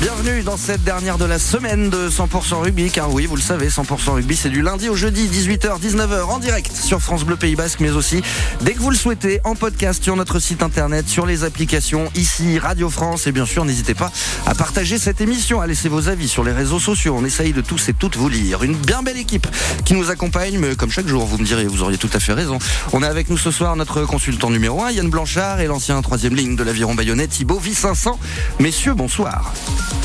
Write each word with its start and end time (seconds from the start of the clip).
Bienvenue 0.00 0.44
dans 0.44 0.56
cette 0.56 0.84
dernière 0.84 1.18
de 1.18 1.24
la 1.24 1.40
semaine 1.40 1.90
de 1.90 2.08
100% 2.08 2.62
rugby, 2.62 2.88
car 2.88 3.12
oui, 3.12 3.26
vous 3.26 3.34
le 3.34 3.42
savez, 3.42 3.68
100% 3.68 4.10
rugby, 4.10 4.36
c'est 4.36 4.48
du 4.48 4.62
lundi 4.62 4.88
au 4.88 4.94
jeudi, 4.94 5.26
18h, 5.26 5.80
19h, 5.80 6.22
en 6.22 6.38
direct 6.38 6.70
sur 6.72 7.00
France 7.00 7.24
Bleu 7.24 7.34
Pays 7.34 7.56
Basque, 7.56 7.80
mais 7.80 7.90
aussi, 7.90 8.22
dès 8.60 8.74
que 8.74 8.78
vous 8.78 8.90
le 8.90 8.96
souhaitez, 8.96 9.40
en 9.42 9.56
podcast 9.56 10.04
sur 10.04 10.14
notre 10.14 10.38
site 10.38 10.62
internet, 10.62 11.08
sur 11.08 11.26
les 11.26 11.42
applications, 11.42 12.12
ici, 12.14 12.60
Radio 12.60 12.90
France, 12.90 13.26
et 13.26 13.32
bien 13.32 13.44
sûr, 13.44 13.64
n'hésitez 13.64 13.94
pas 13.94 14.12
à 14.46 14.54
partager 14.54 14.98
cette 14.98 15.20
émission, 15.20 15.60
à 15.60 15.66
laisser 15.66 15.88
vos 15.88 16.08
avis 16.08 16.28
sur 16.28 16.44
les 16.44 16.52
réseaux 16.52 16.78
sociaux, 16.78 17.16
on 17.18 17.24
essaye 17.24 17.52
de 17.52 17.60
tous 17.60 17.88
et 17.88 17.92
toutes 17.92 18.16
vous 18.16 18.28
lire. 18.28 18.62
Une 18.62 18.76
bien 18.76 19.02
belle 19.02 19.18
équipe 19.18 19.48
qui 19.84 19.94
nous 19.94 20.10
accompagne, 20.10 20.58
mais 20.58 20.76
comme 20.76 20.92
chaque 20.92 21.08
jour, 21.08 21.26
vous 21.26 21.38
me 21.38 21.44
direz, 21.44 21.64
vous 21.66 21.82
auriez 21.82 21.98
tout 21.98 22.10
à 22.12 22.20
fait 22.20 22.34
raison. 22.34 22.60
On 22.92 23.02
a 23.02 23.08
avec 23.08 23.30
nous 23.30 23.38
ce 23.38 23.50
soir 23.50 23.74
notre 23.74 24.02
consultant 24.02 24.50
numéro 24.50 24.80
1, 24.84 24.92
Yann 24.92 25.10
Blanchard, 25.10 25.58
et 25.58 25.66
l'ancien 25.66 26.00
troisième 26.02 26.36
ligne 26.36 26.54
de 26.54 26.62
l'aviron 26.62 26.94
bayonnais, 26.94 27.26
Thibaut 27.26 27.60
V500. 27.60 28.16
Messieurs, 28.60 28.94
bonsoir. 28.94 29.52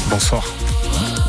Bonsoir. 0.09 0.43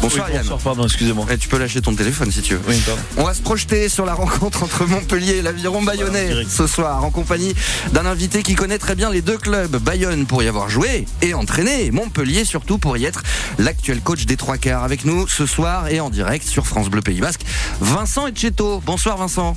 Bonsoir 0.04 0.28
Yann. 0.30 0.42
Bonsoir, 0.42 0.58
pardon, 0.58 0.84
excusez-moi. 0.84 1.24
Eh, 1.30 1.38
tu 1.38 1.48
peux 1.48 1.56
lâcher 1.56 1.80
ton 1.80 1.94
téléphone 1.94 2.30
si 2.30 2.42
tu 2.42 2.56
veux. 2.56 2.60
Oui. 2.68 2.78
On 3.16 3.24
va 3.24 3.32
se 3.32 3.40
projeter 3.40 3.88
sur 3.88 4.04
la 4.04 4.12
rencontre 4.12 4.62
entre 4.62 4.84
Montpellier 4.84 5.36
et 5.36 5.42
l'Aviron 5.42 5.80
Bayonnais 5.82 6.44
ce 6.46 6.66
soir 6.66 7.02
en 7.02 7.10
compagnie 7.10 7.54
d'un 7.92 8.04
invité 8.04 8.42
qui 8.42 8.54
connaît 8.54 8.76
très 8.76 8.96
bien 8.96 9.08
les 9.08 9.22
deux 9.22 9.38
clubs. 9.38 9.76
Bayonne 9.78 10.26
pour 10.26 10.42
y 10.42 10.48
avoir 10.48 10.68
joué 10.68 11.06
et 11.22 11.32
entraîné. 11.32 11.90
Montpellier 11.90 12.44
surtout 12.44 12.76
pour 12.76 12.98
y 12.98 13.06
être 13.06 13.22
l'actuel 13.58 14.02
coach 14.02 14.26
des 14.26 14.36
trois 14.36 14.58
quarts 14.58 14.84
avec 14.84 15.06
nous 15.06 15.26
ce 15.26 15.46
soir 15.46 15.88
et 15.88 16.00
en 16.00 16.10
direct 16.10 16.46
sur 16.46 16.66
France 16.66 16.90
Bleu 16.90 17.00
Pays 17.00 17.20
Basque. 17.20 17.46
Vincent 17.80 18.26
Etcheto. 18.26 18.82
Bonsoir 18.84 19.16
Vincent. 19.16 19.56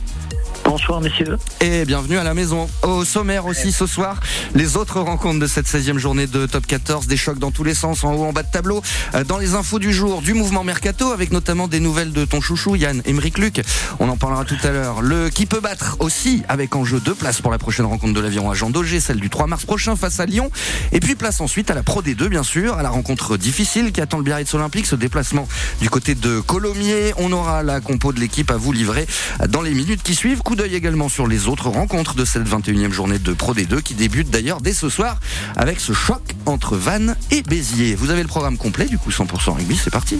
Bonsoir 0.64 1.00
messieurs. 1.00 1.38
Et 1.62 1.86
bienvenue 1.86 2.18
à 2.18 2.24
la 2.24 2.34
maison. 2.34 2.70
Au 2.84 3.06
sommaire 3.06 3.46
aussi 3.46 3.72
ce 3.72 3.88
soir, 3.88 4.20
les 4.54 4.76
autres 4.76 5.00
rencontres 5.00 5.40
de 5.40 5.48
cette 5.48 5.66
16e 5.66 5.98
journée 5.98 6.28
de 6.28 6.46
Top 6.46 6.68
14, 6.68 7.08
des 7.08 7.16
chocs 7.16 7.40
dans 7.40 7.52
tous 7.52 7.64
les 7.64 7.74
sens, 7.74 8.04
en 8.04 8.14
haut, 8.14 8.26
en 8.26 8.34
bas 8.34 8.44
de 8.44 8.52
tableau, 8.52 8.82
Euh, 9.16 9.24
dans 9.24 9.38
les 9.38 9.54
infos 9.54 9.80
du 9.80 9.94
jour, 9.94 10.22
du 10.22 10.34
mouvement 10.38 10.64
Mercato, 10.64 11.12
avec 11.12 11.32
notamment 11.32 11.68
des 11.68 11.80
nouvelles 11.80 12.14
de 12.14 12.24
ton 12.24 12.42
chouchou, 12.42 12.76
Yann 12.76 13.02
Emeric 13.06 13.38
Luc. 13.38 13.62
On 14.00 14.08
en 14.08 14.18
parlera 14.18 14.46
tout 14.46 14.58
à 14.64 14.70
l'heure. 14.72 15.02
Le 15.02 15.30
qui 15.30 15.46
peut 15.46 15.60
battre 15.60 15.98
aussi, 16.00 16.44
avec 16.48 16.76
en 16.76 16.86
jeu 16.86 17.00
deux 17.00 17.16
places 17.16 17.42
pour 17.42 17.52
la 17.52 17.58
prochaine 17.58 17.86
rencontre 17.86 18.14
de 18.14 18.20
l'aviron 18.20 18.52
à 18.52 18.54
Jean 18.54 18.70
Daugé, 18.70 19.00
celle 19.00 19.20
du 19.20 19.30
3 19.30 19.48
mars 19.48 19.66
prochain 19.66 19.96
face 19.96 20.20
à 20.20 20.26
Lyon. 20.26 20.50
Et 20.92 21.00
puis 21.00 21.16
place 21.16 21.42
ensuite 21.42 21.72
à 21.72 21.74
la 21.74 21.84
Pro 21.84 22.02
D2, 22.02 22.28
bien 22.28 22.44
sûr, 22.44 22.76
à 22.76 22.84
la 22.84 22.90
rencontre 22.90 23.38
difficile 23.38 23.92
qui 23.92 24.00
attend 24.00 24.18
le 24.18 24.24
Biarritz 24.24 24.54
Olympique, 24.54 24.86
ce 24.86 24.96
déplacement 24.96 25.48
du 25.82 25.90
côté 25.90 26.14
de 26.16 26.40
Colomiers. 26.40 27.14
On 27.18 27.32
aura 27.32 27.64
la 27.64 27.82
compo 27.82 28.14
de 28.14 28.20
l'équipe 28.20 28.52
à 28.52 28.58
vous 28.58 28.72
livrer 28.72 29.08
dans 29.50 29.62
les 29.62 29.74
minutes 29.74 30.04
qui 30.04 30.16
suivent. 30.16 30.42
Coup 30.44 30.56
d'œil 30.56 30.76
également 30.76 31.10
sur 31.10 31.28
les 31.28 31.48
autres 31.48 31.70
rencontres 31.70 32.14
de 32.14 32.26
cette 32.26 32.48
21e 32.48 32.92
journée 32.92 33.20
de 33.20 33.34
Pro 33.34 33.54
D2 33.54 33.82
qui 33.82 33.96
débute 33.96 34.30
d'ailleurs 34.30 34.62
dès 34.62 34.74
ce 34.74 34.90
soir 34.90 35.20
avec 35.56 35.80
ce 35.80 35.94
choc 35.94 36.22
entre 36.46 36.76
Vannes 36.76 37.16
et 37.32 37.42
Béziers. 37.42 37.96
Vous 37.96 38.12
avez 38.12 38.22
le 38.22 38.28
programme 38.28 38.58
complet 38.58 38.86
du 38.86 38.98
coup 38.98 39.10
100% 39.10 39.56
rugby, 39.56 39.80
c'est 39.82 39.90
parti. 39.90 40.20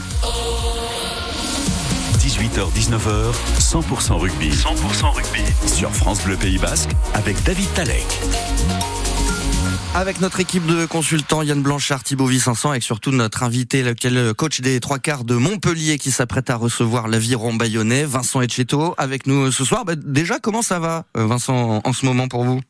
18h-19h, 2.20 3.34
100% 3.60 4.14
rugby. 4.14 4.50
100% 4.50 5.14
rugby. 5.14 5.42
Sur 5.68 5.92
France 5.92 6.24
Bleu 6.24 6.36
Pays 6.36 6.58
Basque 6.58 6.90
avec 7.14 7.42
David 7.44 7.72
Talek. 7.74 8.06
Avec 9.96 10.22
notre 10.22 10.40
équipe 10.40 10.66
de 10.68 10.86
consultants 10.86 11.42
Yann 11.42 11.62
Blanchard, 11.62 12.04
Thibaut 12.04 12.28
Vincent 12.28 12.74
et 12.74 12.82
surtout 12.82 13.12
notre 13.12 13.44
invité, 13.44 13.82
lequel 13.82 14.34
coach 14.36 14.62
des 14.62 14.80
trois 14.80 15.00
quarts 15.00 15.24
de 15.24 15.36
Montpellier 15.36 15.98
qui 15.98 16.12
s'apprête 16.12 16.50
à 16.50 16.56
recevoir 16.56 17.08
l'aviron 17.08 17.54
bayonnais, 17.54 18.04
Vincent 18.04 18.42
Etcheto, 18.42 18.94
avec 18.98 19.26
nous 19.26 19.52
ce 19.52 19.66
soir. 19.66 19.86
Bah, 19.86 19.96
déjà, 19.96 20.40
comment 20.40 20.62
ça 20.62 20.80
va, 20.80 21.06
euh, 21.18 21.26
Vincent, 21.26 21.82
en 21.84 21.94
ce 21.94 22.06
moment 22.06 22.28
pour 22.28 22.44
vous? 22.44 22.62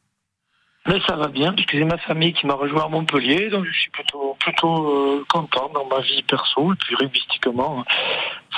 Mais 0.88 0.99
ça 1.05 1.16
va 1.17 1.27
bien, 1.27 1.53
puisque 1.53 1.73
j'ai 1.73 1.83
ma 1.83 1.97
famille 1.97 2.33
qui 2.33 2.47
m'a 2.47 2.53
rejoint 2.53 2.85
à 2.85 2.88
Montpellier, 2.88 3.49
donc 3.49 3.66
je 3.66 3.77
suis 3.77 3.89
plutôt 3.89 4.38
plutôt 4.39 4.88
euh, 4.88 5.25
content 5.27 5.69
dans 5.73 5.85
ma 5.85 6.02
vie 6.02 6.23
perso, 6.23 6.73
et 6.73 6.75
puis 6.77 6.95
rugbystiquement, 6.95 7.83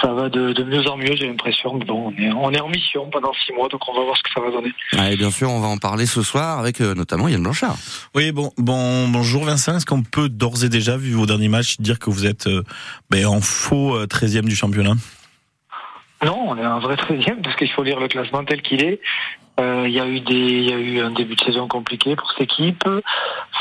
ça 0.01 0.13
va 0.13 0.29
de, 0.29 0.53
de 0.53 0.63
mieux 0.63 0.87
en 0.87 0.97
mieux, 0.97 1.15
j'ai 1.15 1.27
l'impression. 1.27 1.75
Bon, 1.79 2.13
on 2.13 2.21
est, 2.21 2.31
on 2.31 2.51
est 2.51 2.61
en 2.61 2.69
mission 2.69 3.09
pendant 3.09 3.33
six 3.33 3.53
mois, 3.53 3.67
donc 3.67 3.81
on 3.87 3.93
va 3.93 4.03
voir 4.03 4.15
ce 4.15 4.23
que 4.23 4.29
ça 4.33 4.41
va 4.41 4.51
donner. 4.51 4.71
Et 5.11 5.17
bien 5.17 5.31
sûr, 5.31 5.49
on 5.49 5.59
va 5.59 5.67
en 5.67 5.77
parler 5.77 6.05
ce 6.05 6.21
soir 6.21 6.59
avec 6.59 6.81
euh, 6.81 6.93
notamment 6.93 7.27
Yann 7.27 7.41
Blanchard. 7.41 7.75
Oui, 8.13 8.31
bon, 8.31 8.51
bon, 8.57 9.07
bonjour 9.07 9.43
Vincent. 9.45 9.75
Est-ce 9.75 9.85
qu'on 9.85 10.03
peut 10.03 10.29
d'ores 10.29 10.63
et 10.63 10.69
déjà, 10.69 10.97
vu 10.97 11.13
vos 11.13 11.25
derniers 11.25 11.49
matchs, 11.49 11.77
dire 11.79 11.99
que 11.99 12.09
vous 12.09 12.25
êtes 12.27 12.47
euh, 12.47 12.63
ben, 13.09 13.25
en 13.25 13.41
faux 13.41 13.95
euh, 13.95 14.05
13e 14.05 14.45
du 14.45 14.55
championnat? 14.55 14.93
Non, 16.23 16.37
on 16.49 16.57
est 16.57 16.63
un 16.63 16.79
vrai 16.79 16.95
13e, 16.95 17.41
parce 17.41 17.55
qu'il 17.55 17.71
faut 17.71 17.83
lire 17.83 17.99
le 17.99 18.07
classement 18.07 18.43
tel 18.43 18.61
qu'il 18.61 18.83
est. 18.83 18.99
Euh, 19.59 19.83
Il 19.87 19.91
y 19.93 19.99
a 19.99 20.07
eu 20.07 20.19
des, 20.21 20.33
il 20.35 20.69
y 20.69 20.73
a 20.73 20.77
eu 20.77 20.99
un 21.01 21.11
début 21.11 21.35
de 21.35 21.43
saison 21.43 21.67
compliqué 21.67 22.15
pour 22.15 22.29
cette 22.31 22.41
équipe. 22.41 22.83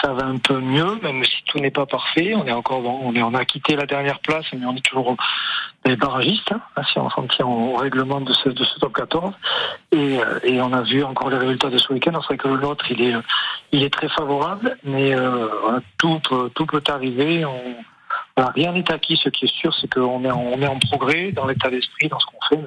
Ça 0.02 0.12
va 0.12 0.26
un 0.26 0.36
peu 0.38 0.58
mieux, 0.60 0.96
même 1.02 1.24
si 1.24 1.42
tout 1.46 1.58
n'est 1.58 1.70
pas 1.72 1.86
parfait. 1.86 2.34
On 2.36 2.46
est 2.46 2.52
encore, 2.52 2.84
on 2.84 3.14
est, 3.14 3.22
on 3.22 3.34
a 3.34 3.44
quitté 3.44 3.74
la 3.74 3.86
dernière 3.86 4.20
place, 4.20 4.44
mais 4.52 4.64
on 4.64 4.76
est 4.76 4.84
toujours 4.84 5.16
des 5.84 5.96
barragistes, 5.96 6.52
hein, 6.52 6.82
si 6.92 6.98
on 6.98 7.08
s'en 7.10 7.26
tient 7.26 7.46
au 7.46 7.76
règlement 7.76 8.20
de 8.20 8.32
ce, 8.32 8.48
top 8.78 8.92
14. 8.94 9.32
Et, 9.92 10.18
euh, 10.20 10.38
et 10.44 10.60
on 10.60 10.72
a 10.72 10.82
vu 10.82 11.02
encore 11.02 11.30
les 11.30 11.38
résultats 11.38 11.70
de 11.70 11.78
ce 11.78 11.92
week-end. 11.92 12.12
C'est 12.20 12.26
vrai 12.28 12.36
que 12.36 12.48
le 12.48 12.58
nôtre, 12.58 12.84
il 12.90 13.00
est, 13.02 13.14
il 13.72 13.82
est 13.82 13.92
très 13.92 14.08
favorable, 14.08 14.76
mais 14.84 15.14
euh, 15.14 15.48
tout 15.98 16.20
peut, 16.28 16.50
tout 16.54 16.66
peut 16.66 16.82
arriver. 16.88 17.44
On, 17.44 17.74
rien 18.54 18.72
n'est 18.72 18.90
acquis. 18.92 19.16
Ce 19.16 19.30
qui 19.30 19.46
est 19.46 19.54
sûr, 19.54 19.74
c'est 19.74 19.92
qu'on 19.92 20.24
est, 20.24 20.30
en- 20.30 20.40
on 20.54 20.60
est 20.62 20.66
en 20.68 20.78
progrès 20.78 21.32
dans 21.32 21.46
l'état 21.46 21.70
d'esprit, 21.70 22.08
dans 22.08 22.20
ce 22.20 22.26
qu'on 22.26 22.56
fait. 22.56 22.64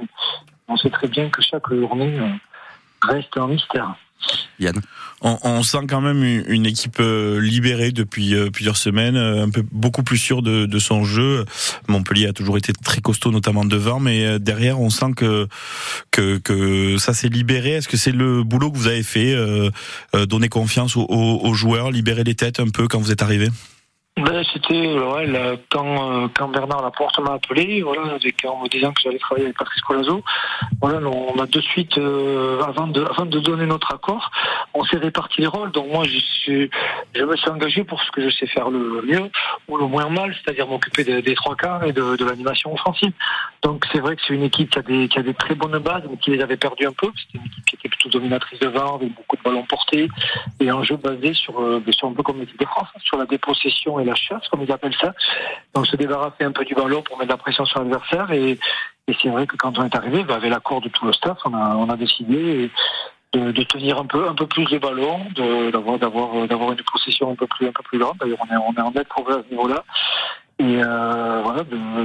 On 0.68 0.76
sait 0.76 0.90
très 0.90 1.08
bien 1.08 1.30
que 1.30 1.42
chaque 1.42 1.70
journée 1.74 2.18
reste 3.02 3.36
un 3.38 3.48
mystère. 3.48 3.96
Yann. 4.60 4.80
on, 5.22 5.40
on 5.42 5.64
sent 5.64 5.88
quand 5.90 6.00
même 6.02 6.24
une, 6.24 6.44
une 6.48 6.66
équipe 6.68 6.98
euh, 7.00 7.42
libérée 7.42 7.92
depuis 7.92 8.36
euh, 8.36 8.52
plusieurs 8.52 8.78
semaines, 8.78 9.16
euh, 9.16 9.44
un 9.44 9.50
peu 9.50 9.64
beaucoup 9.72 10.04
plus 10.04 10.20
sûre 10.20 10.44
de, 10.44 10.68
de 10.68 10.80
son 10.80 11.04
jeu. 11.04 11.44
Montpellier 11.88 12.28
a 12.28 12.34
toujours 12.34 12.58
été 12.60 12.72
très 12.72 13.02
costaud, 13.02 13.32
notamment 13.32 13.66
devant, 13.66 14.00
mais 14.00 14.38
derrière, 14.40 14.80
on 14.80 14.92
sent 14.92 15.14
que 15.16 15.48
que, 16.12 16.38
que 16.38 16.98
ça 17.00 17.16
s'est 17.16 17.30
libéré. 17.30 17.72
Est-ce 17.72 17.88
que 17.88 17.98
c'est 17.98 18.12
le 18.12 18.44
boulot 18.44 18.72
que 18.72 18.78
vous 18.78 18.88
avez 18.88 19.02
fait, 19.04 19.34
euh, 19.34 19.72
euh, 20.16 20.28
donner 20.28 20.50
confiance 20.50 20.96
aux, 20.96 21.06
aux- 21.10 21.40
aux 21.44 21.54
joueurs, 21.56 21.90
libérer 21.90 22.24
les 22.24 22.36
têtes 22.36 22.60
un 22.60 22.70
peu 22.70 22.88
quand 22.88 23.00
vous 23.00 23.12
êtes 23.12 23.24
arrivé? 23.24 23.48
Ben, 24.18 24.44
c'était 24.54 24.74
euh, 24.74 25.56
quand, 25.70 25.86
euh, 25.86 26.28
quand 26.36 26.50
Bernard 26.50 26.82
Laporte 26.82 27.18
m'a 27.20 27.36
appelé, 27.36 27.82
avec, 28.14 28.46
en 28.46 28.62
me 28.62 28.68
disant 28.68 28.92
que 28.92 29.02
j'allais 29.02 29.18
travailler 29.18 29.46
avec 29.46 29.58
Patrice 29.58 29.82
Colazo, 29.84 30.22
voilà, 30.82 31.00
on 31.08 31.40
a 31.40 31.46
de 31.46 31.62
suite, 31.62 31.98
euh, 31.98 32.62
avant, 32.62 32.88
de, 32.88 33.06
avant 33.06 33.26
de 33.26 33.40
donner 33.40 33.66
notre 33.66 33.94
accord, 33.94 34.30
on 34.74 34.84
s'est 34.84 34.98
réparti 34.98 35.40
les 35.40 35.48
rôles. 35.48 35.72
Donc 35.72 35.90
moi, 35.90 36.04
je, 36.04 36.18
suis, 36.18 36.70
je 37.16 37.24
me 37.24 37.38
suis 37.38 37.50
engagé 37.50 37.86
pour 37.86 38.02
ce 38.04 38.12
que 38.12 38.22
je 38.22 38.36
sais 38.36 38.48
faire 38.48 38.70
le 38.70 39.02
mieux 39.02 39.32
ou 39.70 39.78
le 39.78 39.88
moins 39.88 40.10
mal, 40.10 40.36
c'est-à-dire 40.36 40.68
m'occuper 40.68 41.06
des, 41.06 41.36
trois 41.36 41.56
quarts 41.56 41.86
et 41.86 41.94
de, 41.94 42.18
de 42.18 42.26
l'animation 42.26 42.74
offensive. 42.74 43.14
Donc 43.64 43.86
c'est 43.94 44.00
vrai 44.00 44.18
que 44.18 44.22
c'est 44.28 44.34
une 44.34 44.44
équipe 44.44 44.72
qui 44.72 44.80
a, 44.80 44.82
des, 44.82 45.08
qui 45.08 45.20
a 45.20 45.24
des 45.24 45.34
très 45.34 45.56
bonnes 45.56 45.78
bases, 45.80 46.04
mais 46.10 46.18
qui 46.18 46.32
les 46.32 46.42
avait 46.42 46.58
perdues 46.58 46.86
un 46.86 46.94
peu. 46.94 47.10
C'était 47.16 47.38
une 47.38 47.46
équipe 47.46 47.66
qui 47.66 47.76
était 47.78 47.90
plutôt 47.90 48.10
dominatrice 48.10 48.60
devant, 48.60 48.96
avec 48.96 49.16
beaucoup 49.16 49.38
de 49.38 49.42
ballons 49.42 49.64
portés, 49.64 50.10
et 50.60 50.70
un 50.70 50.84
jeu 50.84 50.98
basé 50.98 51.34
sur, 51.34 51.62
euh, 51.62 51.82
sur 51.92 52.10
un 52.10 52.14
peu 52.14 52.24
comme 52.24 52.42
l'équipe 52.42 52.60
de 52.60 52.66
France, 52.66 52.90
hein, 52.94 53.00
sur 53.04 53.18
la 53.18 53.26
dépossession 53.26 54.01
la 54.04 54.16
chasse, 54.16 54.48
comme 54.50 54.62
ils 54.62 54.72
appellent 54.72 54.96
ça. 55.00 55.14
Donc 55.74 55.88
se 55.88 55.96
débarrasser 55.96 56.44
un 56.44 56.52
peu 56.52 56.66
du 56.66 56.76
ballon 56.76 57.02
pour 57.02 57.18
mettre 57.18 57.32
la 57.32 57.38
pression 57.38 57.66
sur 57.66 57.80
l'adversaire. 57.80 58.32
Et, 58.32 58.58
c'est 59.22 59.30
vrai 59.30 59.46
que 59.46 59.58
quand 59.58 59.78
on 59.78 59.84
est 59.84 59.96
arrivé, 59.96 60.24
bah, 60.24 60.36
avec 60.36 60.50
l'accord 60.50 60.80
de 60.80 60.88
tout 60.88 61.06
le 61.06 61.12
staff, 61.12 61.38
on 61.44 61.54
a, 61.54 61.76
on 61.76 61.90
a 61.90 61.98
décidé 61.98 62.72
de, 63.34 63.64
tenir 63.64 63.98
un 63.98 64.06
peu, 64.06 64.28
un 64.28 64.36
peu 64.36 64.48
plus 64.48 64.70
le 64.72 64.80
ballon, 64.80 65.20
de- 65.36 65.72
d'avoir, 65.72 66.00
d'avoir, 66.00 66.36
euh, 66.36 66.48
d'avoir 66.48 66.72
une 66.72 66.82
possession 66.92 67.32
un 67.32 67.36
peu 67.36 67.48
plus, 67.48 67.68
un 67.68 67.72
peu 67.72 67.84
plus 67.84 68.00
grande. 68.00 68.18
D'ailleurs, 68.20 68.40
on 68.40 68.54
est, 68.54 68.58
on 68.58 68.74
est 68.74 68.82
en 68.82 68.92
net 68.92 69.08
progrès 69.08 69.36
à 69.36 69.44
ce 69.44 69.50
niveau-là. 69.52 69.84
Et 70.60 70.82
euh, 70.84 71.42
voilà, 71.44 71.64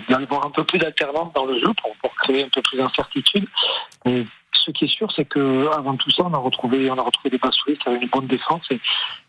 d'aller 0.08 0.26
voir 0.26 0.46
un 0.46 0.50
peu 0.50 0.64
plus 0.64 0.78
d'alternance 0.78 1.32
dans 1.34 1.44
le 1.44 1.58
jeu 1.58 1.68
pour, 1.82 1.94
pour 1.96 2.14
créer 2.16 2.44
un 2.44 2.48
peu 2.48 2.62
plus 2.62 2.78
d'incertitude. 2.78 3.46
Mais 4.04 4.24
ce 4.52 4.70
qui 4.70 4.86
est 4.86 4.88
sûr, 4.88 5.10
c'est 5.12 5.24
que 5.24 5.68
avant 5.72 5.96
tout 5.96 6.10
ça, 6.10 6.22
on 6.24 6.32
a 6.32 6.38
retrouvé, 6.38 6.90
on 6.90 6.98
a 6.98 7.02
retrouvé 7.02 7.30
des 7.30 7.40
avec 7.86 8.02
une 8.02 8.08
bonne 8.08 8.26
défense 8.26 8.66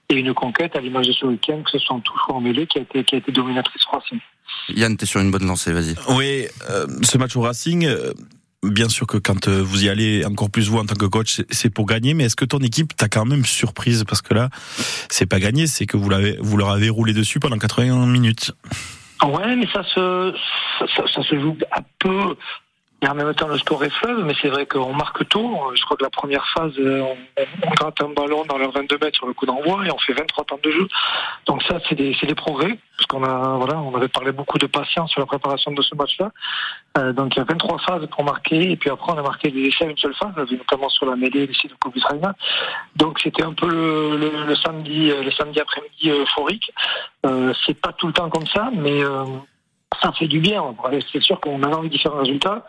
et 0.09 0.16
une 0.16 0.34
conquête 0.34 0.75
à 0.75 0.79
l'image 0.81 1.07
de 1.07 1.12
ce 1.13 1.25
week-end, 1.25 1.62
que 1.63 1.72
ce 1.72 1.79
soit 1.79 1.95
en 1.95 2.00
touche 2.00 2.19
ou 2.29 2.34
en 2.34 2.41
mêlée, 2.41 2.66
qui 2.68 2.78
a 2.79 2.81
été, 2.81 3.03
qui 3.03 3.16
a 3.16 3.18
été 3.18 3.31
dominatrice 3.31 3.84
française. 3.84 4.20
Yann, 4.70 4.96
t'es 4.96 5.05
sur 5.05 5.20
une 5.20 5.31
bonne 5.31 5.46
lancée, 5.46 5.73
vas-y. 5.73 5.96
Oui, 6.16 6.46
euh, 6.70 6.87
ce 7.03 7.17
match 7.17 7.35
au 7.35 7.41
Racing, 7.41 7.85
euh, 7.85 8.14
bien 8.64 8.87
sûr 8.87 9.05
que 9.05 9.17
quand 9.17 9.47
euh, 9.49 9.61
vous 9.61 9.84
y 9.85 9.90
allez, 9.90 10.23
encore 10.26 10.49
plus 10.49 10.70
vous 10.70 10.78
en 10.78 10.85
tant 10.85 10.96
que 10.96 11.05
coach, 11.05 11.34
c'est- 11.35 11.53
c'est 11.53 11.70
pour 11.70 11.85
gagner. 11.85 12.14
Mais 12.14 12.26
est-ce 12.26 12.37
que 12.37 12.46
ton 12.46 12.59
équipe 12.59 12.96
t'a 12.96 13.09
quand 13.09 13.26
même 13.26 13.46
surprise? 13.46 14.05
Parce 14.08 14.22
que 14.22 14.34
là, 14.34 14.49
c'est 15.09 15.26
pas 15.26 15.40
gagné, 15.40 15.67
c'est 15.67 15.85
que 15.85 15.97
vous 15.97 16.09
l'avez, 16.09 16.37
vous 16.40 16.55
leur 16.55 16.70
avez 16.70 16.90
roulé 16.90 17.14
dessus 17.14 17.40
pendant 17.40 17.58
80 17.58 18.05
minutes. 18.08 18.52
Ouais, 19.26 19.55
mais 19.58 19.67
ça 19.73 19.84
se, 19.84 20.34
ça, 20.79 20.85
ça- 20.96 21.08
ça 21.14 21.23
se 21.23 21.40
joue 21.40 21.58
à 21.72 21.81
peu. 21.99 22.35
Et 23.03 23.08
en 23.08 23.14
même 23.14 23.32
temps, 23.35 23.47
le 23.47 23.59
score 23.59 23.84
est 23.84 23.91
fleuve, 23.91 24.26
mais 24.26 24.34
c'est 24.41 24.49
vrai 24.49 24.66
qu'on 24.66 24.91
marque 24.94 25.28
tôt. 25.29 25.55
Je 25.76 25.84
crois 25.84 25.97
que 25.97 26.03
la 26.03 26.09
première 26.09 26.46
phase, 26.47 26.73
euh, 26.79 27.03
on, 27.64 27.70
gratte 27.72 28.02
un 28.02 28.09
ballon 28.09 28.44
dans 28.46 28.58
leur 28.58 28.72
22 28.72 28.97
mètres 28.97 29.17
sur 29.17 29.28
le 29.28 29.34
coup 29.34 29.46
d'envoi 29.46 29.85
et 29.85 29.91
on 29.91 29.99
fait 29.99 30.14
23 30.14 30.46
temps 30.46 30.59
de 30.64 30.72
jeu. 30.72 30.88
Donc 31.46 31.61
ça, 31.64 31.78
c'est 31.88 31.94
des, 31.94 32.16
des 32.20 32.35
progrès, 32.35 32.79
parce 32.97 33.05
qu'on 33.05 33.23
a, 33.23 33.58
voilà, 33.58 33.78
on 33.79 33.94
avait 33.96 34.08
parlé 34.08 34.32
beaucoup 34.32 34.58
de 34.58 34.66
patience 34.66 35.11
sur 35.11 35.20
la 35.20 35.28
préparation 35.28 35.72
de 35.72 35.82
ce 35.84 35.94
match-là. 35.94 36.32
Euh, 36.97 37.14
donc 37.14 37.35
il 37.35 37.38
y 37.38 37.41
a 37.41 37.46
23 37.46 37.78
phases 37.79 38.08
pour 38.08 38.23
marquer, 38.23 38.72
et 38.72 38.78
puis 38.78 38.90
après 38.90 39.14
on 39.14 39.17
a 39.20 39.22
marqué 39.22 39.52
des 39.52 39.67
essais 39.67 39.85
à 39.85 39.90
une 39.90 39.97
seule 39.97 40.16
phase, 40.16 40.34
notamment 40.35 40.90
sur 40.90 41.05
la 41.05 41.16
mêlée 41.16 41.46
l'essai 41.46 41.67
de 41.67 42.08
Reina. 42.09 42.34
Donc 42.96 43.20
c'était 43.20 43.43
un 43.43 43.53
peu 43.53 43.70
le, 43.70 44.17
le, 44.17 44.46
le 44.46 44.55
samedi, 44.55 45.11
euh, 45.11 45.22
le 45.22 45.32
samedi 45.32 45.59
après-midi 45.59 46.09
euphorique. 46.09 46.72
Euh, 47.28 47.53
c'est 47.66 47.79
pas 47.79 47.93
tout 47.93 48.08
le 48.08 48.14
temps 48.14 48.29
comme 48.29 48.47
ça, 48.47 48.72
mais 48.73 49.03
euh, 49.03 49.23
ça 50.01 50.11
fait 50.11 50.28
du 50.28 50.39
bien. 50.39 50.63
C'est 51.11 51.22
sûr 51.22 51.39
qu'on 51.39 51.61
avait 51.63 51.75
envie 51.75 51.89
de 51.89 51.97
faire 51.97 52.13
un 52.13 52.19
résultat. 52.19 52.66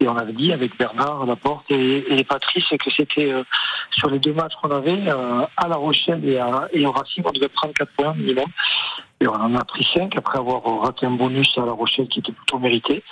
Et 0.00 0.08
on 0.08 0.16
avait 0.16 0.32
dit 0.32 0.52
avec 0.52 0.76
Bernard, 0.78 1.26
Laporte 1.26 1.70
et, 1.70 2.24
Patrice 2.24 2.64
que 2.68 2.90
c'était 2.90 3.32
euh, 3.32 3.44
sur 3.92 4.10
les 4.10 4.18
deux 4.18 4.32
matchs 4.32 4.54
qu'on 4.60 4.70
avait, 4.70 5.08
euh, 5.08 5.42
à 5.56 5.68
La 5.68 5.76
Rochelle 5.76 6.26
et, 6.26 6.38
à, 6.38 6.68
et 6.72 6.86
Racing, 6.86 7.22
on 7.26 7.32
devait 7.32 7.48
prendre 7.48 7.74
4 7.74 7.90
points 7.96 8.14
minimum. 8.14 8.46
Et 9.20 9.28
on 9.28 9.34
en 9.34 9.54
a 9.54 9.64
pris 9.64 9.86
5 9.94 10.16
après 10.16 10.38
avoir 10.38 10.62
raté 10.80 11.06
un 11.06 11.12
bonus 11.12 11.56
à 11.56 11.64
La 11.64 11.72
Rochelle 11.72 12.08
qui 12.08 12.18
était 12.18 12.32
plutôt 12.32 12.58
mérité. 12.58 13.02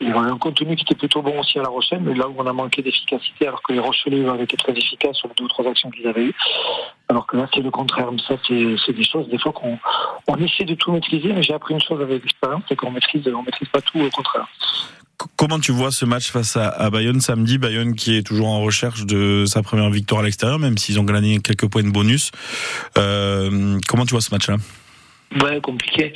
Et 0.00 0.12
on 0.12 0.22
a 0.22 0.30
un 0.30 0.38
contenu 0.38 0.76
qui 0.76 0.82
était 0.82 0.94
plutôt 0.94 1.22
bon 1.22 1.40
aussi 1.40 1.58
à 1.58 1.62
La 1.62 1.68
Rochelle, 1.68 2.00
mais 2.02 2.14
là 2.14 2.28
où 2.28 2.34
on 2.36 2.46
a 2.46 2.52
manqué 2.52 2.82
d'efficacité, 2.82 3.48
alors 3.48 3.62
que 3.62 3.72
les 3.72 3.80
Rochelais 3.80 4.28
avaient 4.28 4.44
été 4.44 4.56
très 4.56 4.72
efficaces 4.72 5.16
sur 5.16 5.28
les 5.28 5.34
deux 5.34 5.44
ou 5.44 5.48
trois 5.48 5.66
actions 5.66 5.90
qu'ils 5.90 6.06
avaient 6.06 6.26
eues. 6.26 6.34
Alors 7.08 7.26
que 7.26 7.36
là, 7.36 7.48
c'est 7.52 7.60
le 7.60 7.70
contraire. 7.70 8.08
Ça, 8.28 8.34
c'est 8.46 8.92
des 8.92 9.04
choses, 9.04 9.28
des 9.28 9.38
fois, 9.38 9.52
qu'on 9.52 9.78
on 10.28 10.36
essaie 10.36 10.64
de 10.64 10.74
tout 10.74 10.92
maîtriser, 10.92 11.32
mais 11.32 11.42
j'ai 11.42 11.54
appris 11.54 11.74
une 11.74 11.80
chose 11.80 12.00
avec 12.00 12.22
l'expérience, 12.22 12.62
c'est 12.68 12.76
qu'on 12.76 12.90
maîtrise, 12.90 13.26
on 13.28 13.42
maîtrise 13.42 13.68
pas 13.68 13.80
tout, 13.80 14.00
au 14.00 14.10
contraire. 14.10 14.46
Comment 15.36 15.58
tu 15.58 15.72
vois 15.72 15.90
ce 15.90 16.04
match 16.04 16.30
face 16.30 16.56
à, 16.56 16.68
à, 16.68 16.90
Bayonne 16.90 17.20
samedi? 17.20 17.58
Bayonne 17.58 17.94
qui 17.94 18.16
est 18.16 18.22
toujours 18.22 18.48
en 18.48 18.60
recherche 18.60 19.06
de 19.06 19.44
sa 19.46 19.62
première 19.62 19.90
victoire 19.90 20.20
à 20.20 20.24
l'extérieur, 20.24 20.58
même 20.58 20.76
s'ils 20.76 21.00
ont 21.00 21.04
gagné 21.04 21.40
quelques 21.40 21.68
points 21.68 21.82
de 21.82 21.90
bonus. 21.90 22.32
Euh, 22.98 23.78
comment 23.88 24.04
tu 24.04 24.12
vois 24.12 24.20
ce 24.20 24.30
match-là? 24.30 24.56
Ouais, 25.42 25.60
compliqué. 25.60 26.14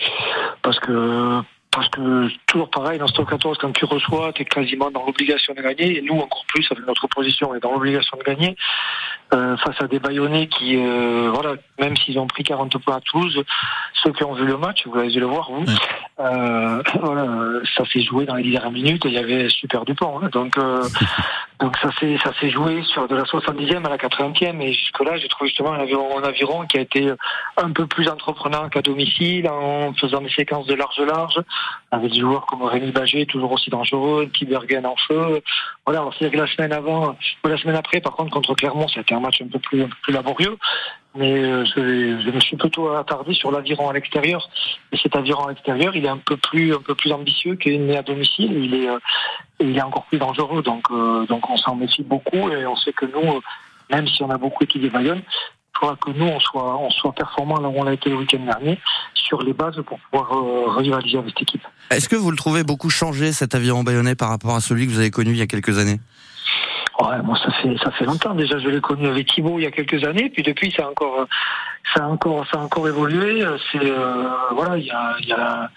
Parce 0.63 0.79
que 0.81 1.43
parce 1.73 1.89
que 1.89 2.29
toujours 2.47 2.69
pareil, 2.69 2.99
dans 2.99 3.07
ce 3.07 3.13
top 3.13 3.31
14, 3.31 3.59
quand 3.59 3.73
tu 3.73 3.85
reçois, 3.85 4.33
tu 4.33 4.43
es 4.43 4.45
quasiment 4.45 4.91
dans 4.91 5.05
l'obligation 5.07 5.55
de 5.55 5.63
gagner, 5.63 5.99
et 5.99 6.03
nous 6.03 6.17
encore 6.17 6.45
plus 6.49 6.67
avec 6.71 6.85
notre 6.87 7.07
position, 7.07 7.51
on 7.51 7.55
est 7.55 7.61
dans 7.61 7.73
l'obligation 7.73 8.17
de 8.19 8.25
gagner, 8.25 8.57
euh, 9.33 9.57
face 9.59 9.81
à 9.81 9.87
des 9.87 10.01
baïonnés 10.01 10.49
qui, 10.49 10.77
euh, 10.77 11.31
voilà, 11.33 11.55
même 11.79 11.97
s'ils 11.97 12.19
ont 12.19 12.27
pris 12.27 12.43
40 12.43 12.77
points 12.79 12.97
à 12.97 13.01
Toulouse, 13.01 13.45
ceux 14.03 14.13
qui 14.13 14.25
ont 14.25 14.33
vu 14.33 14.45
le 14.45 14.57
match, 14.57 14.85
vous 14.87 14.99
avez 14.99 15.09
dû 15.09 15.21
le 15.21 15.27
voir, 15.27 15.49
vous, 15.53 15.65
euh, 16.19 16.83
voilà, 17.01 17.27
ça 17.77 17.85
s'est 17.93 18.03
joué 18.03 18.27
dans 18.27 18.35
les 18.35 18.51
dernières 18.51 18.73
minutes, 18.73 19.07
et 19.07 19.09
il 19.09 19.15
y 19.15 19.19
avait 19.19 19.49
Super 19.49 19.85
Dupont, 19.85 20.21
hein, 20.21 20.29
donc, 20.33 20.59
euh, 20.59 20.83
donc 21.61 21.77
ça 21.77 21.91
s'est 22.01 22.19
ça 22.25 22.33
s'est 22.41 22.51
joué 22.51 22.83
sur 22.83 23.07
de 23.07 23.15
la 23.15 23.23
70e 23.23 23.87
à 23.87 23.91
la 23.91 23.97
80e, 23.97 24.61
et 24.61 24.73
jusque-là, 24.73 25.19
j'ai 25.19 25.29
trouvé 25.29 25.49
justement 25.49 25.73
un 25.73 25.81
aviron, 25.81 26.19
un 26.19 26.25
aviron 26.25 26.67
qui 26.67 26.79
a 26.79 26.81
été 26.81 27.13
un 27.57 27.71
peu 27.71 27.87
plus 27.87 28.09
entreprenant 28.09 28.69
qu'à 28.69 28.83
domicile, 28.83 29.49
en 29.49 29.95
faisant 29.95 30.21
des 30.21 30.31
séquences 30.31 30.67
de 30.67 30.75
large-large, 30.75 31.39
avec 31.91 32.13
des 32.13 32.21
joueurs 32.21 32.47
comme 32.47 32.63
Rémi 32.63 32.93
Bagé, 32.93 33.27
toujours 33.27 33.53
aussi 33.53 33.71
dangereux, 33.71 34.29
Petit 34.33 34.45
Bergen 34.45 34.87
en 34.87 34.97
feu. 35.09 35.43
Voilà, 35.85 36.09
sait 36.19 36.31
que 36.31 36.37
la 36.37 36.47
semaine 36.47 36.73
avant, 36.73 37.17
ou 37.45 37.49
la 37.49 37.57
semaine 37.57 37.77
après, 37.77 38.01
par 38.01 38.15
contre, 38.15 38.31
contre 38.31 38.55
Clermont, 38.55 38.89
c'était 38.89 39.15
un 39.15 39.21
match 39.21 39.43
un 39.43 39.49
peu 39.49 39.59
plus, 39.59 39.83
un 39.83 39.89
peu 39.89 39.97
plus 40.03 40.13
laborieux. 40.13 40.57
Mais 41.17 41.43
euh, 41.43 41.65
je, 41.65 42.31
me 42.31 42.41
suis 42.41 42.57
plutôt 42.57 42.93
attardé 42.93 43.35
sur 43.35 43.51
l'aviron 43.51 43.89
à 43.91 43.93
l'extérieur. 43.93 44.49
Et 44.93 44.97
cet 44.97 45.17
aviron 45.17 45.47
à 45.47 45.49
l'extérieur, 45.49 45.97
il 45.97 46.05
est 46.05 46.09
un 46.09 46.19
peu 46.19 46.37
plus, 46.37 46.75
un 46.75 46.81
peu 46.81 46.95
plus 46.95 47.11
ambitieux 47.11 47.57
qu'il 47.57 47.85
n'est 47.85 47.97
à 47.97 48.03
domicile. 48.03 48.53
Il 48.53 48.75
est, 48.75 48.89
euh, 48.89 48.99
il 49.59 49.77
est 49.77 49.83
encore 49.83 50.05
plus 50.05 50.19
dangereux. 50.19 50.63
Donc, 50.63 50.85
euh, 50.93 51.27
donc 51.27 51.51
on 51.51 51.57
s'en 51.57 51.75
méfie 51.75 52.05
beaucoup 52.05 52.51
et 52.51 52.65
on 52.67 52.77
sait 52.77 52.93
que 52.93 53.07
nous, 53.07 53.41
même 53.91 54.07
si 54.07 54.23
on 54.23 54.31
a 54.31 54.39
beaucoup 54.39 54.63
étudié 54.63 54.89
Bayonne, 54.89 55.23
faudra 55.81 55.97
que 55.97 56.11
nous, 56.11 56.27
on 56.27 56.41
soit, 56.41 56.77
on 56.79 56.91
soit 56.91 57.13
performants 57.13 57.61
là 57.61 57.69
où 57.69 57.75
on 57.77 57.85
l'a 57.85 57.95
été 57.95 58.11
le 58.11 58.17
week-end 58.17 58.45
dernier, 58.45 58.79
sur 59.15 59.43
les 59.43 59.53
bases 59.53 59.81
pour 59.87 59.99
pouvoir 59.99 60.33
euh, 60.33 60.77
rivaliser 60.77 61.19
avec 61.19 61.31
cette 61.31 61.43
équipe. 61.43 61.67
Est-ce 61.91 62.09
que 62.09 62.17
vous 62.17 62.31
le 62.31 62.37
trouvez 62.37 62.63
beaucoup 62.63 62.91
changé, 62.91 63.33
cet 63.33 63.55
aviron 63.55 63.83
bayonnais, 63.83 64.15
par 64.15 64.29
rapport 64.29 64.55
à 64.55 64.61
celui 64.61 64.87
que 64.87 64.93
vous 64.93 64.99
avez 64.99 65.11
connu 65.11 65.33
il 65.33 65.39
y 65.39 65.43
a 65.43 65.47
quelques 65.47 65.79
années? 65.79 66.01
Ouais, 67.01 67.23
moi 67.23 67.39
ça 67.43 67.51
fait 67.63 67.75
ça 67.83 67.91
fait 67.93 68.05
longtemps 68.05 68.35
déjà. 68.35 68.59
Je 68.59 68.69
l'ai 68.69 68.81
connu 68.81 69.07
avec 69.07 69.27
Thibaut 69.29 69.59
il 69.59 69.63
y 69.63 69.67
a 69.67 69.71
quelques 69.71 70.05
années, 70.05 70.29
puis 70.29 70.43
depuis 70.43 70.71
ça 70.71 70.85
a 70.85 70.91
encore 70.91 71.27
ça 71.95 72.05
a 72.05 72.07
encore 72.07 72.47
encore 72.55 72.89
évolué. 72.89 73.45
C'est 73.73 73.81
euh, 73.83 74.29
voilà, 74.53 74.77
il 74.77 74.85
y 74.85 74.91
a 74.91 75.17
il 75.21 75.29
y 75.29 75.33
a 75.33 75.71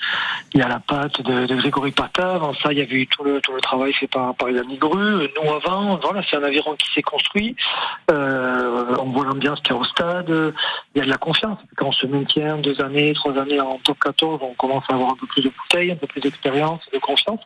il 0.53 0.59
la 0.59 0.79
patte 0.79 1.21
de, 1.21 1.55
Grégory 1.55 1.91
Pata. 1.91 2.35
Avant 2.35 2.53
ça, 2.53 2.71
il 2.71 2.77
y 2.77 2.81
avait 2.81 2.95
eu 2.95 3.07
tout 3.07 3.23
le 3.23 3.61
travail 3.61 3.93
fait 3.93 4.07
par 4.07 4.35
par 4.35 4.49
Yannick 4.49 4.79
Gru. 4.79 5.29
Nous 5.41 5.51
avant, 5.51 5.97
voilà, 5.97 6.21
c'est 6.29 6.37
un 6.37 6.43
aviron 6.43 6.75
qui 6.75 6.91
s'est 6.93 7.01
construit. 7.01 7.55
Euh, 8.11 8.95
on 8.99 9.09
voit 9.11 9.25
l'ambiance 9.25 9.59
qu'il 9.61 9.73
y 9.73 9.77
a 9.77 9.79
au 9.79 9.83
stade. 9.83 10.53
Il 10.93 10.99
y 10.99 11.01
a 11.01 11.05
de 11.05 11.09
la 11.09 11.17
confiance. 11.17 11.57
Quand 11.75 11.87
on 11.87 11.91
se 11.91 12.05
maintient 12.05 12.57
deux 12.57 12.79
années, 12.81 13.13
trois 13.13 13.37
années 13.37 13.59
en 13.59 13.79
top 13.79 13.97
14, 13.99 14.39
on 14.43 14.53
commence 14.53 14.83
à 14.89 14.93
avoir 14.93 15.11
un 15.11 15.15
peu 15.15 15.27
plus 15.27 15.41
de 15.41 15.49
bouteilles, 15.49 15.91
un 15.91 15.95
peu 15.95 16.07
plus 16.07 16.21
d'expérience, 16.21 16.81
de 16.93 16.99
confiance. 16.99 17.41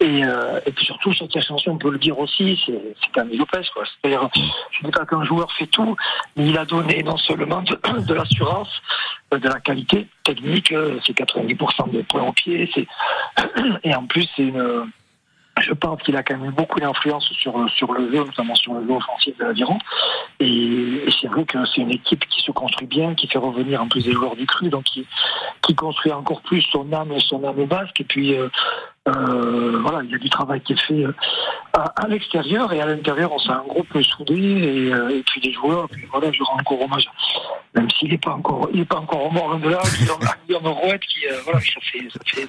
Et, 0.00 0.24
euh, 0.24 0.60
et 0.64 0.72
puis 0.72 0.84
surtout, 0.84 1.12
sur 1.12 1.30
cette 1.32 1.44
chanson, 1.44 1.72
on 1.72 1.78
peut 1.78 1.90
le 1.90 1.98
dire 1.98 2.18
aussi, 2.18 2.60
c'est 2.64 3.10
Camille 3.12 3.36
Lopez. 3.36 3.62
C'est-à-dire, 3.62 4.28
je 4.32 4.40
ne 4.82 4.90
dis 4.90 4.90
pas 4.92 5.04
qu'un 5.06 5.24
joueur 5.24 5.50
fait 5.52 5.66
tout, 5.66 5.96
mais 6.36 6.46
il 6.46 6.58
a 6.58 6.64
donné 6.64 7.02
non 7.02 7.16
seulement 7.16 7.62
de, 7.62 7.78
de 8.06 8.14
l'assurance, 8.14 8.70
de 9.32 9.48
la 9.48 9.60
qualité 9.60 10.06
technique, 10.24 10.72
c'est 11.06 11.16
90% 11.16 11.90
des 11.90 12.02
points 12.04 12.22
au 12.22 12.32
pied, 12.32 12.70
et 13.82 13.94
en 13.94 14.06
plus, 14.06 14.28
c'est 14.36 14.44
une 14.44 14.90
je 15.60 15.72
pense 15.72 16.02
qu'il 16.02 16.16
a 16.16 16.22
quand 16.22 16.36
même 16.36 16.50
eu 16.50 16.52
beaucoup 16.52 16.80
d'influence 16.80 17.28
sur, 17.32 17.68
sur 17.70 17.92
le 17.92 18.10
jeu, 18.10 18.24
notamment 18.24 18.54
sur 18.54 18.74
le 18.74 18.86
jeu 18.86 18.92
offensif 18.92 19.36
de 19.38 19.44
l'aviron. 19.44 19.78
Et, 20.40 20.46
et 20.46 21.10
c'est 21.20 21.28
vrai 21.28 21.44
que 21.44 21.58
c'est 21.66 21.80
une 21.80 21.90
équipe 21.90 22.24
qui 22.28 22.42
se 22.42 22.52
construit 22.52 22.86
bien, 22.86 23.14
qui 23.14 23.26
fait 23.26 23.38
revenir 23.38 23.82
en 23.82 23.88
plus 23.88 24.04
des 24.04 24.12
joueurs 24.12 24.36
du 24.36 24.46
cru, 24.46 24.68
donc 24.68 24.84
qui, 24.84 25.06
construit 25.74 26.12
encore 26.12 26.40
plus 26.42 26.62
son 26.62 26.92
âme, 26.92 27.18
son 27.20 27.44
âme 27.44 27.64
basque. 27.66 28.00
Et 28.00 28.04
puis, 28.04 28.34
euh, 28.34 28.48
euh, 29.08 29.78
voilà, 29.80 30.02
il 30.02 30.10
y 30.10 30.14
a 30.14 30.18
du 30.18 30.28
travail 30.28 30.60
qui 30.60 30.72
est 30.72 30.80
fait 30.80 31.04
à, 31.72 31.84
à 31.96 32.08
l'extérieur 32.08 32.72
et 32.72 32.80
à 32.80 32.86
l'intérieur, 32.86 33.32
on 33.32 33.38
s'est 33.38 33.50
un 33.50 33.64
groupe 33.66 34.02
soudé 34.02 34.34
et, 34.34 34.92
euh, 34.92 35.10
et, 35.10 35.22
puis 35.22 35.40
des 35.40 35.52
joueurs. 35.52 35.84
Et 35.84 35.94
puis 35.94 36.08
voilà, 36.10 36.32
je 36.32 36.42
rends 36.42 36.58
encore 36.58 36.82
hommage, 36.82 37.08
même 37.74 37.90
s'il 37.90 38.10
n'est 38.10 38.18
pas 38.18 38.32
encore, 38.32 38.68
il 38.72 38.80
est 38.80 38.84
pas 38.84 38.98
encore 38.98 39.32
mort 39.32 39.58
de 39.58 39.68
là, 39.68 39.82
Guillaume 40.46 40.66
Rouette 40.66 41.02
qui, 41.02 41.26
euh, 41.26 41.40
voilà, 41.44 41.60
ça 41.60 41.80
fait, 41.92 42.08
ça 42.12 42.20
fait, 42.24 42.48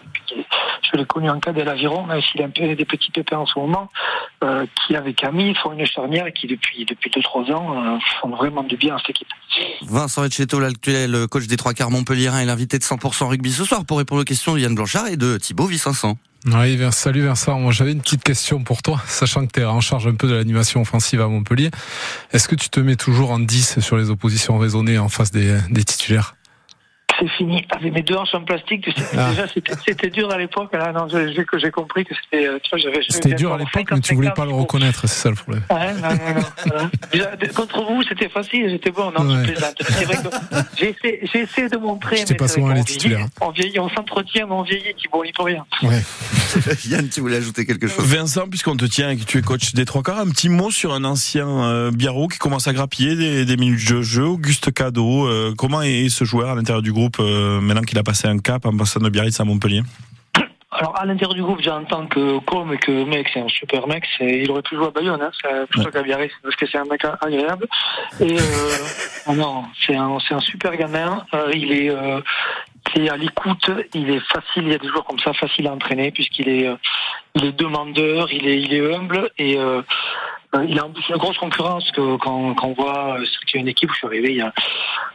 je 0.91 0.97
l'ai 0.97 1.05
connu 1.05 1.29
en 1.29 1.39
cas 1.39 1.51
de 1.51 1.61
l'aviron, 1.61 2.05
même 2.05 2.21
s'il 2.21 2.41
a 2.41 2.45
un 2.45 2.49
peu 2.49 2.75
des 2.75 2.85
petits 2.85 3.11
pépins 3.11 3.37
en 3.37 3.45
ce 3.45 3.59
moment, 3.59 3.89
euh, 4.43 4.65
qui 4.75 4.95
avec 4.95 5.17
Camille 5.17 5.55
font 5.55 5.73
une 5.73 5.85
charnière 5.85 6.27
et 6.27 6.33
qui 6.33 6.47
depuis 6.47 6.85
depuis 6.85 7.09
deux 7.09 7.21
trois 7.21 7.43
ans 7.51 7.95
euh, 7.95 7.97
font 8.21 8.29
vraiment 8.29 8.63
du 8.63 8.77
bien 8.77 8.95
à 8.95 8.99
cette 8.99 9.11
équipe. 9.11 9.27
Vincent 9.81 10.23
Etcheto, 10.23 10.59
l'actuel 10.59 11.27
coach 11.27 11.47
des 11.47 11.57
trois 11.57 11.73
quarts 11.73 11.91
Montpellier, 11.91 12.31
est 12.41 12.45
l'invité 12.45 12.77
de 12.77 12.83
100% 12.83 13.27
rugby 13.27 13.51
ce 13.51 13.65
soir 13.65 13.85
pour 13.85 13.97
répondre 13.97 14.21
aux 14.21 14.25
questions 14.25 14.53
de 14.53 14.59
Yann 14.59 14.73
Blanchard 14.73 15.07
et 15.07 15.17
de 15.17 15.37
Thibaut 15.37 15.65
Vicençon. 15.65 16.17
Oui, 16.45 16.79
salut 16.91 17.25
Vincent. 17.25 17.59
Moi, 17.59 17.73
j'avais 17.73 17.91
une 17.91 18.01
petite 18.01 18.23
question 18.23 18.63
pour 18.63 18.81
toi, 18.81 19.01
sachant 19.07 19.45
que 19.45 19.51
tu 19.51 19.59
es 19.59 19.65
en 19.65 19.81
charge 19.81 20.07
un 20.07 20.15
peu 20.15 20.27
de 20.27 20.35
l'animation 20.35 20.81
offensive 20.81 21.19
à 21.21 21.27
Montpellier. 21.27 21.69
Est-ce 22.31 22.47
que 22.47 22.55
tu 22.55 22.69
te 22.69 22.79
mets 22.79 22.95
toujours 22.95 23.31
en 23.31 23.39
10 23.39 23.79
sur 23.81 23.97
les 23.97 24.09
oppositions 24.09 24.57
raisonnées 24.57 24.97
en 24.97 25.09
face 25.09 25.31
des, 25.31 25.59
des 25.69 25.83
titulaires? 25.83 26.35
C'est 27.19 27.27
fini. 27.27 27.65
Avec 27.69 27.93
mes 27.93 28.01
deux 28.01 28.15
hanches 28.15 28.33
en 28.33 28.43
plastique, 28.43 28.89
ah. 29.17 29.29
déjà 29.29 29.45
c'était 29.85 30.09
dur 30.09 30.31
à 30.31 30.37
l'époque. 30.37 30.73
Là, 30.73 30.91
non, 30.91 31.07
j'ai 31.07 31.71
compris 31.71 32.05
que 32.05 32.15
c'était. 32.15 32.47
C'était 33.09 33.35
dur 33.35 33.53
à 33.53 33.57
l'époque, 33.57 33.87
mais 33.91 33.99
tu 33.99 34.15
voulais 34.15 34.31
pas 34.31 34.45
le 34.45 34.51
reconnaître, 34.51 35.01
c'est 35.01 35.21
ça 35.21 35.29
le 35.29 35.35
problème. 35.35 35.63
Ouais, 35.69 35.93
non, 35.93 36.09
non, 36.09 36.81
non, 36.83 36.89
déjà, 37.11 37.31
contre 37.53 37.83
vous, 37.83 38.03
c'était 38.03 38.29
facile, 38.29 38.69
j'étais 38.69 38.91
bon. 38.91 39.11
Non, 39.11 39.27
ouais. 39.27 39.53
C'est 39.79 40.05
vrai 40.05 40.15
que 40.15 40.57
j'ai 40.77 40.89
essayé, 40.89 41.43
essayé, 41.43 41.69
de 41.69 41.77
montrer. 41.77 42.17
J'étais 42.17 42.35
pas 42.35 42.47
souvent. 42.47 42.73
On 43.41 43.51
vieillit, 43.51 43.79
on 43.79 43.89
s'entretient, 43.89 44.45
mais 44.45 44.53
on 44.53 44.63
vieillit, 44.63 44.93
qui 44.95 45.07
bon, 45.11 45.23
il 45.23 45.33
peut 45.33 45.43
rien. 45.43 45.65
Ouais. 45.83 46.01
Yann, 46.89 47.07
tu 47.09 47.21
voulais 47.21 47.37
ajouter 47.37 47.65
quelque 47.65 47.87
chose? 47.87 48.05
Vincent, 48.05 48.47
puisqu'on 48.47 48.75
te 48.75 48.85
tient 48.85 49.09
et 49.09 49.17
que 49.17 49.23
tu 49.23 49.37
es 49.37 49.41
coach 49.41 49.73
des 49.73 49.85
trois 49.85 50.03
quarts, 50.03 50.19
un 50.19 50.29
petit 50.29 50.49
mot 50.49 50.71
sur 50.71 50.93
un 50.93 51.03
ancien 51.03 51.47
euh, 51.47 51.91
Biarro 51.91 52.27
qui 52.27 52.39
commence 52.39 52.67
à 52.67 52.73
grappiller 52.73 53.15
des, 53.15 53.45
des 53.45 53.57
minutes 53.57 53.89
de 53.91 54.01
jeu, 54.01 54.25
Auguste 54.25 54.73
Cadeau. 54.73 55.27
Euh, 55.27 55.53
comment 55.57 55.81
est 55.81 56.09
ce 56.09 56.23
joueur 56.23 56.49
à 56.49 56.55
l'intérieur 56.55 56.81
du 56.81 56.93
groupe? 56.93 57.08
Euh, 57.19 57.59
maintenant 57.61 57.81
qu'il 57.81 57.97
a 57.97 58.03
passé 58.03 58.27
un 58.27 58.39
cap 58.39 58.65
en 58.65 58.75
passant 58.75 58.99
de 58.99 59.09
Biarritz 59.09 59.39
à 59.39 59.45
Montpellier 59.45 59.81
alors 60.71 60.95
à 60.99 61.05
l'intérieur 61.05 61.33
du 61.33 61.41
groupe, 61.41 61.61
j'entends 61.61 62.05
que 62.05 62.39
comme 62.39 62.77
que 62.77 63.03
mec, 63.03 63.27
c'est 63.33 63.41
un 63.41 63.47
super 63.47 63.87
mec, 63.87 64.05
il 64.19 64.49
aurait 64.51 64.61
pu 64.61 64.75
jouer 64.75 64.87
à 64.87 64.91
Bayonne, 64.91 65.21
hein, 65.21 65.65
plutôt 65.69 65.87
ouais. 65.87 65.91
qu'à 65.91 66.03
Biarritz, 66.03 66.31
parce 66.43 66.55
que 66.55 66.67
c'est 66.67 66.77
un 66.77 66.85
mec 66.85 67.03
agréable. 67.21 67.67
Et 68.19 68.37
euh, 68.37 69.33
non, 69.33 69.65
c'est 69.85 69.95
un, 69.95 70.19
c'est 70.19 70.35
un 70.35 70.39
super 70.39 70.77
gamin. 70.77 71.25
Euh, 71.33 71.51
il 71.55 71.71
est, 71.71 71.89
euh, 71.89 72.21
à 73.09 73.17
l'écoute, 73.17 73.71
il 73.95 74.11
est 74.11 74.19
facile. 74.19 74.63
Il 74.63 74.69
y 74.69 74.75
a 74.75 74.77
des 74.77 74.87
joueurs 74.87 75.05
comme 75.05 75.19
ça, 75.19 75.33
facile 75.33 75.67
à 75.67 75.73
entraîner, 75.73 76.11
puisqu'il 76.11 76.47
est, 76.47 76.69
il 77.33 77.45
est 77.45 77.51
demandeur, 77.51 78.31
il 78.31 78.47
est, 78.47 78.61
il 78.61 78.73
est 78.73 78.95
humble 78.95 79.31
et 79.39 79.57
euh, 80.55 80.65
il 80.67 80.79
a 80.79 80.85
une 81.09 81.17
grosse 81.17 81.37
concurrence 81.37 81.89
que 81.91 82.17
quand, 82.17 82.55
on 82.63 82.73
voit 82.73 83.17
y 83.53 83.57
a 83.57 83.59
une 83.59 83.67
équipe 83.67 83.89
où 83.89 83.93
je 83.93 83.97
suis 83.99 84.07
arrivé, 84.07 84.29
il 84.31 84.37
y 84.37 84.41
a, 84.41 84.51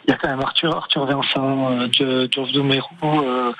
il 0.07 0.11
y 0.11 0.14
a 0.14 0.17
quand 0.17 0.29
même 0.29 0.41
Arthur, 0.41 0.76
Arthur 0.76 1.07
Vincent, 1.07 1.93
Geoff 1.93 2.53
Domerou, 2.53 2.88
euh, 3.03 3.53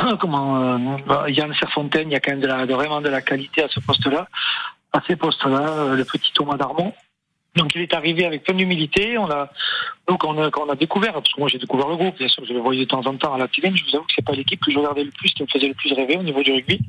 comment, 0.20 0.56
euh, 0.56 1.28
Yann 1.28 1.52
Serfontaine, 1.54 2.10
il 2.10 2.12
y 2.12 2.16
a 2.16 2.20
quand 2.20 2.32
même 2.32 2.40
de 2.40 2.46
la, 2.46 2.64
vraiment 2.66 3.00
de 3.00 3.08
la 3.08 3.20
qualité 3.20 3.62
à 3.62 3.68
ce 3.68 3.80
poste-là. 3.80 4.28
À 4.92 5.00
ces 5.06 5.16
postes-là, 5.16 5.68
euh, 5.68 5.94
le 5.94 6.04
petit 6.04 6.32
Thomas 6.32 6.56
Darmon. 6.56 6.92
Donc 7.56 7.74
il 7.74 7.82
est 7.82 7.94
arrivé 7.94 8.24
avec 8.24 8.44
plein 8.44 8.54
d'humilité. 8.54 9.18
On 9.18 9.30
a 9.30 9.50
donc 10.10 10.24
on 10.24 10.36
a, 10.42 10.50
on 10.58 10.68
a 10.68 10.74
découvert, 10.74 11.12
parce 11.12 11.32
que 11.32 11.38
moi 11.38 11.48
j'ai 11.48 11.58
découvert 11.58 11.88
le 11.88 11.96
groupe, 11.96 12.16
bien 12.18 12.26
sûr, 12.26 12.44
je 12.44 12.52
le 12.52 12.58
voyais 12.58 12.84
de 12.84 12.88
temps 12.88 13.06
en 13.06 13.16
temps 13.16 13.32
à 13.32 13.38
la 13.38 13.46
télé, 13.46 13.70
mais 13.70 13.76
je 13.76 13.84
vous 13.84 13.96
avoue 13.96 14.06
que 14.06 14.12
c'est 14.16 14.24
pas 14.24 14.32
l'équipe 14.32 14.60
que 14.60 14.72
je 14.72 14.78
regardais 14.78 15.04
le 15.04 15.12
plus, 15.12 15.32
qui 15.32 15.42
me 15.42 15.48
faisait 15.48 15.68
le 15.68 15.74
plus 15.74 15.92
rêver 15.92 16.16
au 16.16 16.22
niveau 16.22 16.42
du 16.42 16.52
rugby. 16.52 16.80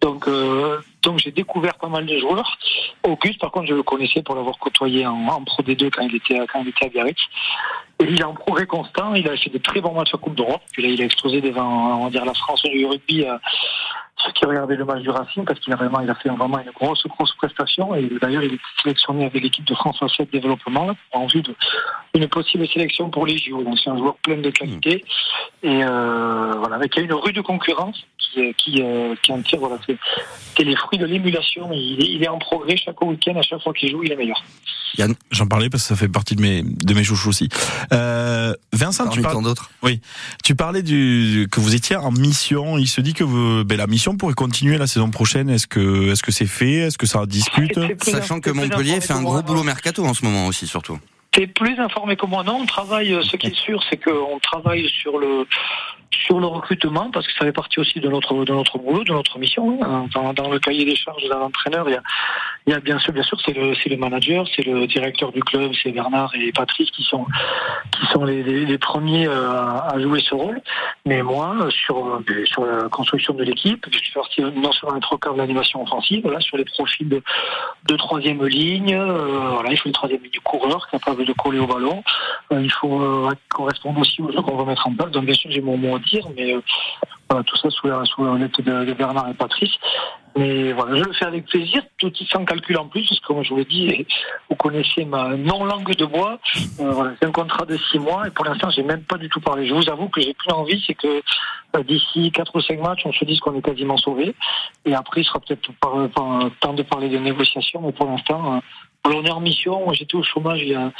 Donc, 0.00 0.26
euh, 0.26 0.78
donc 1.02 1.18
j'ai 1.18 1.32
découvert 1.32 1.74
pas 1.74 1.88
mal 1.88 2.06
de 2.06 2.18
joueurs. 2.18 2.58
Auguste, 3.02 3.40
par 3.40 3.50
contre, 3.50 3.66
je 3.66 3.74
le 3.74 3.82
connaissais 3.82 4.22
pour 4.22 4.34
l'avoir 4.34 4.58
côtoyé 4.58 5.06
en, 5.06 5.42
Pro 5.44 5.62
D2 5.62 5.90
quand 5.90 6.02
il 6.02 6.16
était, 6.16 6.38
quand 6.46 6.62
il 6.62 6.68
était 6.68 6.86
à 6.86 6.88
Biarritz. 6.88 7.20
Et 7.98 8.04
il 8.04 8.20
est 8.20 8.24
en 8.24 8.34
progrès 8.34 8.66
constant. 8.66 9.14
Il 9.14 9.28
a 9.28 9.36
fait 9.36 9.50
de 9.50 9.58
très 9.58 9.80
bons 9.80 9.92
matchs 9.92 10.14
à 10.14 10.18
Coupe 10.18 10.34
d'Europe. 10.34 10.62
Puis 10.72 10.82
là, 10.82 10.88
il 10.88 11.00
a 11.00 11.04
explosé 11.04 11.40
devant, 11.40 12.00
on 12.00 12.04
va 12.04 12.10
dire, 12.10 12.24
la 12.24 12.34
France 12.34 12.62
du 12.62 12.86
rugby. 12.86 13.24
euh, 13.24 13.36
ceux 14.18 14.32
qui 14.32 14.46
regardaient 14.46 14.76
le 14.76 14.84
match 14.84 15.02
du 15.02 15.10
Racing 15.10 15.44
parce 15.44 15.60
qu'il 15.60 15.72
a 15.72 15.76
vraiment, 15.76 16.00
il 16.00 16.08
a 16.08 16.14
fait 16.14 16.30
vraiment 16.30 16.58
une 16.58 16.70
grosse, 16.70 17.06
grosse 17.06 17.34
prestation. 17.34 17.94
Et 17.94 18.10
d'ailleurs, 18.20 18.42
il 18.42 18.54
est 18.54 18.60
sélectionné 18.82 19.26
avec 19.26 19.42
l'équipe 19.42 19.64
de 19.64 19.74
France 19.74 20.00
fait 20.16 20.30
développement 20.30 20.86
là, 20.86 20.94
en 21.12 21.26
vue 21.26 21.42
d'une 22.18 22.28
possible 22.28 22.66
sélection 22.68 23.10
pour 23.10 23.26
les 23.26 23.36
JO. 23.38 23.62
Donc 23.62 23.78
c'est 23.82 23.90
un 23.90 23.98
joueur 23.98 24.16
plein 24.22 24.38
de 24.38 24.50
qualité 24.50 25.04
et 25.62 25.84
euh, 25.84 26.52
voilà, 26.58 26.76
avec 26.76 26.96
une 26.96 27.12
rude 27.12 27.40
concurrence 27.42 27.96
qui, 28.18 28.54
qui, 28.54 28.82
euh, 28.82 29.14
qui 29.22 29.32
en 29.32 29.42
tire. 29.42 29.58
Voilà, 29.58 29.78
c'est 29.86 29.96
c'est 30.56 30.64
les 30.64 30.76
fruits 30.76 30.98
de 30.98 31.06
l'émulation. 31.06 31.68
Il, 31.72 32.00
est- 32.02 32.08
il 32.10 32.22
est 32.22 32.28
en 32.28 32.38
progrès 32.38 32.76
chaque 32.76 33.00
week-end. 33.02 33.36
À 33.36 33.42
chaque 33.42 33.62
fois 33.62 33.72
qu'il 33.72 33.90
joue, 33.90 34.02
il 34.04 34.12
est 34.12 34.16
meilleur. 34.16 34.42
J'en 35.30 35.46
parlais 35.46 35.68
parce 35.68 35.82
que 35.82 35.88
ça 35.88 35.96
fait 35.96 36.08
partie 36.08 36.36
de 36.36 36.40
mes 36.40 36.62
de 36.62 36.94
mes 36.94 37.04
chouchous 37.04 37.28
aussi. 37.28 37.48
Euh, 37.92 38.54
Vincent, 38.72 39.08
tu, 39.08 39.20
d'autres. 39.42 39.70
tu 40.42 40.54
parlais 40.54 40.82
du 40.82 41.48
que 41.52 41.60
vous 41.60 41.74
étiez 41.74 41.96
en 41.96 42.10
mission. 42.12 42.78
Il 42.78 42.86
se 42.88 43.02
dit 43.02 43.12
que 43.12 43.24
vous, 43.24 43.64
ben, 43.64 43.76
la 43.76 43.86
mission 43.86 44.16
pourrait 44.16 44.32
continuer 44.34 44.78
la 44.78 44.86
saison 44.86 45.10
prochaine. 45.10 45.50
Est-ce 45.50 45.66
que 45.66 46.10
est-ce 46.12 46.22
que 46.22 46.32
c'est 46.32 46.46
fait? 46.46 46.74
Est-ce 46.86 46.96
que 46.96 47.06
ça 47.06 47.26
discute? 47.26 47.78
C'est 48.02 48.10
Sachant 48.12 48.40
que 48.40 48.50
c'est 48.50 48.56
Montpellier 48.56 49.00
fait 49.02 49.12
un 49.12 49.22
gros 49.22 49.42
boulot 49.42 49.64
mercato 49.64 50.04
en 50.06 50.14
ce 50.14 50.24
moment 50.24 50.46
aussi, 50.46 50.66
surtout. 50.66 50.98
T'es 51.36 51.46
plus 51.46 51.78
informé 51.78 52.16
que 52.16 52.24
moi, 52.24 52.42
non. 52.44 52.60
On 52.62 52.64
travaille. 52.64 53.12
euh, 53.12 53.22
Ce 53.22 53.36
qui 53.36 53.48
est 53.48 53.54
sûr, 53.54 53.82
c'est 53.90 54.02
qu'on 54.02 54.38
travaille 54.38 54.88
sur 54.88 55.18
le 55.18 55.46
sur 56.16 56.40
le 56.40 56.46
recrutement 56.46 57.10
parce 57.10 57.26
que 57.26 57.32
ça 57.32 57.44
fait 57.44 57.52
partie 57.52 57.78
aussi 57.80 58.00
de 58.00 58.08
notre 58.08 58.44
de 58.44 58.52
notre 58.52 58.78
boulot, 58.78 59.04
de 59.04 59.12
notre 59.12 59.38
mission. 59.38 59.78
hein. 59.82 60.06
Dans, 60.34 60.50
le 60.50 60.58
cahier 60.58 60.84
des 60.84 60.96
charges 60.96 61.28
d'un 61.28 61.40
entraîneur, 61.40 61.88
il 61.88 62.72
y 62.72 62.74
a, 62.74 62.80
bien 62.80 62.98
sûr, 62.98 63.12
bien 63.12 63.22
sûr, 63.22 63.38
c'est 63.44 63.52
le 63.52 63.74
le 63.88 63.96
manager, 63.96 64.46
c'est 64.54 64.64
le 64.64 64.86
directeur 64.86 65.32
du 65.32 65.42
club, 65.42 65.72
c'est 65.80 65.92
Bernard 65.92 66.34
et 66.34 66.50
Patrice 66.52 66.90
qui 66.90 67.04
sont 67.04 67.26
qui 67.92 68.06
sont 68.06 68.24
les, 68.24 68.78
premiers 68.78 69.28
euh, 69.28 69.50
à, 69.50 69.98
jouer 70.00 70.20
ce 70.20 70.34
rôle. 70.34 70.60
Mais 71.04 71.22
moi, 71.22 71.68
sur 71.70 72.04
euh, 72.06 72.44
sur 72.44 72.64
la 72.64 72.88
construction 72.88 73.34
de 73.34 73.44
l'équipe, 73.44 73.86
je 73.90 73.98
suis 73.98 74.12
parti 74.12 74.42
non 74.42 74.72
seulement 74.72 74.98
au 75.10 75.18
cœur 75.18 75.34
de 75.34 75.38
l'animation 75.38 75.82
offensive, 75.82 76.22
voilà, 76.22 76.40
sur 76.40 76.56
les 76.56 76.64
profils 76.64 77.08
de, 77.08 77.22
de 77.88 77.96
troisième 77.96 78.44
ligne. 78.44 78.94
euh, 78.94 79.50
voilà, 79.54 79.70
il 79.70 79.78
faut 79.78 79.86
une 79.86 79.92
troisième 79.92 80.22
ligne 80.22 80.40
coureur 80.42 80.88
capable 80.88 81.24
de 81.24 81.32
coller 81.32 81.58
au 81.58 81.66
ballon. 81.66 82.02
Il 82.50 82.72
faut 82.72 83.28
correspondre 83.48 84.00
aussi 84.00 84.22
aux 84.22 84.30
jeux 84.30 84.42
qu'on 84.42 84.56
va 84.56 84.64
mettre 84.64 84.86
en 84.86 84.94
place. 84.94 85.10
Donc 85.10 85.24
bien 85.24 85.34
sûr, 85.34 85.50
j'ai 85.50 85.60
mon 85.60 85.76
mot 85.76 85.96
mais 86.36 86.54
euh, 87.32 87.42
tout 87.42 87.56
ça 87.56 87.70
sous 87.70 87.88
la 87.88 88.04
sous 88.04 88.22
de, 88.22 88.92
Bernard 88.92 89.28
et 89.28 89.34
Patrice. 89.34 89.72
Mais 90.36 90.72
voilà, 90.72 90.96
je 90.96 91.04
le 91.04 91.12
fais 91.14 91.24
avec 91.24 91.46
plaisir, 91.46 91.82
tout 91.98 92.12
sans 92.30 92.44
calcul 92.44 92.76
en 92.76 92.86
plus, 92.88 93.08
parce 93.08 93.20
que 93.20 93.26
comme 93.26 93.42
je 93.42 93.50
vous 93.50 93.56
l'ai 93.56 93.64
dit, 93.64 94.06
vous 94.50 94.56
connaissez 94.56 95.06
ma 95.06 95.34
non 95.34 95.64
langue 95.64 95.96
de 95.96 96.04
bois. 96.04 96.38
Euh, 96.78 97.10
c'est 97.18 97.26
un 97.26 97.32
contrat 97.32 97.64
de 97.64 97.76
six 97.90 97.98
mois 97.98 98.28
et 98.28 98.30
pour 98.30 98.44
l'instant, 98.44 98.68
j'ai 98.70 98.82
même 98.82 99.02
pas 99.02 99.16
du 99.16 99.30
tout 99.30 99.40
parlé. 99.40 99.66
Je 99.66 99.74
vous 99.74 99.88
avoue 99.88 100.08
que 100.08 100.20
j'ai 100.20 100.34
plus 100.34 100.52
envie, 100.52 100.82
c'est 100.86 100.94
que 100.94 101.22
euh, 101.76 101.82
d'ici 101.82 102.30
quatre 102.32 102.54
ou 102.54 102.60
cinq 102.60 102.80
matchs, 102.80 103.02
on 103.06 103.12
se 103.12 103.24
dise 103.24 103.40
qu'on 103.40 103.56
est 103.56 103.62
quasiment 103.62 103.96
sauvé. 103.96 104.34
Et 104.84 104.94
après, 104.94 105.22
il 105.22 105.24
sera 105.24 105.40
peut-être 105.40 105.70
temps 106.60 106.74
de 106.74 106.82
parler 106.82 107.08
de 107.08 107.18
négociations, 107.18 107.80
mais 107.80 107.92
pour 107.92 108.06
l'instant, 108.06 108.60
voilà, 109.06 109.20
on 109.20 109.24
est 109.24 109.30
en 109.30 109.40
mission. 109.40 109.92
J'étais 109.92 110.16
au 110.16 110.22
chômage 110.22 110.60
il 110.62 110.68
y 110.68 110.74
a, 110.74 110.90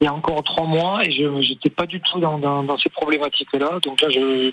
il 0.00 0.04
y 0.04 0.06
a 0.06 0.12
encore 0.14 0.42
trois 0.44 0.66
mois 0.66 1.04
et 1.04 1.10
je 1.10 1.24
n'étais 1.24 1.70
pas 1.70 1.86
du 1.86 2.00
tout 2.00 2.20
dans, 2.20 2.38
dans, 2.38 2.62
dans 2.62 2.78
ces 2.78 2.88
problématiques-là. 2.90 3.80
Donc 3.82 4.00
là, 4.00 4.08
je, 4.10 4.52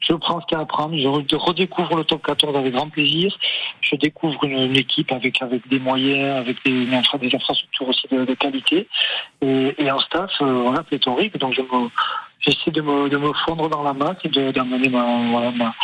je 0.00 0.12
prends 0.14 0.40
ce 0.40 0.46
qu'il 0.46 0.56
y 0.56 0.60
a 0.60 0.62
à 0.62 0.66
prendre. 0.66 0.96
Je 0.96 1.08
re- 1.08 1.36
redécouvre 1.36 1.96
le 1.96 2.04
top 2.04 2.24
14 2.24 2.56
avec 2.56 2.72
grand 2.74 2.88
plaisir. 2.90 3.36
Je 3.80 3.96
découvre 3.96 4.44
une, 4.44 4.58
une 4.58 4.76
équipe 4.76 5.10
avec, 5.12 5.42
avec 5.42 5.66
des 5.68 5.78
moyens, 5.80 6.36
avec 6.38 6.56
des, 6.64 6.86
des 6.86 7.34
infrastructures 7.36 7.88
aussi 7.88 8.06
de, 8.10 8.24
de 8.24 8.34
qualité 8.34 8.86
et, 9.42 9.74
et 9.78 9.88
un 9.88 9.98
staff 9.98 10.30
euh, 10.42 10.62
voilà, 10.62 10.82
pléthorique. 10.84 11.36
Donc 11.38 11.54
je 11.54 11.62
j'essaie 12.40 12.70
de 12.70 12.82
me, 12.82 13.08
de 13.08 13.16
me 13.16 13.32
fondre 13.46 13.68
dans 13.68 13.82
la 13.82 13.94
masse 13.94 14.18
et 14.24 14.28
d'amener 14.28 14.90
ma, 14.90 15.04
voilà, 15.30 15.50
ma, 15.50 15.74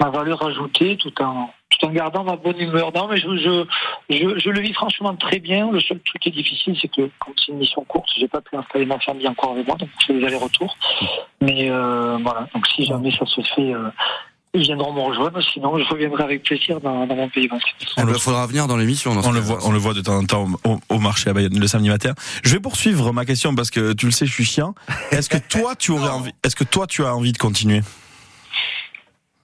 ma 0.00 0.10
valeur 0.10 0.44
ajoutée 0.44 0.96
tout 0.96 1.14
en, 1.22 1.50
tout 1.82 1.86
en 1.88 1.90
gardant 1.92 2.24
ma 2.24 2.36
bonne 2.36 2.58
humeur. 2.58 2.92
Non, 2.94 3.08
mais 3.08 3.18
je, 3.18 3.28
je, 3.36 3.64
je, 4.10 4.38
je 4.38 4.50
le 4.50 4.60
vis 4.60 4.72
franchement 4.72 5.14
très 5.16 5.38
bien. 5.38 5.70
Le 5.70 5.80
seul 5.80 5.98
truc 6.00 6.22
qui 6.22 6.28
est 6.28 6.32
difficile, 6.32 6.76
c'est 6.80 6.88
que 6.88 7.10
comme 7.18 7.34
c'est 7.36 7.52
une 7.52 7.58
mission 7.58 7.84
courte, 7.84 8.08
j'ai 8.18 8.28
pas 8.28 8.40
pu 8.40 8.56
installer 8.56 8.86
ma 8.86 8.98
famille 9.00 9.28
encore 9.28 9.52
avec 9.52 9.66
moi, 9.66 9.76
donc 9.76 9.88
je 10.00 10.06
fais 10.06 10.14
des 10.14 10.24
allers-retours. 10.26 10.76
Mais 11.40 11.70
euh, 11.70 12.18
voilà, 12.22 12.46
donc 12.54 12.66
si 12.68 12.84
jamais 12.86 13.10
ça 13.10 13.26
se 13.26 13.40
fait, 13.42 13.74
euh, 13.74 13.88
ils 14.54 14.62
viendront 14.62 14.92
me 14.92 15.00
rejoindre. 15.00 15.40
Sinon, 15.42 15.78
je 15.78 15.84
reviendrai 15.88 16.24
avec 16.24 16.42
plaisir 16.42 16.80
dans, 16.80 17.06
dans 17.06 17.16
mon 17.16 17.28
pays 17.28 17.48
basque. 17.48 17.74
Il 17.96 18.04
le- 18.04 18.14
faudra 18.18 18.46
venir 18.46 18.66
dans 18.66 18.76
l'émission. 18.76 19.12
On 19.24 19.32
le 19.32 19.40
voit, 19.40 19.58
on 19.66 19.72
le 19.72 19.78
voit 19.78 19.94
de 19.94 20.02
temps 20.02 20.16
en 20.18 20.24
temps 20.26 20.46
au, 20.64 20.78
au 20.88 20.98
marché 20.98 21.30
à 21.30 21.32
Bayonne 21.32 21.58
le 21.58 21.66
samedi 21.66 21.88
matin. 21.88 22.12
Je 22.44 22.52
vais 22.54 22.60
poursuivre 22.60 23.12
ma 23.12 23.24
question 23.24 23.54
parce 23.54 23.70
que 23.70 23.92
tu 23.94 24.06
le 24.06 24.12
sais, 24.12 24.26
je 24.26 24.32
suis 24.32 24.44
chiant. 24.44 24.74
Est-ce 25.10 25.30
que 25.30 25.38
toi, 25.38 25.74
tu 25.74 25.90
aurais 25.92 26.10
envie, 26.10 26.32
est-ce 26.44 26.54
que 26.54 26.64
toi, 26.64 26.86
tu 26.86 27.04
as 27.04 27.14
envie 27.14 27.32
de 27.32 27.38
continuer? 27.38 27.80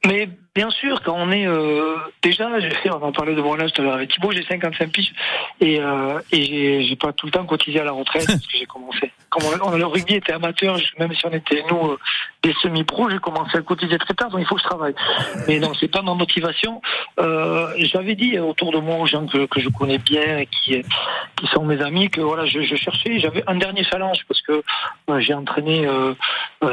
Mais 0.07 0.29
bien 0.55 0.71
sûr, 0.71 1.03
quand 1.03 1.15
on 1.17 1.31
est 1.31 1.47
euh, 1.47 1.97
déjà, 2.23 2.49
on 2.87 3.03
en 3.03 3.13
parlait 3.13 3.35
de 3.35 3.63
âge 3.63 3.73
tout 3.73 3.83
à 3.83 3.85
l'heure 3.85 3.95
avec 3.95 4.11
Thibaut, 4.11 4.33
j'ai 4.33 4.45
55 4.45 4.91
piges 4.91 5.13
et, 5.61 5.81
euh, 5.81 6.21
et 6.33 6.83
j'ai, 6.85 6.97
pas 6.97 7.13
tout 7.13 7.27
le 7.27 7.33
temps 7.33 7.45
cotisé 7.45 7.81
à 7.81 7.85
la 7.85 7.93
retraite 7.93 8.27
parce 8.27 8.47
que 8.47 8.59
j'ai 8.59 8.67
commencé. 8.67 9.13
Comme 9.31 9.43
on, 9.63 9.77
le 9.77 9.87
rugby 9.87 10.15
était 10.15 10.33
amateur, 10.33 10.79
même 10.99 11.15
si 11.15 11.27
on 11.27 11.31
était 11.31 11.63
nous 11.71 11.93
euh, 11.93 11.99
des 12.43 12.55
semi-pros, 12.63 13.11
j'ai 13.11 13.19
commencé 13.19 13.59
à 13.59 13.61
cotiser 13.61 13.99
très 13.99 14.15
tard, 14.15 14.31
donc 14.31 14.41
il 14.41 14.47
faut 14.47 14.55
que 14.55 14.63
je 14.63 14.67
travaille. 14.67 14.95
Mais 15.47 15.59
non, 15.59 15.73
c'est 15.79 15.89
pas 15.89 16.01
ma 16.03 16.15
motivation. 16.15 16.81
Euh, 17.21 17.71
j'avais 17.77 18.15
dit 18.15 18.39
autour 18.39 18.73
de 18.73 18.79
moi 18.79 18.97
aux 18.97 19.07
gens 19.07 19.27
que, 19.27 19.47
je 19.57 19.69
connais 19.69 19.99
bien 19.99 20.39
et 20.39 20.47
qui, 20.47 20.83
sont 21.53 21.65
mes 21.65 21.81
amis 21.83 22.11
que 22.11 22.21
voilà, 22.21 22.47
je, 22.47 22.63
cherchais, 22.75 23.19
j'avais 23.19 23.45
un 23.47 23.57
dernier 23.57 23.85
challenge 23.85 24.25
parce 24.27 24.41
que 24.43 24.63
euh, 25.11 25.21
j'ai 25.21 25.35
entraîné, 25.35 25.87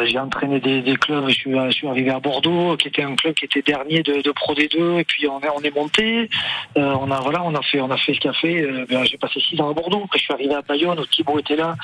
j'ai 0.06 0.20
entraîné 0.20 0.60
des, 0.60 0.82
des 0.82 0.96
clubs. 0.96 1.28
Je 1.28 1.34
suis, 1.34 1.52
je 1.52 1.72
suis 1.72 1.88
arrivé 1.88 2.12
à 2.12 2.20
Bordeaux, 2.20 2.78
qui 2.78 2.88
était 2.88 3.04
un 3.04 3.16
club 3.16 3.34
qui 3.34 3.46
était 3.46 3.62
dernier 3.66 4.04
de, 4.04 4.22
de 4.22 4.32
Pro 4.32 4.54
D2, 4.54 5.00
et 5.00 5.04
puis 5.04 5.28
on 5.28 5.40
est, 5.42 5.50
on 5.50 5.62
est 5.62 5.76
monté. 5.76 6.30
Euh, 6.78 6.96
on 7.00 7.12
a 7.12 7.20
voilà, 7.22 7.44
on 7.44 7.54
a 7.56 7.62
fait, 7.62 7.82
on 7.82 7.90
a 7.90 7.98
fait 7.98 8.14
a 8.26 8.34
fait. 8.34 8.62
Euh, 8.62 8.86
ben, 8.90 9.04
j'ai 9.04 9.18
passé 9.18 9.40
six 9.40 9.60
ans 9.62 9.70
à 9.70 9.74
Bordeaux. 9.74 10.02
Après, 10.06 10.20
je 10.20 10.24
suis 10.24 10.34
arrivé 10.34 10.54
à 10.54 10.62
Bayonne, 10.62 11.00
où 11.00 11.06
Thibaut 11.06 11.40
était 11.40 11.56
là. 11.56 11.76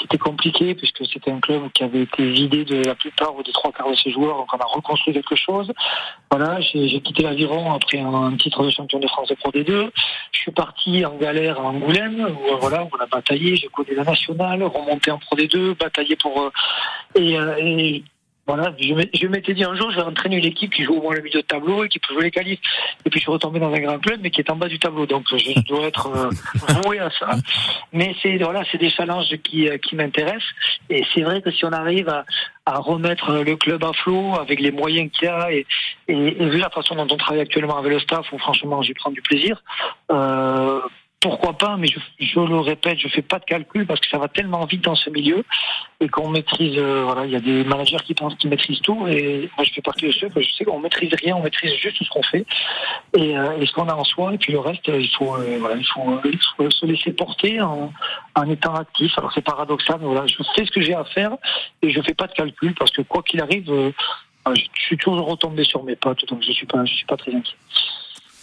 C'était 0.00 0.18
compliqué 0.18 0.74
puisque 0.74 1.04
c'était 1.06 1.30
un 1.30 1.40
club 1.40 1.70
qui 1.72 1.84
avait 1.84 2.02
été 2.02 2.30
vidé 2.30 2.64
de 2.64 2.82
la 2.84 2.94
plupart 2.94 3.34
ou 3.36 3.42
des 3.42 3.52
trois 3.52 3.72
quarts 3.72 3.90
de 3.90 3.96
ses 3.96 4.10
joueurs. 4.10 4.36
Donc 4.36 4.48
on 4.52 4.58
a 4.58 4.64
reconstruit 4.64 5.14
quelque 5.14 5.36
chose. 5.36 5.72
Voilà, 6.30 6.60
j'ai 6.60 7.00
quitté 7.00 7.22
l'aviron 7.22 7.72
après 7.72 7.98
un, 7.98 8.14
un 8.14 8.36
titre 8.36 8.64
de 8.64 8.70
champion 8.70 8.98
de 8.98 9.06
France 9.08 9.28
de 9.28 9.34
Pro 9.34 9.50
D2. 9.50 9.90
Je 10.32 10.38
suis 10.38 10.52
parti 10.52 11.04
en 11.04 11.16
galère 11.16 11.58
à 11.58 11.64
Angoulême, 11.64 12.20
où 12.20 12.52
euh, 12.52 12.56
voilà, 12.60 12.86
on 12.90 12.96
a 13.02 13.06
bataillé, 13.06 13.56
j'ai 13.56 13.68
connu 13.68 13.94
la 13.94 14.04
nationale, 14.04 14.62
remonté 14.62 15.10
en 15.10 15.18
Pro 15.18 15.36
D2, 15.36 15.76
bataillé 15.76 16.16
pour 16.16 16.40
euh, 16.40 16.50
et, 17.14 17.38
euh, 17.38 17.54
et 17.58 18.04
voilà, 18.52 18.74
je 18.80 19.26
m'étais 19.28 19.54
dit 19.54 19.62
un 19.62 19.76
jour, 19.76 19.92
je 19.92 19.96
vais 19.96 20.02
entraîner 20.02 20.38
une 20.38 20.44
équipe 20.44 20.72
qui 20.74 20.82
joue 20.82 20.94
au 20.94 21.02
moins 21.02 21.14
le 21.14 21.22
milieu 21.22 21.40
de 21.40 21.46
tableau 21.46 21.84
et 21.84 21.88
qui 21.88 22.00
peut 22.00 22.14
jouer 22.14 22.24
les 22.24 22.30
qualifs. 22.32 22.58
Et 23.06 23.10
puis 23.10 23.20
je 23.20 23.22
suis 23.22 23.30
retombé 23.30 23.60
dans 23.60 23.72
un 23.72 23.78
grand 23.78 24.00
club, 24.00 24.18
mais 24.20 24.32
qui 24.32 24.40
est 24.40 24.50
en 24.50 24.56
bas 24.56 24.66
du 24.66 24.80
tableau. 24.80 25.06
Donc 25.06 25.24
je 25.30 25.60
dois 25.68 25.86
être 25.86 26.08
euh, 26.08 26.30
voué 26.82 26.98
à 26.98 27.10
ça. 27.10 27.30
Mais 27.92 28.12
c'est 28.20 28.38
voilà, 28.38 28.64
c'est 28.72 28.78
des 28.78 28.90
challenges 28.90 29.36
qui, 29.44 29.68
euh, 29.68 29.78
qui 29.78 29.94
m'intéressent. 29.94 30.50
Et 30.88 31.04
c'est 31.14 31.20
vrai 31.20 31.42
que 31.42 31.52
si 31.52 31.64
on 31.64 31.70
arrive 31.70 32.08
à, 32.08 32.24
à 32.66 32.78
remettre 32.78 33.30
le 33.30 33.54
club 33.54 33.84
à 33.84 33.92
flot 33.92 34.34
avec 34.40 34.58
les 34.58 34.72
moyens 34.72 35.12
qu'il 35.12 35.28
y 35.28 35.30
a 35.30 35.52
et, 35.52 35.64
et, 36.08 36.42
et 36.42 36.48
vu 36.48 36.58
la 36.58 36.70
façon 36.70 36.96
dont 36.96 37.06
on 37.08 37.16
travaille 37.16 37.42
actuellement 37.42 37.78
avec 37.78 37.92
le 37.92 38.00
staff, 38.00 38.32
où 38.32 38.38
franchement 38.38 38.82
j'y 38.82 38.94
prends 38.94 39.12
du 39.12 39.22
plaisir. 39.22 39.62
Euh, 40.10 40.80
pourquoi 41.20 41.52
pas, 41.52 41.76
mais 41.76 41.86
je, 41.86 41.98
je 42.18 42.40
le 42.40 42.60
répète, 42.60 42.98
je 42.98 43.08
fais 43.08 43.20
pas 43.20 43.38
de 43.38 43.44
calcul 43.44 43.86
parce 43.86 44.00
que 44.00 44.08
ça 44.08 44.16
va 44.16 44.28
tellement 44.28 44.64
vite 44.64 44.82
dans 44.82 44.94
ce 44.94 45.10
milieu 45.10 45.44
et 46.00 46.08
qu'on 46.08 46.30
maîtrise. 46.30 46.78
euh, 46.78 47.02
voilà, 47.04 47.26
il 47.26 47.32
y 47.32 47.36
a 47.36 47.40
des 47.40 47.62
managers 47.62 47.98
qui 48.06 48.14
pensent 48.14 48.34
qu'ils 48.36 48.48
maîtrisent 48.48 48.80
tout 48.80 49.06
et 49.06 49.50
moi 49.54 49.64
je 49.64 49.72
fais 49.74 49.82
partie 49.82 50.06
de 50.06 50.12
ceux 50.12 50.30
que 50.30 50.40
je 50.40 50.50
sais 50.50 50.64
qu'on 50.64 50.80
maîtrise 50.80 51.12
rien, 51.22 51.36
on 51.36 51.42
maîtrise 51.42 51.74
juste 51.74 52.02
ce 52.02 52.08
qu'on 52.08 52.22
fait 52.22 52.46
et, 53.14 53.36
euh, 53.36 53.58
et 53.60 53.66
ce 53.66 53.72
qu'on 53.72 53.88
a 53.88 53.94
en 53.94 54.04
soi 54.04 54.32
et 54.32 54.38
puis 54.38 54.52
le 54.52 54.60
reste, 54.60 54.88
euh, 54.88 54.98
il 54.98 55.10
faut, 55.10 55.36
euh, 55.36 55.58
voilà, 55.60 55.76
il 55.76 55.84
faut, 55.84 56.20
il 56.24 56.38
faut 56.56 56.70
se 56.70 56.86
laisser 56.86 57.12
porter 57.12 57.60
en, 57.60 57.92
en 58.34 58.50
étant 58.50 58.74
actif. 58.74 59.12
Alors 59.18 59.30
c'est 59.34 59.42
paradoxal, 59.44 59.98
mais 60.00 60.06
voilà, 60.06 60.26
je 60.26 60.36
fais 60.56 60.64
ce 60.64 60.70
que 60.70 60.80
j'ai 60.80 60.94
à 60.94 61.04
faire 61.04 61.36
et 61.82 61.90
je 61.90 62.00
fais 62.00 62.14
pas 62.14 62.28
de 62.28 62.32
calcul 62.32 62.74
parce 62.74 62.92
que 62.92 63.02
quoi 63.02 63.22
qu'il 63.22 63.42
arrive. 63.42 63.70
je 64.46 64.62
suis 64.74 64.96
toujours 64.96 65.26
retombé 65.28 65.64
sur 65.64 65.82
mes 65.84 65.96
pattes, 65.96 66.24
donc 66.28 66.42
je 66.42 66.52
suis 66.52 66.66
pas, 66.66 66.82
je 66.86 66.94
suis 66.94 67.06
pas 67.06 67.18
très 67.18 67.34
inquiet. 67.34 67.56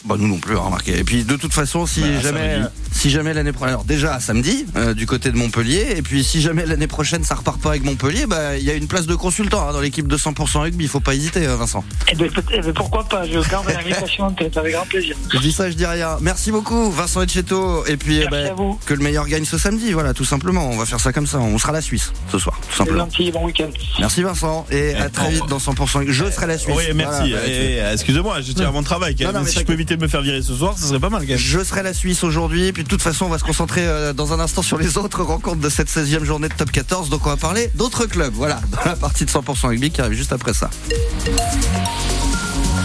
Bah 0.07 0.15
nous 0.17 0.27
non 0.27 0.37
plus, 0.37 0.55
hein, 0.55 0.61
remarquez. 0.61 0.97
Et 0.97 1.03
puis 1.03 1.23
de 1.25 1.35
toute 1.35 1.53
façon, 1.53 1.85
si 1.85 1.99
Bah, 2.01 2.07
jamais, 2.21 2.53
samedi. 2.55 2.67
si 2.93 3.09
jamais 3.09 3.33
l'année 3.33 3.51
prochaine, 3.51 3.69
alors 3.73 3.83
déjà 3.83 4.19
samedi 4.21 4.65
euh, 4.77 4.93
du 4.93 5.05
côté 5.05 5.31
de 5.31 5.37
Montpellier, 5.37 5.85
et 5.97 6.01
puis 6.01 6.23
si 6.23 6.41
jamais 6.41 6.65
l'année 6.65 6.87
prochaine 6.87 7.23
ça 7.25 7.35
repart 7.35 7.59
pas 7.59 7.69
avec 7.71 7.83
Montpellier, 7.83 8.25
bah 8.25 8.55
il 8.57 8.63
y 8.63 8.69
a 8.71 8.73
une 8.73 8.87
place 8.87 9.05
de 9.05 9.15
consultant 9.15 9.67
hein, 9.67 9.73
dans 9.73 9.81
l'équipe 9.81 10.07
de 10.07 10.15
100% 10.17 10.59
rugby. 10.59 10.85
Il 10.85 10.89
faut 10.89 10.99
pas 11.01 11.13
hésiter, 11.15 11.45
euh, 11.45 11.55
Vincent. 11.57 11.83
Eh 12.11 12.15
ben, 12.15 12.29
eh 12.53 12.61
ben, 12.61 12.73
pourquoi 12.73 13.03
pas, 13.03 13.25
je 13.27 13.39
garde 13.49 13.67
l'invitation 13.67 14.25
en 14.25 14.31
tête, 14.31 14.55
avec 14.55 14.73
grand 14.73 14.85
plaisir. 14.85 15.17
Je 15.33 15.39
dis 15.39 15.51
ça, 15.51 15.69
je 15.69 15.75
dis 15.75 15.85
rien. 15.85 16.17
Merci 16.21 16.51
beaucoup, 16.51 16.89
Vincent 16.91 17.21
Etcheto. 17.21 17.85
Et 17.87 17.97
puis 17.97 18.21
eh 18.23 18.27
ben, 18.27 18.53
que 18.85 18.93
le 18.93 19.03
meilleur 19.03 19.27
gagne 19.27 19.45
ce 19.45 19.57
samedi. 19.57 19.91
Voilà, 19.91 20.13
tout 20.13 20.25
simplement. 20.25 20.69
On 20.69 20.77
va 20.77 20.85
faire 20.85 20.99
ça 21.01 21.11
comme 21.11 21.27
ça. 21.27 21.39
On 21.39 21.57
sera 21.57 21.73
la 21.73 21.81
Suisse 21.81 22.13
ce 22.31 22.39
soir, 22.39 22.57
tout 22.61 22.67
C'est 22.71 22.77
simplement. 22.77 22.99
gentil, 22.99 23.31
bon 23.31 23.45
week-end. 23.45 23.69
Merci 23.99 24.23
Vincent 24.23 24.65
et 24.71 24.93
à 24.95 25.09
très 25.09 25.31
vite 25.31 25.47
dans 25.47 25.57
100% 25.57 25.97
rugby. 25.99 26.13
Je 26.13 26.29
serai 26.31 26.47
la 26.47 26.57
Suisse. 26.57 26.75
Oui, 26.77 26.83
merci. 26.95 27.31
Voilà, 27.31 27.83
bah, 27.83 27.93
Excusez-moi, 27.93 28.41
je 28.41 28.51
tiens 28.53 28.67
à 28.69 28.71
mon 28.71 28.83
travail. 28.83 29.15
Non, 29.21 29.31
non, 29.33 29.41
mais 29.43 29.49
si 29.49 29.59
je 29.59 29.65
peux 29.65 29.73
éviter 29.73 29.87
éviter 29.87 29.96
me 30.01 30.07
faire 30.07 30.21
virer 30.21 30.41
ce 30.41 30.53
soir, 30.55 30.77
ce 30.77 30.87
serait 30.87 30.99
pas 30.99 31.09
mal 31.09 31.25
quand. 31.27 31.37
Je 31.37 31.63
serai 31.63 31.83
la 31.83 31.93
Suisse 31.93 32.23
aujourd'hui, 32.23 32.71
puis 32.71 32.83
de 32.83 32.87
toute 32.87 33.01
façon, 33.01 33.25
on 33.25 33.29
va 33.29 33.37
se 33.37 33.43
concentrer 33.43 33.85
euh, 33.85 34.13
dans 34.13 34.33
un 34.33 34.39
instant 34.39 34.61
sur 34.61 34.77
les 34.77 34.97
autres 34.97 35.23
rencontres 35.23 35.61
de 35.61 35.69
cette 35.69 35.89
16e 35.89 36.23
journée 36.23 36.49
de 36.49 36.53
top 36.53 36.71
14. 36.71 37.09
Donc 37.09 37.25
on 37.25 37.29
va 37.29 37.37
parler 37.37 37.69
d'autres 37.75 38.05
clubs. 38.05 38.33
Voilà, 38.33 38.61
dans 38.71 38.89
la 38.89 38.95
partie 38.95 39.25
de 39.25 39.29
100% 39.29 39.67
rugby 39.67 39.91
qui 39.91 40.01
arrive 40.01 40.17
juste 40.17 40.33
après 40.33 40.53
ça. 40.53 40.69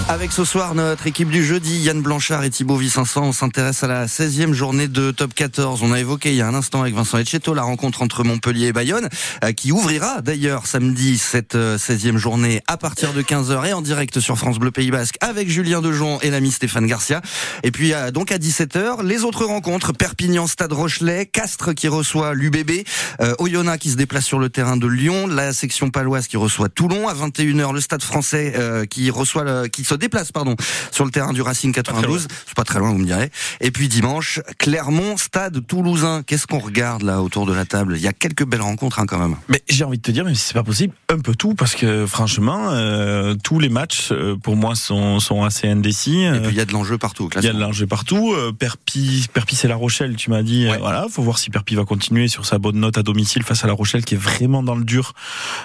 Avec 0.09 0.32
ce 0.32 0.44
soir 0.44 0.75
notre 0.75 1.06
équipe 1.06 1.30
du 1.30 1.44
jeudi, 1.44 1.78
Yann 1.78 2.02
Blanchard 2.02 2.42
et 2.44 2.50
Thibaut 2.50 2.76
Vicençant, 2.76 3.23
on 3.23 3.32
s'intéresse 3.32 3.82
à 3.85 3.87
la 3.87 4.06
16e 4.06 4.52
journée 4.52 4.88
de 4.88 5.11
top 5.11 5.32
14. 5.32 5.82
On 5.82 5.92
a 5.92 6.00
évoqué 6.00 6.30
il 6.30 6.37
y 6.37 6.42
a 6.42 6.49
un 6.49 6.54
instant 6.54 6.82
avec 6.82 6.94
Vincent 6.94 7.18
Etcheto 7.18 7.54
la 7.54 7.62
rencontre 7.62 8.02
entre 8.02 8.25
Montpellier 8.25 8.66
et 8.66 8.73
Bayonne, 8.73 9.09
euh, 9.44 9.52
qui 9.52 9.71
ouvrira 9.71 10.21
d'ailleurs 10.21 10.66
samedi 10.66 11.18
cette 11.18 11.54
16e 11.54 12.16
journée 12.16 12.62
à 12.66 12.76
partir 12.76 13.12
de 13.12 13.23
15h 13.23 13.68
et 13.68 13.73
en 13.73 13.80
direct 13.80 14.18
sur 14.18 14.37
France 14.37 14.59
Bleu 14.59 14.73
Pays 14.73 14.90
Basque 14.90 15.16
avec 15.21 15.49
Julien 15.49 15.80
Dejon 15.80 16.18
et 16.21 16.30
l'ami 16.30 16.50
Stéphane 16.50 16.87
Garcia. 16.87 17.23
Et 17.62 17.71
puis 17.71 17.94
euh, 17.94 18.11
donc 18.11 18.32
à 18.32 18.38
17h, 18.38 19.04
les 19.04 19.23
autres 19.23 19.44
rencontres, 19.44 19.92
Perpignan, 19.92 20.47
Stade 20.47 20.73
Rochelet, 20.73 21.26
Castres 21.26 21.75
qui 21.75 21.88
reçoit 21.88 22.35
l'UBB, 22.35 22.85
euh, 23.21 23.35
Oyonnax 23.38 23.82
qui 23.82 23.90
se 23.90 23.97
déplace 23.97 24.26
sur 24.26 24.40
le 24.40 24.50
terrain 24.50 24.76
de 24.76 24.87
Lyon, 24.87 25.26
la 25.28 25.52
section 25.52 25.90
paloise 25.90 26.26
qui 26.26 26.37
reçoit 26.37 26.68
Toulon, 26.68 27.09
à 27.09 27.14
21h 27.14 27.73
le 27.73 27.80
Stade 27.80 28.02
français 28.02 28.54
euh, 28.56 28.85
qui 28.85 29.11
reçoit 29.11 29.44
le, 29.44 29.68
qui 29.68 29.85
se 29.93 29.99
déplace 29.99 30.33
pardon 30.33 30.57
sur 30.91 31.05
le 31.05 31.11
terrain 31.11 31.33
du 31.33 31.43
Racing 31.43 31.73
92, 31.73 32.27
c'est 32.47 32.55
pas 32.57 32.65
très 32.65 32.79
loin 32.79 32.91
vous 32.91 32.99
me 32.99 33.05
direz. 33.07 33.31
Et 33.61 33.71
puis 33.71 33.89
dimanche, 33.89 34.41
Clermont, 34.59 35.17
Stade 35.17 35.67
Toulousain. 35.67 36.23
Qu'est-ce 36.27 36.47
qu'on 36.47 36.59
regarde 36.59 37.03
là 37.03 37.23
autour 37.23 37.47
de 37.47 37.53
la 37.53 37.65
table? 37.65 37.95
Il 37.97 38.03
y 38.03 38.09
a 38.09 38.13
quelques 38.13 38.45
belles 38.45 38.61
rencontres 38.63 38.99
hein, 38.99 39.07
quand 39.07 39.19
même. 39.19 39.37
Mais 39.49 39.63
j'ai 39.69 39.85
envie 39.85 39.99
de 39.99 40.03
te 40.03 40.11
dire, 40.11 40.25
même 40.25 40.35
si 40.35 40.47
c'est 40.47 40.55
pas 40.55 40.63
possible, 40.63 40.95
un 41.11 41.19
peu 41.19 41.35
tout, 41.35 41.55
parce 41.55 41.75
que 41.75 42.07
franchement, 42.07 42.69
euh, 42.71 43.35
tous 43.43 43.59
les 43.61 43.69
matchs 43.69 44.09
euh, 44.13 44.37
pour 44.37 44.57
moi 44.57 44.75
sont, 44.75 45.21
sont 45.21 45.43
assez 45.45 45.69
indécis. 45.69 46.23
Et 46.23 46.31
puis 46.41 46.51
il 46.51 46.57
y 46.57 46.61
a 46.61 46.65
de 46.65 46.73
l'enjeu 46.73 46.99
partout. 46.99 47.29
Il 47.37 47.45
y 47.45 47.49
a 47.49 47.53
de 47.53 47.59
l'enjeu 47.61 47.87
partout. 47.87 48.33
Euh, 48.35 48.53
Perpi, 48.53 49.27
Perpi 49.33 49.57
c'est 49.57 49.69
La 49.69 49.77
Rochelle, 49.77 50.17
tu 50.17 50.31
m'as 50.31 50.43
dit. 50.43 50.67
Ouais. 50.69 50.79
Voilà, 50.79 51.07
faut 51.11 51.23
voir 51.23 51.39
si 51.39 51.51
Perpi 51.51 51.75
va 51.75 51.85
continuer 51.85 52.29
sur 52.29 52.47
sa 52.47 52.59
bonne 52.59 52.77
note 52.77 52.99
à 52.99 53.03
domicile 53.03 53.43
face 53.43 53.65
à 53.65 53.67
La 53.67 53.73
Rochelle, 53.75 54.05
qui 54.05 54.15
est 54.15 54.19
vraiment 54.23 54.63
dans 54.63 54.75
le 54.75 54.85
dur. 54.85 55.13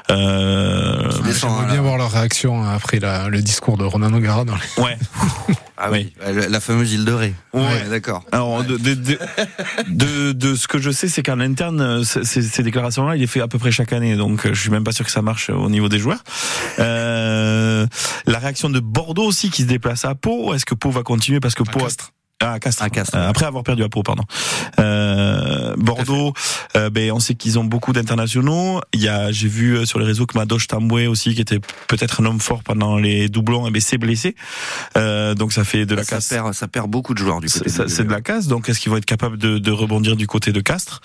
Euh, 0.09 1.09
J'aimerais 1.11 1.65
bien 1.71 1.81
voir 1.81 1.97
leur 1.97 2.11
réaction 2.11 2.63
après 2.63 2.99
la- 2.99 3.29
le 3.29 3.41
discours 3.41 3.77
de 3.77 3.83
Ronan 3.83 4.11
O'Gara 4.17 4.45
dans 4.45 4.55
les... 4.55 4.83
ouais. 4.83 4.97
Ah 5.79 5.89
oui, 5.91 6.11
la 6.19 6.49
la 6.49 6.59
fameuse 6.59 6.91
île 6.93 7.05
de 7.05 7.11
Ré. 7.11 7.35
Ouais. 7.53 7.87
d'accord. 7.87 8.23
Alors 8.31 8.63
de, 8.63 8.77
de, 8.77 8.95
de, 8.95 9.19
de, 9.89 10.31
de 10.31 10.55
ce 10.55 10.67
que 10.67 10.79
je 10.79 10.89
sais, 10.89 11.07
c'est 11.07 11.21
qu'en 11.21 11.39
interne, 11.39 12.03
ces, 12.03 12.23
ces 12.25 12.63
déclarations-là, 12.63 13.15
il 13.15 13.19
les 13.19 13.27
fait 13.27 13.41
à 13.41 13.47
peu 13.47 13.59
près 13.59 13.69
chaque 13.71 13.93
année, 13.93 14.15
donc 14.15 14.47
je 14.51 14.59
suis 14.59 14.71
même 14.71 14.83
pas 14.83 14.91
sûr 14.91 15.05
que 15.05 15.11
ça 15.11 15.21
marche 15.21 15.51
au 15.51 15.69
niveau 15.69 15.87
des 15.87 15.99
joueurs. 15.99 16.23
Euh, 16.79 17.85
la 18.25 18.39
réaction 18.39 18.71
de 18.71 18.79
Bordeaux 18.79 19.25
aussi 19.25 19.51
qui 19.51 19.61
se 19.61 19.67
déplace 19.67 20.03
à 20.03 20.15
Pau. 20.15 20.51
Est-ce 20.55 20.65
que 20.65 20.73
Pau 20.73 20.89
va 20.89 21.03
continuer? 21.03 21.39
Parce 21.39 21.53
que 21.53 21.61
Pau 21.61 21.79
Castres. 21.79 22.11
Ah, 22.39 22.53
à 22.53 22.59
Castres. 22.59 22.83
À 22.83 22.89
Castres, 22.91 23.15
Euh, 23.17 23.29
après 23.29 23.45
avoir 23.45 23.63
perdu 23.63 23.83
à 23.83 23.89
Pau, 23.89 24.03
pardon. 24.03 24.23
Euh, 24.79 25.73
Bordeaux, 25.77 26.33
euh, 26.75 26.89
ben 26.91 27.11
on 27.11 27.19
sait 27.19 27.33
qu'ils 27.33 27.57
ont 27.57 27.63
beaucoup 27.63 27.93
d'internationaux. 27.93 28.79
Il 28.93 29.01
y 29.01 29.07
a, 29.07 29.31
j'ai 29.31 29.47
vu 29.47 29.75
euh, 29.77 29.85
sur 29.85 29.97
les 29.97 30.05
réseaux 30.05 30.27
que 30.27 30.37
Madoche 30.37 30.67
Tamboué 30.67 31.07
aussi, 31.07 31.33
qui 31.33 31.41
était 31.41 31.59
peut-être 31.87 32.21
un 32.21 32.25
homme 32.25 32.39
fort 32.39 32.61
pendant 32.63 32.97
les 32.97 33.27
doublons, 33.27 33.65
eh 33.67 33.71
ben 33.71 33.81
s'est 33.81 33.97
blessé. 33.97 34.35
Euh, 34.97 35.33
donc 35.33 35.51
ça 35.51 35.63
fait 35.63 35.85
de 35.87 35.95
la 35.95 36.03
ça 36.03 36.17
casse. 36.17 36.29
perd, 36.29 36.53
ça 36.53 36.67
perd 36.67 36.87
beaucoup 36.89 37.13
de 37.15 37.19
joueurs 37.19 37.39
du 37.41 37.47
côté. 37.47 37.69
C'est 37.69 37.83
de- 37.83 37.87
c'est 37.87 38.03
de 38.03 38.11
la 38.11 38.21
casse, 38.21 38.45
donc 38.47 38.69
est-ce 38.69 38.79
qu'ils 38.79 38.91
vont 38.91 38.97
être 38.97 39.05
capables 39.05 39.37
de, 39.37 39.57
de 39.57 39.71
rebondir 39.71 40.15
du 40.15 40.27
côté 40.27 40.51
de 40.51 40.61
Castres? 40.61 41.01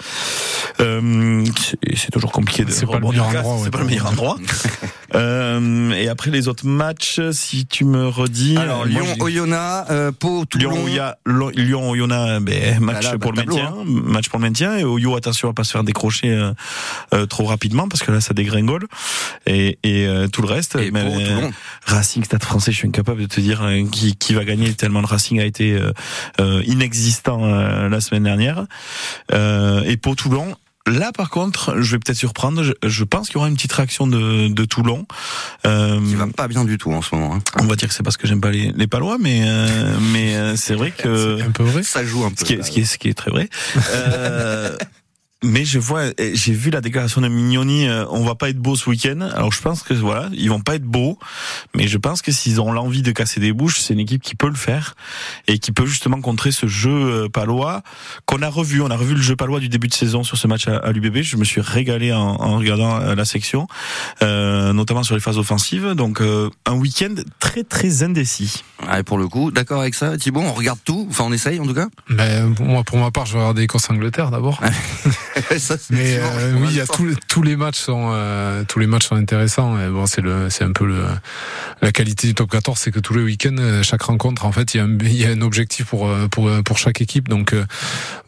Euh, 0.80 1.44
C'est 1.58 1.78
c'est 1.96 2.10
toujours 2.10 2.32
compliqué 2.32 2.64
de 2.64 2.70
C'est 2.70 2.84
pas 2.86 2.92
le 2.92 3.06
rebondir 3.06 3.24
C'est 3.64 3.70
pas 3.70 3.78
le 3.78 3.86
meilleur 3.86 4.10
endroit. 4.10 4.36
euh, 5.14 5.90
et 5.92 6.08
après 6.08 6.30
les 6.30 6.48
autres 6.48 6.66
matchs, 6.66 7.20
si 7.32 7.66
tu 7.66 7.84
me 7.84 8.08
redis. 8.08 8.56
Alors 8.56 8.82
euh, 8.82 8.86
Lyon, 8.86 9.06
Oyonnax, 9.20 9.90
euh, 9.90 10.12
Pau, 10.12 10.44
Toulon. 10.44 10.86
Lyon, 10.86 11.50
Lyon, 11.54 11.90
Oyonnax, 11.90 12.42
ben, 12.42 12.80
match 12.80 13.02
Voilà, 13.02 13.18
pour 13.18 13.32
bah, 13.32 13.42
le 13.42 13.52
tableau, 13.52 13.56
maintien, 13.56 13.84
match 13.86 14.28
pour 14.28 14.38
le 14.38 14.46
maintien. 14.46 14.76
Et 14.78 14.84
Oyo, 14.84 15.16
attention 15.16 15.50
à 15.50 15.52
pas 15.52 15.64
se 15.64 15.72
faire 15.72 15.84
décrocher 15.84 16.30
euh, 16.30 16.52
euh, 17.14 17.26
trop 17.26 17.44
rapidement 17.44 17.88
parce 17.88 18.02
que 18.02 18.12
là, 18.12 18.20
ça 18.20 18.34
dégringole. 18.34 18.86
Et, 19.46 19.78
et 19.82 20.06
euh, 20.06 20.28
tout 20.28 20.42
le 20.42 20.48
reste, 20.48 20.76
Et 20.76 20.90
mais, 20.90 21.04
Pau. 21.04 21.50
Racing, 21.86 22.24
Stade 22.24 22.42
Français, 22.42 22.72
je 22.72 22.76
suis 22.78 22.88
incapable 22.88 23.22
de 23.22 23.26
te 23.26 23.40
dire 23.40 23.66
qui, 23.90 24.16
qui 24.16 24.34
va 24.34 24.44
gagner 24.44 24.72
tellement 24.74 25.00
le 25.00 25.06
Racing 25.06 25.40
a 25.40 25.44
été 25.44 25.78
inexistant 26.64 27.44
euh, 27.44 27.88
la 27.88 28.00
semaine 28.00 28.24
dernière. 28.24 28.66
Euh, 29.32 29.82
et 29.84 29.96
pour 29.96 30.16
Toulon. 30.16 30.54
Là, 30.86 31.12
par 31.12 31.30
contre, 31.30 31.80
je 31.80 31.92
vais 31.92 31.98
peut-être 31.98 32.18
surprendre. 32.18 32.62
Je, 32.64 32.72
je 32.82 33.04
pense 33.04 33.28
qu'il 33.28 33.36
y 33.36 33.38
aura 33.38 33.48
une 33.48 33.54
petite 33.54 33.72
réaction 33.72 34.06
de, 34.06 34.48
de 34.48 34.64
Toulon. 34.64 35.06
Euh, 35.66 36.00
Qui 36.00 36.14
va 36.16 36.26
pas 36.26 36.48
bien 36.48 36.64
du 36.64 36.76
tout 36.78 36.92
en 36.92 37.02
ce 37.02 37.14
moment. 37.14 37.34
hein. 37.36 37.42
on 37.60 37.64
va 37.66 37.76
dire 37.76 37.88
que 37.88 37.94
c'est 37.94 38.02
parce 38.02 38.16
que 38.16 38.26
j'aime 38.26 38.40
pas 38.40 38.50
les, 38.50 38.72
les 38.72 38.86
Palois, 38.88 39.16
mais 39.20 39.42
euh, 39.44 39.96
mais 40.12 40.34
euh, 40.36 40.56
c'est 40.56 40.74
vrai 40.74 40.90
que 40.90 41.36
C'est 41.38 41.44
un 41.44 41.50
peu 41.52 41.62
vrai. 41.62 41.82
Ça 41.84 42.04
joue 42.04 42.24
un 42.24 42.30
peu. 42.30 42.36
ce 42.38 42.44
qui 42.44 42.54
est, 42.54 42.62
ce 42.62 42.70
qui 42.70 42.80
est, 42.80 42.84
ce 42.84 42.98
qui 42.98 43.08
est 43.08 43.14
très 43.14 43.30
vrai. 43.30 43.48
Euh, 43.94 44.76
mais 45.42 45.64
je 45.64 45.78
vois, 45.78 46.04
j'ai 46.18 46.52
vu 46.52 46.70
la 46.70 46.80
déclaration 46.80 47.20
de 47.20 47.28
Mignoni, 47.28 47.88
euh, 47.88 48.04
on 48.10 48.24
va 48.24 48.34
pas 48.34 48.48
être 48.48 48.58
beau 48.58 48.76
ce 48.76 48.88
week-end. 48.88 49.20
Alors 49.34 49.52
je 49.52 49.60
pense 49.60 49.82
que 49.82 49.94
voilà, 49.94 50.28
ils 50.32 50.48
vont 50.48 50.60
pas 50.60 50.76
être 50.76 50.84
beaux, 50.84 51.18
mais 51.74 51.88
je 51.88 51.98
pense 51.98 52.22
que 52.22 52.32
s'ils 52.32 52.60
ont 52.60 52.72
l'envie 52.72 53.02
de 53.02 53.12
casser 53.12 53.40
des 53.40 53.52
bouches, 53.52 53.80
c'est 53.80 53.94
une 53.94 54.00
équipe 54.00 54.22
qui 54.22 54.34
peut 54.34 54.48
le 54.48 54.54
faire 54.54 54.94
et 55.48 55.58
qui 55.58 55.72
peut 55.72 55.86
justement 55.86 56.20
contrer 56.20 56.52
ce 56.52 56.66
jeu 56.66 56.90
euh, 56.90 57.28
palois 57.28 57.82
qu'on 58.26 58.42
a 58.42 58.48
revu. 58.48 58.80
On 58.80 58.90
a 58.90 58.96
revu 58.96 59.14
le 59.14 59.22
jeu 59.22 59.36
palois 59.36 59.60
du 59.60 59.68
début 59.68 59.88
de 59.88 59.94
saison 59.94 60.22
sur 60.22 60.36
ce 60.36 60.46
match 60.46 60.68
à, 60.68 60.76
à 60.76 60.92
l'UBB. 60.92 61.22
Je 61.22 61.36
me 61.36 61.44
suis 61.44 61.60
régalé 61.60 62.12
en, 62.12 62.20
en 62.20 62.58
regardant 62.58 63.00
euh, 63.00 63.14
la 63.14 63.24
section, 63.24 63.66
euh, 64.22 64.72
notamment 64.72 65.02
sur 65.02 65.14
les 65.14 65.20
phases 65.20 65.38
offensives. 65.38 65.94
Donc 65.94 66.20
euh, 66.20 66.50
un 66.66 66.74
week-end 66.74 67.14
très 67.40 67.64
très 67.64 68.02
indécis. 68.02 68.62
Ah, 68.86 69.00
et 69.00 69.02
pour 69.02 69.18
le 69.18 69.28
coup, 69.28 69.50
d'accord 69.50 69.80
avec 69.80 69.94
ça, 69.94 70.16
Thibaut, 70.16 70.40
on 70.40 70.52
regarde 70.52 70.78
tout, 70.84 71.06
enfin 71.10 71.24
on 71.26 71.32
essaye 71.32 71.60
en 71.60 71.66
tout 71.66 71.74
cas? 71.74 71.88
Ben, 72.10 72.54
moi, 72.60 72.82
pour 72.84 72.98
ma 72.98 73.10
part, 73.10 73.26
je 73.26 73.32
vais 73.34 73.38
regarder 73.38 73.62
Écosse-Angleterre 73.62 74.30
d'abord. 74.30 74.60
Ça, 75.58 75.76
Mais 75.90 76.18
euh, 76.18 76.52
oui, 76.56 76.68
il 76.70 76.76
y 76.76 76.80
a 76.80 76.86
tous 76.86 77.06
les, 77.06 77.14
tous 77.28 77.42
les 77.42 77.56
matchs 77.56 77.78
sont 77.78 78.10
euh, 78.12 78.64
tous 78.68 78.78
les 78.78 78.86
matchs 78.86 79.06
sont 79.08 79.16
intéressants. 79.16 79.78
Et 79.80 79.88
bon, 79.88 80.06
c'est 80.06 80.20
le 80.20 80.50
c'est 80.50 80.64
un 80.64 80.72
peu 80.72 80.86
le 80.86 81.04
la 81.80 81.90
qualité 81.92 82.26
du 82.28 82.34
top 82.34 82.50
14, 82.50 82.78
c'est 82.78 82.90
que 82.90 83.00
tous 83.00 83.14
les 83.14 83.22
week-ends, 83.22 83.56
euh, 83.58 83.82
chaque 83.82 84.02
rencontre, 84.02 84.44
en 84.44 84.52
fait, 84.52 84.74
il 84.74 84.76
y 84.76 84.80
a 84.80 84.84
un, 84.84 84.98
il 85.00 85.12
y 85.16 85.24
a 85.24 85.30
un 85.30 85.40
objectif 85.40 85.86
pour 85.86 86.08
pour 86.30 86.50
pour 86.64 86.78
chaque 86.78 87.00
équipe. 87.00 87.28
Donc 87.28 87.52
euh, 87.54 87.64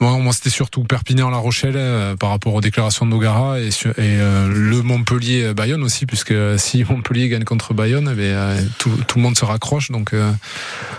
moi, 0.00 0.16
moi 0.18 0.32
c'était 0.32 0.50
surtout 0.50 0.84
Perpignan-La 0.84 1.36
Rochelle 1.36 1.74
euh, 1.76 2.16
par 2.16 2.30
rapport 2.30 2.54
aux 2.54 2.60
déclarations 2.60 3.06
de 3.06 3.10
Nogara 3.10 3.60
et 3.60 3.70
sur- 3.70 3.90
et 3.92 3.94
euh, 4.18 4.48
le 4.48 4.82
Montpellier 4.82 5.52
Bayonne 5.54 5.82
aussi, 5.82 6.06
puisque 6.06 6.34
si 6.58 6.84
Montpellier 6.88 7.28
gagne 7.28 7.44
contre 7.44 7.74
Bayonne, 7.74 8.08
eh 8.12 8.16
bien, 8.16 8.24
euh, 8.24 8.60
tout 8.78 8.90
tout 9.06 9.18
le 9.18 9.22
monde 9.22 9.36
se 9.36 9.44
raccroche. 9.44 9.90
Donc 9.90 10.12
euh, 10.14 10.30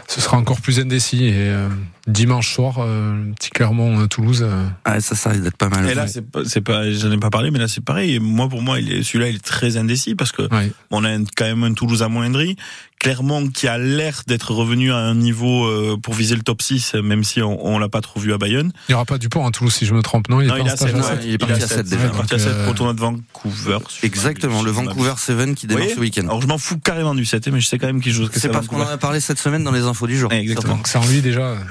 ce 0.08 0.22
sera 0.22 0.38
encore 0.38 0.62
plus 0.62 0.80
indécis. 0.80 1.26
Et 1.26 1.34
euh, 1.36 1.68
dimanche 2.08 2.54
soir, 2.54 2.76
euh, 2.80 3.16
petit 3.36 3.50
Clermont-Toulouse. 3.50 4.46
Ah, 4.86 5.00
ça, 5.02 5.16
ça 5.16 5.32
risque 5.32 5.44
d'être 5.44 5.58
pas 5.58 5.70
mal. 5.70 5.86
Là, 5.96 6.08
c'est 6.08 6.22
pas, 6.30 6.42
c'est 6.46 6.62
pas, 6.62 6.92
j'en 6.92 7.12
ai 7.12 7.18
pas 7.18 7.30
parlé, 7.30 7.52
mais 7.52 7.60
là 7.60 7.68
c'est 7.68 7.84
pareil. 7.84 8.16
Et 8.16 8.20
moi, 8.20 8.48
pour 8.50 8.62
moi, 8.62 8.78
celui-là, 8.78 9.30
il 9.30 9.36
est 9.38 9.44
très 9.46 9.78
indécis 9.78 10.16
parce 10.16 10.32
que 10.32 10.44
ouais. 10.54 10.72
on 10.92 11.04
a 11.04 11.10
un- 11.10 11.24
quand 11.36 11.46
même 11.46 11.64
un 11.64 11.74
Toulouse 11.74 12.04
amoindri. 12.04 12.56
Clermont 12.98 13.50
qui 13.50 13.68
a 13.68 13.78
l'air 13.78 14.22
d'être 14.26 14.52
revenu 14.52 14.92
à 14.92 14.98
un 14.98 15.16
niveau 15.16 15.66
euh, 15.66 15.98
pour 16.02 16.14
viser 16.14 16.34
le 16.34 16.42
top 16.42 16.62
6, 16.62 16.96
même 16.96 17.24
si 17.26 17.42
on, 17.42 17.64
on 17.64 17.78
l'a 17.78 17.90
pas 17.90 18.00
trop 18.02 18.20
vu 18.22 18.34
à 18.34 18.38
Bayonne. 18.38 18.72
Il 18.88 18.92
n'y 18.92 18.96
aura 18.96 19.04
pas 19.06 19.18
du 19.18 19.28
pont 19.30 19.46
à 19.46 19.52
Toulouse 19.52 19.74
si 19.76 19.86
je 19.86 19.94
me 19.94 20.02
trompe, 20.02 20.30
non 20.30 20.40
Il 20.42 20.46
est 20.46 20.48
Non, 20.48 20.54
pas 20.56 20.60
il 20.62 20.70
à 20.70 20.78
7, 20.78 20.96
ouais, 20.96 21.02
sept 21.04 21.20
il 21.26 21.34
est 21.34 21.38
parti 21.38 21.56
il 21.60 21.64
à 21.64 21.68
sept 21.68 21.86
déjà. 21.88 22.02
Il 22.02 22.06
est 22.08 22.10
parti 22.12 22.34
à 22.34 22.38
Donc, 22.38 22.48
7 22.48 22.54
euh, 22.56 22.64
pour 22.64 22.72
le 22.74 22.78
tournoi 22.78 22.94
de 22.94 23.00
Vancouver. 23.02 23.78
Exactement, 24.02 24.64
le 24.64 24.72
Vancouver 24.72 25.14
Seven 25.18 25.56
qui 25.56 25.68
démarre 25.68 25.86
ce 25.94 26.00
week-end. 26.00 26.24
Alors 26.24 26.42
je 26.42 26.48
m'en 26.48 26.58
fous 26.58 26.80
carrément 26.80 27.14
du 27.14 27.26
7, 27.26 27.50
mais 27.50 27.60
je 27.60 27.68
sais 27.68 27.78
quand 27.78 27.88
même 27.88 28.02
qu'il 28.02 28.14
joue. 28.14 28.28
C'est 28.34 28.50
parce 28.50 28.68
qu'on 28.68 28.82
en 28.82 28.88
a 28.88 28.98
parlé 28.98 29.20
cette 29.20 29.40
semaine 29.40 29.64
dans 29.66 29.72
les 29.72 29.82
infos 29.82 30.08
du 30.08 30.18
jour. 30.18 30.32
Exactement. 30.32 30.76
Donc 30.78 30.88
c'est 30.88 30.98
en 30.98 31.06
lui 31.06 31.22
déjà. 31.22 31.58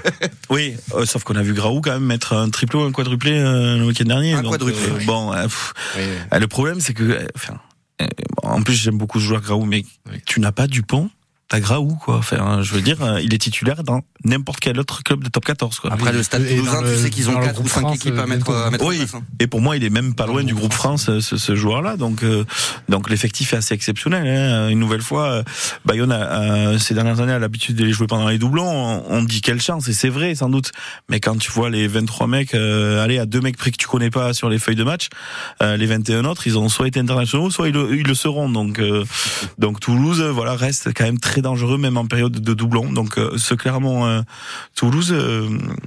Oui, 0.51 0.75
euh, 0.95 1.07
sauf 1.07 1.25
qu'on 1.25 1.37
a 1.37 1.43
vu 1.43 1.55
Graou 1.55 1.81
quand 1.81 1.93
même 1.93 2.05
mettre 2.05 2.35
un 2.35 2.49
triplé 2.51 2.79
ou 2.79 2.83
un 2.83 2.93
quadruplé 2.93 3.33
euh, 3.33 3.79
le 3.79 3.87
week-end 3.87 4.05
dernier. 4.15 4.35
Un 4.35 4.43
donc, 4.43 4.53
quadruplé, 4.53 4.83
euh, 4.89 4.97
oui. 4.99 5.05
Bon, 5.07 5.33
euh, 5.33 5.45
pff, 5.45 5.75
le 6.33 6.47
problème 6.47 6.81
c'est 6.81 6.95
que, 6.95 7.03
euh, 7.03 7.27
enfin, 7.37 7.59
euh, 8.03 8.07
en 8.43 8.63
plus 8.63 8.75
j'aime 8.75 8.99
beaucoup 8.99 9.21
ce 9.21 9.25
joueur 9.25 9.41
Graou, 9.41 9.65
mais 9.65 9.85
Oui. 10.11 10.21
tu 10.27 10.41
n'as 10.41 10.53
pas 10.53 10.67
Dupont, 10.67 11.11
t'as 11.49 11.61
Graou 11.61 11.97
quoi. 11.97 12.17
Enfin, 12.17 12.63
je 12.63 12.73
veux 12.75 12.81
dire, 12.81 13.03
euh, 13.03 13.21
il 13.21 13.35
est 13.35 13.39
titulaire 13.39 13.83
dans 13.85 14.01
n'importe 14.25 14.61
quel 14.61 14.79
autre 14.81 15.03
club 15.03 15.23
de 15.23 15.29
top 15.29 15.45
14 15.45 15.79
quoi. 15.79 15.93
Après 15.93 16.13
le 16.13 16.23
Stade 16.23 16.47
Toulousain, 16.49 16.83
tu 16.83 16.97
sais 17.03 17.11
qu'ils 17.11 17.29
ont 17.29 17.33
dans 17.35 17.41
le 17.41 17.47
4 17.47 17.57
ou 17.59 17.61
groupe 17.63 17.73
5 17.73 17.81
France, 17.81 17.97
équipes 17.97 18.19
à 18.19 18.23
euh, 18.23 18.27
mettre, 18.27 18.51
à 18.55 18.71
mettre 18.71 18.85
en 18.85 18.89
Oui. 18.89 18.97
place. 18.99 19.15
hein. 19.15 19.23
Et 19.41 19.47
pour 19.47 19.61
moi, 19.61 19.77
il 19.77 19.85
est 19.85 19.91
même 19.91 20.15
pas 20.15 20.27
loin 20.27 20.43
du 20.43 20.55
groupe 20.55 20.73
France, 20.73 21.09
euh, 21.09 21.21
ce, 21.21 21.37
ce 21.37 21.55
joueur-là. 21.55 21.97
Donc, 21.97 22.23
euh, 22.23 22.45
donc 22.89 23.11
l'effectif 23.11 23.53
est 23.53 23.57
assez 23.57 23.75
exceptionnel. 23.75 24.27
Hein. 24.27 24.69
Une 24.71 24.79
nouvelle 24.79 25.03
fois, 25.03 25.43
Bayonne, 25.85 26.13
a, 26.13 26.71
a- 26.73 26.79
ces 26.79 26.95
dernières 26.95 27.21
années, 27.21 27.33
a 27.33 27.39
l'habitude 27.39 27.77
de 27.77 27.85
les 27.85 27.93
jouer 27.93 28.07
pendant 28.07 28.29
les 28.29 28.39
doublons. 28.39 28.65
On, 28.67 29.05
on 29.19 29.23
dit 29.23 29.41
quelle 29.43 29.61
chance, 29.61 29.87
et 29.89 29.93
c'est 29.93 30.09
vrai, 30.09 30.35
sans 30.35 30.49
doute. 30.49 30.73
Mais 31.11 31.21
quand 31.21 31.37
tu 31.39 31.51
vois 31.53 31.69
les 31.71 31.87
23 31.87 32.27
mecs, 32.27 32.55
euh, 32.55 33.03
aller 33.05 33.19
à 33.19 33.27
deux 33.27 33.41
mecs 33.41 33.57
pris 33.59 33.71
que 33.71 33.77
tu 33.77 33.87
connais 33.87 34.11
pas 34.11 34.33
sur 34.33 34.49
les 34.49 34.59
feuilles 34.59 34.77
de 34.77 34.85
match, 34.85 35.09
euh, 35.63 35.77
les 35.77 35.87
21 35.87 36.25
autres, 36.25 36.47
ils 36.47 36.59
ont 36.59 36.69
soit 36.69 36.89
été 36.89 36.99
internationaux, 37.01 37.51
soit 37.51 37.69
ils 37.69 37.75
le, 37.75 37.97
ils 37.97 38.07
le 38.07 38.15
seront. 38.15 38.49
Donc, 38.49 38.79
euh, 38.79 39.05
donc 39.59 39.81
Toulouse, 39.81 40.23
voilà, 40.23 40.57
reste 40.57 40.91
quand 40.95 41.05
même 41.05 41.19
très 41.19 41.34
très 41.35 41.43
dangereux, 41.43 41.79
même 41.79 41.97
en 41.97 42.07
période 42.07 42.31
de 42.33 42.55
doublon. 42.55 42.93
Donc 42.93 43.19
ce 43.37 43.55
clairement 43.55 44.23
Toulouse, 44.77 45.13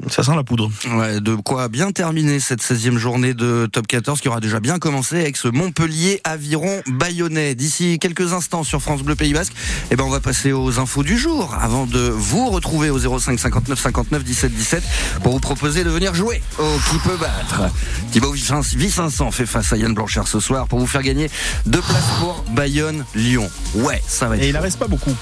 ça 0.10 0.22
sent 0.22 0.36
la 0.36 0.44
poudre. 0.44 0.70
Ouais, 0.92 1.22
de 1.22 1.36
quoi 1.36 1.70
bien 1.70 1.94
terminer 1.94 2.42
cette 2.42 2.62
16e 2.62 2.98
journée 2.98 3.34
de 3.34 3.66
Top 3.72 3.88
14 3.88 4.20
qui 4.20 4.28
aura 4.28 4.42
déjà 4.42 4.60
bien 4.60 4.78
commencé 4.78 5.22
avec 5.22 5.38
ce 5.38 5.48
Montpellier 5.48 6.20
Aviron 6.26 6.82
Bayonnais. 6.88 7.56
D'ici 7.56 7.98
quelques 7.98 8.34
instants 8.34 8.64
sur 8.64 8.82
France 8.82 9.04
Bleu 9.04 9.16
Pays 9.16 9.32
Basque, 9.32 9.54
eh 9.90 9.96
ben 9.96 10.04
on 10.04 10.10
va 10.10 10.20
passer 10.20 10.52
aux 10.52 10.80
infos 10.80 11.04
du 11.04 11.18
jour 11.18 11.56
avant 11.62 11.86
de 11.86 12.00
vous 12.00 12.50
retrouver 12.50 12.90
au 12.90 13.00
05 13.00 13.40
59 13.40 13.80
59 13.80 14.26
17 14.26 14.54
17 14.54 14.84
pour 15.24 15.32
vous 15.32 15.40
proposer 15.40 15.86
de 15.86 15.90
venir 15.90 16.14
jouer 16.14 16.42
au 16.60 16.78
qui 16.90 16.98
peut 17.00 17.16
battre. 17.16 17.72
Thibaut 18.12 18.34
Vicinçon 18.34 19.32
fait 19.32 19.46
face 19.46 19.72
à 19.72 19.78
Yann 19.78 19.94
Blanchard 19.94 20.28
ce 20.28 20.42
soir 20.42 20.68
pour 20.68 20.80
vous 20.80 20.88
faire 20.88 21.04
gagner 21.04 21.30
deux 21.66 21.82
places 21.82 22.20
pour 22.20 22.44
Bayonne 22.50 23.06
Lyon. 23.16 23.50
Ouais, 23.76 24.04
ça 24.06 24.28
va 24.28 24.36
être. 24.36 24.44
Et 24.44 24.50
il 24.50 24.58
en 24.58 24.62
reste 24.62 24.78
pas 24.78 24.88
beaucoup. 24.88 25.16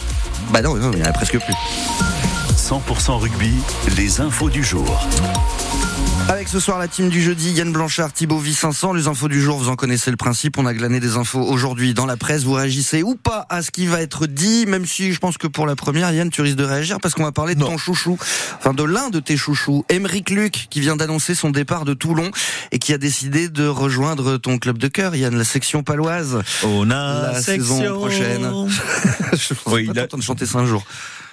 Bah 0.52 0.62
non, 0.62 0.76
non 0.76 0.92
il 0.94 1.04
en 1.04 1.10
a 1.10 1.12
presque 1.14 1.40
plus. 1.40 1.56
100% 2.56 3.20
rugby, 3.20 3.54
les 3.96 4.22
infos 4.22 4.50
du 4.50 4.64
jour. 4.64 5.08
Avec 6.28 6.48
ce 6.48 6.60
soir 6.60 6.80
la 6.80 6.88
team 6.88 7.10
du 7.10 7.22
jeudi, 7.22 7.52
Yann 7.52 7.72
Blanchard, 7.72 8.12
Thibaut 8.12 8.42
V500. 8.42 8.96
Les 8.96 9.08
infos 9.08 9.28
du 9.28 9.40
jour, 9.40 9.60
vous 9.60 9.70
en 9.70 9.76
connaissez 9.76 10.10
le 10.10 10.18
principe. 10.18 10.58
On 10.58 10.66
a 10.66 10.74
glané 10.74 11.00
des 11.00 11.18
infos 11.18 11.40
aujourd'hui 11.40 11.94
dans 11.94 12.08
la 12.08 12.18
presse. 12.18 12.44
Vous 12.44 12.54
réagissez 12.54 13.04
ou 13.04 13.14
pas 13.14 13.46
à 13.50 13.62
ce 13.62 13.70
qui 13.70 13.86
va 13.86 14.02
être 14.02 14.26
dit, 14.26 14.66
même 14.66 14.88
si 14.88 15.14
je 15.14 15.20
pense 15.20 15.38
que 15.38 15.46
pour 15.46 15.68
la 15.68 15.76
première, 15.76 16.12
Yann, 16.12 16.32
tu 16.32 16.42
risques 16.42 16.58
de 16.58 16.64
réagir 16.64 16.98
parce 17.00 17.14
qu'on 17.14 17.24
va 17.24 17.32
parler 17.32 17.54
de 17.54 17.60
ton 17.60 17.78
chouchou. 17.78 18.18
Enfin, 18.58 18.74
de 18.74 18.84
l'un 18.84 19.12
de 19.12 19.20
tes 19.20 19.38
chouchous, 19.38 19.86
Émeric 19.88 20.32
Luc, 20.32 20.66
qui 20.72 20.80
vient 20.80 20.96
d'annoncer 20.96 21.36
son 21.36 21.52
départ 21.52 21.86
de 21.86 21.94
Toulon 21.94 22.32
et 22.72 22.80
qui 22.80 22.92
a 22.92 22.98
décidé 22.98 23.48
de 23.48 23.68
rejoindre 23.68 24.38
ton 24.38 24.58
club 24.58 24.80
de 24.80 24.88
cœur, 24.88 25.16
Yann, 25.16 25.38
la 25.38 25.44
section 25.44 25.84
paloise. 25.84 26.42
On 26.64 26.90
a 26.90 27.34
la 27.34 27.42
saison 27.42 28.00
prochaine. 28.00 28.50
je 29.34 29.54
oui, 29.68 29.88
il 29.92 30.00
a... 30.00 30.08
de 30.08 30.22
chanter 30.22 30.48
ça 30.48 30.58
un 30.58 30.66
jour 30.66 30.84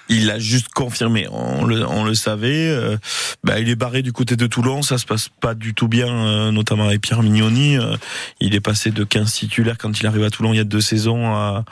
il 0.08 0.30
a 0.30 0.38
juste 0.38 0.68
confirmé. 0.74 1.26
On 1.30 1.64
le, 1.64 1.86
on 1.86 2.04
le 2.04 2.14
savait. 2.14 2.68
Euh, 2.68 2.96
bah, 3.44 3.58
il 3.60 3.68
est 3.68 3.76
barré 3.76 4.02
du 4.02 4.12
côté 4.12 4.36
de 4.36 4.46
Toulon. 4.46 4.82
Ça 4.82 4.98
se 4.98 5.06
passe 5.06 5.28
pas 5.28 5.54
du 5.54 5.74
tout 5.74 5.88
bien, 5.88 6.08
euh, 6.08 6.50
notamment 6.50 6.86
avec 6.86 7.00
Pierre 7.00 7.22
Mignoni. 7.22 7.78
Euh, 7.78 7.96
il 8.40 8.54
est 8.54 8.60
passé 8.60 8.90
de 8.90 9.04
15 9.04 9.32
titulaires 9.32 9.78
quand 9.78 10.00
il 10.00 10.06
arrive 10.06 10.24
à 10.24 10.30
Toulon 10.30 10.52
il 10.52 10.56
y 10.56 10.60
a 10.60 10.64
deux 10.64 10.80
saisons 10.80 11.34
à, 11.34 11.64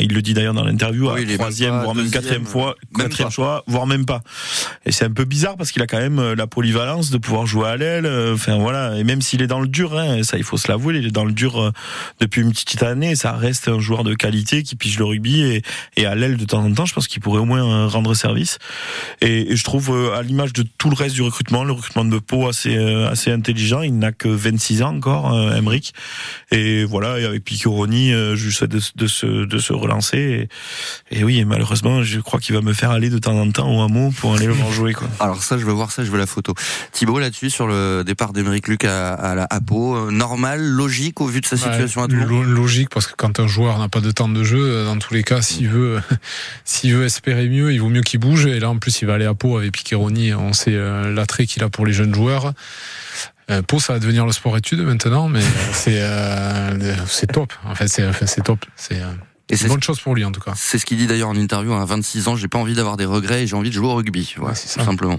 il 0.00 0.14
le 0.14 0.22
dit 0.22 0.32
d'ailleurs 0.32 0.54
dans 0.54 0.64
l'interview, 0.64 1.10
à 1.10 1.18
troisième, 1.34 1.82
voire 1.82 1.94
même 1.94 2.10
quatrième 2.10 2.46
fois, 2.46 2.76
quatrième 2.96 3.30
choix, 3.30 3.62
voire 3.66 3.86
même 3.86 4.06
pas. 4.06 4.22
Et 4.86 4.92
c'est 4.92 5.04
un 5.04 5.10
peu 5.10 5.24
bizarre 5.24 5.58
parce 5.58 5.70
qu'il 5.70 5.82
a 5.82 5.86
quand 5.86 5.98
même 5.98 6.32
la 6.32 6.46
polyvalence 6.46 7.10
de 7.10 7.18
pouvoir 7.18 7.46
jouer 7.46 7.68
à 7.68 7.76
l'aile. 7.76 8.06
Enfin 8.32 8.56
voilà. 8.56 8.96
Et 8.96 9.04
même 9.04 9.20
s'il 9.20 9.42
est 9.42 9.46
dans 9.46 9.60
le 9.60 9.68
dur, 9.68 9.98
hein, 9.98 10.22
ça 10.22 10.38
il 10.38 10.44
faut 10.44 10.56
se 10.56 10.68
l'avouer, 10.68 10.96
il 10.96 11.06
est 11.06 11.10
dans 11.10 11.26
le 11.26 11.32
dur 11.32 11.72
depuis 12.20 12.40
une 12.40 12.52
petite 12.52 12.82
année. 12.82 13.16
Ça 13.16 13.32
reste 13.32 13.68
un 13.68 13.78
joueur 13.78 14.02
de 14.02 14.14
qualité 14.14 14.62
qui 14.62 14.76
pige 14.76 14.98
le 14.98 15.04
rugby 15.04 15.42
et, 15.42 15.62
et 15.98 16.06
à 16.06 16.14
l'aile 16.14 16.38
de 16.38 16.44
temps 16.46 16.64
en 16.64 16.72
temps. 16.72 16.86
Je 16.86 16.94
pense 16.94 17.06
qu'il 17.06 17.20
pourrait 17.20 17.40
au 17.40 17.44
moins 17.44 17.55
euh, 17.62 17.86
rendre 17.86 18.14
service. 18.14 18.58
Et, 19.20 19.56
je 19.56 19.64
trouve 19.64 19.90
euh, 19.90 20.16
à 20.16 20.22
l'image 20.22 20.52
de 20.52 20.64
tout 20.78 20.90
le 20.90 20.96
reste 20.96 21.14
du 21.14 21.22
recrutement, 21.22 21.64
le 21.64 21.72
recrutement 21.72 22.04
de 22.04 22.18
Pau 22.18 22.48
assez 22.48 22.76
euh, 22.76 23.08
assez 23.08 23.30
intelligent. 23.30 23.82
Il 23.82 23.98
n'a 23.98 24.12
que 24.12 24.28
26 24.28 24.82
ans 24.82 24.96
encore, 24.96 25.32
Emric. 25.54 25.94
Et 26.50 26.84
voilà, 26.84 27.18
et 27.20 27.24
avec 27.24 27.44
Piccoroni, 27.44 28.12
je 28.12 28.50
souhaite 28.50 28.70
de, 28.70 28.80
de, 28.94 29.06
se 29.06 29.44
de 29.44 29.58
se 29.58 29.72
relancer. 29.72 30.48
Et, 31.10 31.24
oui, 31.24 31.44
malheureusement, 31.44 32.02
je 32.02 32.20
crois 32.20 32.40
qu'il 32.40 32.54
va 32.54 32.60
me 32.60 32.72
faire 32.72 32.90
aller 32.90 33.10
de 33.10 33.18
temps 33.18 33.38
en 33.38 33.50
temps 33.50 33.70
au 33.70 33.82
hameau 33.82 34.10
pour 34.10 34.34
aller 34.34 34.46
le 34.46 34.52
voir 34.52 34.72
jouer. 34.72 34.92
Quoi. 34.92 35.08
Alors 35.20 35.42
ça, 35.42 35.58
je 35.58 35.64
veux 35.64 35.72
voir 35.72 35.90
ça, 35.90 36.04
je 36.04 36.10
veux 36.10 36.18
la 36.18 36.26
photo. 36.26 36.54
Thibaut 36.92 37.18
là-dessus 37.18 37.50
sur 37.50 37.66
le 37.66 38.02
départ 38.04 38.32
d'Emeric 38.32 38.68
Luc 38.68 38.84
à, 38.84 39.14
à, 39.14 39.34
la, 39.34 39.46
à 39.50 39.60
Pau, 39.60 40.10
normal, 40.10 40.62
logique 40.62 41.20
au 41.20 41.26
vu 41.26 41.40
de 41.40 41.46
sa 41.46 41.56
situation 41.56 42.02
à 42.02 42.08
Toulon. 42.08 42.42
Logique 42.42 42.90
parce 42.90 43.06
que 43.06 43.14
quand 43.16 43.40
un 43.40 43.46
joueur 43.46 43.78
n'a 43.78 43.88
pas 43.88 44.00
de 44.00 44.10
temps 44.10 44.28
de 44.28 44.44
jeu, 44.44 44.84
dans 44.84 44.98
tous 44.98 45.14
les 45.14 45.22
cas, 45.22 45.42
s'il 45.42 45.68
veut 45.68 46.00
s'il 46.64 46.94
veut 46.94 47.04
espérer 47.04 47.45
mieux, 47.48 47.72
il 47.72 47.80
vaut 47.80 47.88
mieux 47.88 48.02
qu'il 48.02 48.20
bouge. 48.20 48.46
Et 48.46 48.60
là, 48.60 48.70
en 48.70 48.78
plus, 48.78 49.02
il 49.02 49.06
va 49.06 49.14
aller 49.14 49.24
à 49.24 49.34
Pau 49.34 49.56
avec 49.56 49.72
Piqueroni. 49.72 50.34
On 50.34 50.52
sait 50.52 50.74
euh, 50.74 51.12
l'attrait 51.12 51.46
qu'il 51.46 51.62
a 51.62 51.68
pour 51.68 51.86
les 51.86 51.92
jeunes 51.92 52.14
joueurs. 52.14 52.52
Euh, 53.50 53.62
Pau, 53.62 53.78
ça 53.78 53.92
va 53.92 53.98
devenir 53.98 54.26
le 54.26 54.32
sport 54.32 54.56
étude 54.56 54.80
maintenant, 54.80 55.28
mais 55.28 55.42
c'est 55.72 56.00
euh, 56.00 56.94
c'est 57.06 57.28
top. 57.28 57.52
En 57.64 57.74
fait, 57.74 57.88
c'est 57.88 58.42
top. 58.42 58.64
C'est 58.76 59.00
et 59.48 59.56
c'est 59.56 59.66
une 59.66 59.74
bonne 59.74 59.82
chose 59.82 60.00
pour 60.00 60.14
lui 60.14 60.24
en 60.24 60.32
tout 60.32 60.40
cas. 60.40 60.54
C'est 60.56 60.78
ce 60.78 60.84
qu'il 60.84 60.98
dit 60.98 61.06
d'ailleurs 61.06 61.28
en 61.28 61.36
interview 61.36 61.72
à 61.72 61.84
26 61.84 62.28
ans, 62.28 62.36
j'ai 62.36 62.48
pas 62.48 62.58
envie 62.58 62.74
d'avoir 62.74 62.96
des 62.96 63.04
regrets 63.04 63.44
et 63.44 63.46
j'ai 63.46 63.54
envie 63.54 63.70
de 63.70 63.74
jouer 63.74 63.86
au 63.86 63.94
rugby, 63.94 64.34
voilà, 64.38 64.54
c'est 64.54 64.78
tout 64.78 64.84
simplement. 64.84 65.18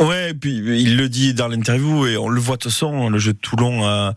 Ouais, 0.00 0.30
et 0.30 0.34
puis 0.34 0.56
il 0.56 0.96
le 0.96 1.08
dit 1.08 1.34
dans 1.34 1.48
l'interview 1.48 2.06
et 2.06 2.16
on 2.16 2.28
le 2.28 2.40
voit 2.40 2.56
de 2.56 2.62
toute 2.62 2.72
façon, 2.72 3.08
le 3.08 3.18
jeu 3.18 3.32
de 3.32 3.38
Toulon 3.38 3.84
a, 3.84 4.14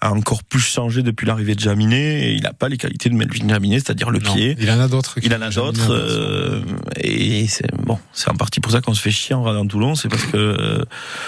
a 0.00 0.12
encore 0.12 0.44
plus 0.44 0.60
changé 0.60 1.02
depuis 1.02 1.26
l'arrivée 1.26 1.54
de 1.54 1.60
Jaminet 1.60 2.28
et 2.28 2.32
il 2.32 2.46
a 2.46 2.52
pas 2.52 2.68
les 2.68 2.76
qualités 2.76 3.08
de 3.08 3.14
Melvin 3.14 3.48
Jaminet, 3.48 3.80
c'est-à-dire 3.80 4.10
le 4.10 4.18
pied. 4.18 4.56
Il 4.58 4.70
en 4.70 4.80
a 4.80 4.88
d'autres. 4.88 5.18
Il 5.22 5.34
en 5.34 5.40
a 5.40 5.50
d'autres 5.50 5.90
euh, 5.90 6.62
et 6.96 7.46
c'est 7.48 7.74
bon, 7.76 7.98
c'est 8.12 8.30
en 8.30 8.34
partie 8.34 8.60
pour 8.60 8.72
ça 8.72 8.80
qu'on 8.80 8.94
se 8.94 9.00
fait 9.00 9.10
chier 9.10 9.34
en 9.34 9.42
regardant 9.42 9.66
Toulon, 9.66 9.94
c'est 9.94 10.08
parce 10.08 10.26
que 10.26 10.36
euh, 10.36 10.84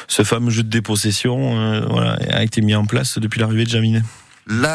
ce 0.08 0.24
fameux 0.24 0.50
jeu 0.50 0.62
de 0.62 0.68
dépossession 0.68 1.58
euh, 1.58 1.86
voilà, 1.88 2.18
a 2.30 2.42
été 2.42 2.60
mis 2.60 2.74
en 2.74 2.84
place 2.84 3.18
depuis 3.18 3.40
l'arrivée 3.40 3.64
de 3.64 3.70
Jaminet 3.70 4.02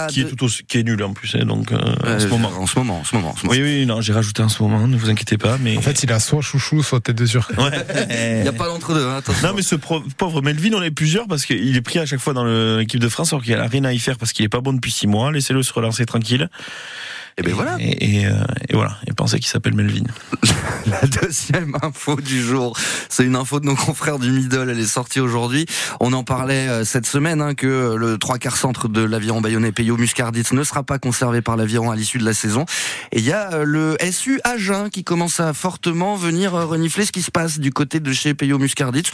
qui 0.10 0.22
est 0.22 0.26
tout 0.26 0.46
aussi, 0.46 0.64
qui 0.64 0.80
est 0.80 0.84
nul 0.84 1.02
en 1.04 1.14
plus, 1.14 1.36
hein, 1.36 1.46
donc 1.46 1.72
euh, 1.72 1.78
en, 1.78 2.20
ce 2.20 2.28
moment. 2.28 2.50
en 2.58 2.68
ce 2.68 2.80
moment. 2.80 3.00
En 3.00 3.04
ce 3.04 3.16
moment, 3.16 3.36
Oui, 3.46 3.62
oui, 3.62 3.86
non, 3.86 4.02
j'ai 4.02 4.14
rajouté 4.14 4.42
en 4.42 4.50
ce 4.50 4.64
moment. 4.64 4.88
Ne 4.88 4.98
vous 4.98 5.10
inquiétez 5.10 5.38
pas, 5.38 5.58
mais 5.62 5.78
en 5.78 5.82
fait, 5.82 6.04
il 6.04 6.12
a 6.12 6.20
soit 6.20 6.42
chouchou, 6.42 6.82
soit 6.84 7.02
tête 7.02 7.16
de 7.18 7.26
sûr. 7.26 7.48
il 7.58 8.42
n'y 8.42 8.48
a 8.48 8.54
pas 8.54 8.68
d'entre 8.68 8.94
deux. 8.94 9.06
Hein, 9.06 9.22
non, 9.44 9.54
mais 9.56 9.62
ce 9.62 9.76
pauvre 9.76 10.42
Melvin, 10.42 10.74
on 10.74 10.82
est 10.82 10.92
plusieurs 10.92 11.28
parce 11.28 11.46
qu'il 11.46 11.76
est 11.76 11.82
pris 11.82 12.00
à 12.00 12.06
chaque 12.06 12.20
fois 12.20 12.34
dans 12.34 12.46
l'équipe 12.78 13.00
de 13.00 13.10
France, 13.10 13.34
alors 13.34 13.44
qu'il 13.44 13.56
a 13.56 13.68
rien 13.68 13.84
à 13.84 13.94
y 13.94 14.00
faire 14.00 14.18
parce 14.18 14.32
qu'il 14.34 14.46
est 14.46 14.50
pas 14.50 14.62
bon 14.62 14.74
depuis 14.74 14.92
six 14.92 15.08
mois. 15.08 15.32
Laissez-le 15.32 15.64
se 15.64 15.74
relancer 15.74 16.06
tranquille. 16.06 16.50
Et 17.40 17.44
ben 17.44 17.54
voilà. 17.54 17.76
Et, 17.80 18.26
euh, 18.26 18.32
et, 18.68 18.74
voilà. 18.74 18.98
Et 19.06 19.14
pensez 19.14 19.38
qu'il 19.38 19.48
s'appelle 19.48 19.76
Melvin. 19.76 20.04
La 20.88 21.02
deuxième 21.02 21.76
info 21.84 22.16
du 22.16 22.42
jour, 22.42 22.76
c'est 23.10 23.26
une 23.26 23.36
info 23.36 23.60
de 23.60 23.66
nos 23.66 23.76
confrères 23.76 24.20
du 24.20 24.32
Middle. 24.32 24.70
Elle 24.72 24.80
est 24.80 24.86
sortie 24.86 25.20
aujourd'hui. 25.20 25.66
On 26.00 26.14
en 26.14 26.24
parlait 26.24 26.68
euh, 26.68 26.86
cette 26.86 27.06
semaine 27.06 27.42
hein, 27.42 27.54
que 27.54 27.96
le 27.96 28.18
trois 28.18 28.38
quarts 28.38 28.58
centre 28.58 28.88
de 28.88 29.02
l'aviron 29.02 29.42
bayonnais 29.42 29.72
Peyo 29.72 29.98
Muscarditz 29.98 30.54
ne 30.54 30.64
sera 30.64 30.84
pas 30.84 30.98
conservé 30.98 31.42
par 31.42 31.58
l'aviron 31.58 31.92
à 31.92 31.96
l'issue 31.96 32.18
de 32.18 32.26
la 32.26 32.34
saison. 32.34 32.66
Et 33.12 33.20
il 33.20 33.26
y 33.26 33.34
a 33.34 33.54
euh, 33.54 33.66
le 33.66 33.98
SU 34.12 34.40
Agen 34.44 34.90
qui 34.90 35.04
commence 35.04 35.40
à 35.40 35.54
fortement 35.54 36.16
venir 36.16 36.54
renifler 36.54 37.06
ce 37.06 37.12
qui 37.12 37.22
se 37.22 37.32
passe 37.32 37.60
du 37.60 37.72
côté 37.72 38.00
de 38.00 38.14
chez 38.14 38.34
Peyo 38.34 38.58
Muscarditz. 38.58 39.12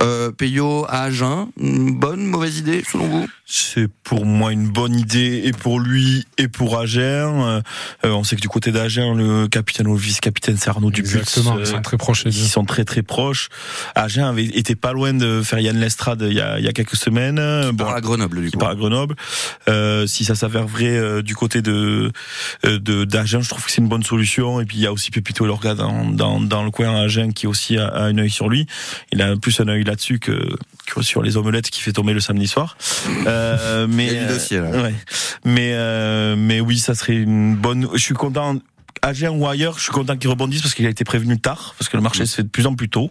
Euh, 0.00 0.32
Peyo 0.32 0.84
à 0.88 1.04
Agen, 1.04 1.48
bonne, 1.56 2.26
mauvaise 2.26 2.58
idée 2.58 2.82
selon 2.90 3.06
vous? 3.06 3.28
C'est 3.46 3.88
pour 4.02 4.26
moi 4.26 4.52
une 4.52 4.68
bonne 4.68 4.96
idée 4.96 5.42
et 5.44 5.52
pour 5.52 5.78
lui 5.78 6.26
et 6.36 6.48
pour 6.48 6.78
Agen. 6.78 7.61
Euh, 8.04 8.10
on 8.10 8.24
sait 8.24 8.36
que 8.36 8.40
du 8.40 8.48
côté 8.48 8.72
d'Agen, 8.72 9.14
le 9.14 9.48
capitaine 9.48 9.86
ou 9.86 9.94
le 9.94 10.00
vice-capitaine, 10.00 10.56
c'est 10.58 10.70
Arnaud 10.70 10.90
Dubus. 10.90 11.18
Exactement, 11.18 11.58
ils 11.58 11.66
sont 11.66 11.80
très 11.82 11.96
proches. 11.96 12.24
Ils 12.26 12.32
sont 12.32 12.64
très 12.64 12.84
très 12.84 13.02
proches. 13.02 13.48
Agen 13.94 14.24
avait 14.24 14.44
été 14.44 14.74
pas 14.74 14.92
loin 14.92 15.12
de 15.12 15.42
faire 15.42 15.58
Yann 15.58 15.78
Lestrade 15.78 16.24
il 16.28 16.34
y 16.34 16.40
a, 16.40 16.58
il 16.58 16.64
y 16.64 16.68
a 16.68 16.72
quelques 16.72 16.96
semaines. 16.96 17.36
Qui 17.36 17.72
bon, 17.72 17.84
part 17.84 17.94
à 17.94 18.00
Grenoble, 18.00 18.40
du 18.42 18.50
coup. 18.50 18.58
Part 18.58 18.70
à 18.70 18.74
Grenoble. 18.74 19.16
Euh, 19.68 20.06
si 20.06 20.24
ça 20.24 20.34
s'avère 20.34 20.66
vrai 20.66 20.96
euh, 20.96 21.22
du 21.22 21.34
côté 21.34 21.62
de 21.62 22.12
d'Agen, 22.64 23.40
je 23.40 23.48
trouve 23.48 23.64
que 23.64 23.70
c'est 23.70 23.80
une 23.80 23.88
bonne 23.88 24.02
solution. 24.02 24.60
Et 24.60 24.64
puis 24.64 24.78
il 24.78 24.82
y 24.82 24.86
a 24.86 24.92
aussi 24.92 25.10
Pepito 25.10 25.46
Lorga 25.46 25.74
dans, 25.74 26.04
dans, 26.06 26.40
dans 26.40 26.64
le 26.64 26.70
coin 26.70 26.94
à 26.94 27.02
Agen 27.02 27.32
qui 27.32 27.46
aussi 27.46 27.78
a, 27.78 27.88
a 27.88 28.02
un 28.04 28.18
œil 28.18 28.30
sur 28.30 28.48
lui. 28.48 28.66
Il 29.12 29.22
a 29.22 29.36
plus 29.36 29.60
un 29.60 29.68
œil 29.68 29.84
là-dessus 29.84 30.18
que, 30.18 30.56
que 30.86 31.02
sur 31.02 31.22
les 31.22 31.36
omelettes 31.36 31.70
qui 31.70 31.80
fait 31.80 31.92
tomber 31.92 32.12
le 32.12 32.20
samedi 32.20 32.46
soir. 32.46 32.76
Euh, 33.26 33.86
mais 33.88 34.06
il 34.08 34.14
y 34.14 34.18
a 34.18 34.26
du 34.26 34.32
dossier, 34.34 34.58
là. 34.58 34.70
ouais. 34.70 34.94
mais 35.44 35.72
mais 36.36 36.60
oui, 36.60 36.78
ça 36.78 36.94
serait 36.94 37.14
une 37.14 37.51
bonne. 37.56 37.88
Je 37.92 38.02
suis 38.02 38.14
content. 38.14 38.56
Agen 39.04 39.30
ou 39.30 39.48
ailleurs, 39.48 39.78
je 39.78 39.82
suis 39.82 39.92
content 39.92 40.16
qu'il 40.16 40.30
rebondisse 40.30 40.62
parce 40.62 40.74
qu'il 40.74 40.86
a 40.86 40.88
été 40.88 41.02
prévenu 41.02 41.36
tard, 41.40 41.74
parce 41.76 41.88
que 41.88 41.96
le 41.96 42.02
marché 42.04 42.24
se 42.24 42.36
fait 42.36 42.44
de 42.44 42.48
plus 42.48 42.66
en 42.66 42.74
plus 42.76 42.88
tôt. 42.88 43.10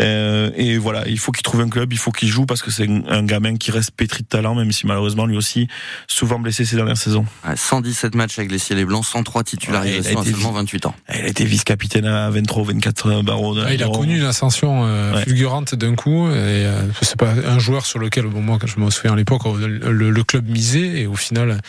Euh, 0.00 0.50
et 0.56 0.78
voilà, 0.78 1.06
il 1.06 1.18
faut 1.18 1.32
qu'il 1.32 1.42
trouve 1.42 1.60
un 1.60 1.68
club, 1.68 1.92
il 1.92 1.98
faut 1.98 2.12
qu'il 2.12 2.28
joue 2.28 2.46
parce 2.46 2.62
que 2.62 2.70
c'est 2.70 2.88
un 3.08 3.22
gamin 3.24 3.56
qui 3.56 3.70
reste 3.70 3.90
pétri 3.90 4.22
de 4.22 4.28
talent, 4.28 4.54
même 4.54 4.72
si 4.72 4.86
malheureusement 4.86 5.26
lui 5.26 5.36
aussi 5.36 5.68
souvent 6.06 6.38
blessé 6.38 6.64
ces 6.64 6.76
dernières 6.76 6.96
saisons. 6.96 7.26
117 7.54 8.14
matchs 8.14 8.38
avec 8.38 8.50
les 8.50 8.58
Ciels 8.58 8.78
et 8.78 8.86
Blancs, 8.86 9.04
103 9.04 9.44
titularisations 9.44 10.18
ouais, 10.18 10.28
à 10.28 10.30
seulement 10.30 10.52
28 10.52 10.86
ans. 10.86 10.94
Il 11.14 11.20
a 11.20 11.28
été 11.28 11.44
vice-capitaine 11.44 12.06
à 12.06 12.30
23 12.30 12.64
24 12.64 13.22
barreaux. 13.22 13.54
Il 13.70 13.82
a 13.82 13.88
connu 13.88 14.16
une 14.16 14.24
ascension 14.24 14.86
euh, 14.86 15.20
fulgurante 15.24 15.74
d'un 15.74 15.94
coup. 15.94 16.28
Et 16.28 16.32
euh, 16.32 16.80
c'est 17.02 17.18
pas 17.18 17.32
un 17.32 17.58
joueur 17.58 17.84
sur 17.84 17.98
lequel, 17.98 18.26
bon, 18.28 18.40
moi, 18.40 18.58
je 18.64 18.80
me 18.80 18.88
souviens 18.88 19.12
à 19.12 19.16
l'époque, 19.16 19.42
le, 19.44 20.10
le 20.10 20.24
club 20.24 20.48
misait 20.48 21.00
et 21.00 21.06
au 21.06 21.16
final 21.16 21.60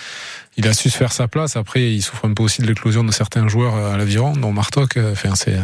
il 0.59 0.67
a 0.67 0.73
su 0.73 0.89
se 0.89 0.97
faire 0.97 1.13
sa 1.13 1.29
place. 1.29 1.55
Après, 1.55 1.93
il 1.93 2.01
souffre 2.01 2.25
un 2.25 2.33
peu 2.33 2.43
aussi 2.43 2.61
de 2.61 2.67
l'éclosion 2.67 3.05
de 3.05 3.13
certains 3.13 3.47
joueurs 3.47 3.75
à 3.75 3.95
l'aviron, 3.95 4.33
dont 4.33 4.51
Martok. 4.51 4.97
Euh, 4.97 5.13
enfin, 5.13 5.33
c'est, 5.33 5.57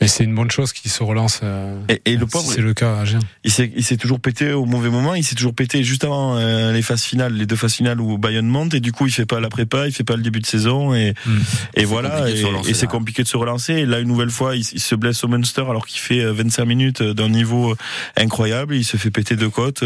mais 0.00 0.08
c'est 0.08 0.24
une 0.24 0.34
bonne 0.34 0.50
chose 0.50 0.72
qu'il 0.72 0.90
se 0.90 1.04
relance. 1.04 1.38
Euh, 1.44 1.80
et, 2.04 2.16
le 2.16 2.26
pauvre, 2.26 2.50
c'est 2.52 2.60
le 2.60 2.74
cas 2.74 3.02
à 3.02 3.04
Il 3.44 3.52
s'est, 3.52 3.70
il 3.76 3.84
s'est 3.84 3.96
toujours 3.96 4.18
pété 4.18 4.50
au 4.50 4.64
mauvais 4.64 4.90
moment. 4.90 5.14
Il 5.14 5.22
s'est 5.22 5.36
toujours 5.36 5.54
pété 5.54 5.84
juste 5.84 6.02
avant 6.02 6.36
euh, 6.36 6.72
les 6.72 6.82
phases 6.82 7.04
finales, 7.04 7.32
les 7.32 7.46
deux 7.46 7.54
phases 7.54 7.74
finales 7.74 8.00
où 8.00 8.18
Bayonne 8.18 8.48
monte. 8.48 8.74
Et 8.74 8.80
du 8.80 8.90
coup, 8.90 9.06
il 9.06 9.12
fait 9.12 9.24
pas 9.24 9.38
la 9.38 9.50
prépa, 9.50 9.86
il 9.86 9.92
fait 9.92 10.02
pas 10.02 10.16
le 10.16 10.22
début 10.22 10.40
de 10.40 10.46
saison. 10.46 10.94
Et, 10.94 11.14
hmm. 11.24 11.38
et 11.74 11.84
voilà. 11.84 12.28
Et, 12.28 12.74
c'est 12.74 12.88
compliqué 12.88 13.22
de 13.22 13.28
se 13.28 13.36
relancer. 13.36 13.74
Et 13.74 13.86
là, 13.86 14.00
une 14.00 14.08
nouvelle 14.08 14.30
fois, 14.30 14.56
il, 14.56 14.64
se 14.64 14.94
blesse 14.96 15.22
au 15.22 15.28
Munster 15.28 15.62
alors 15.70 15.86
qu'il 15.86 16.00
fait 16.00 16.24
25 16.24 16.64
minutes 16.64 17.02
d'un 17.04 17.28
niveau 17.28 17.76
incroyable. 18.16 18.74
Il 18.74 18.84
se 18.84 18.96
fait 18.96 19.12
péter 19.12 19.36
de 19.36 19.46
côte. 19.46 19.84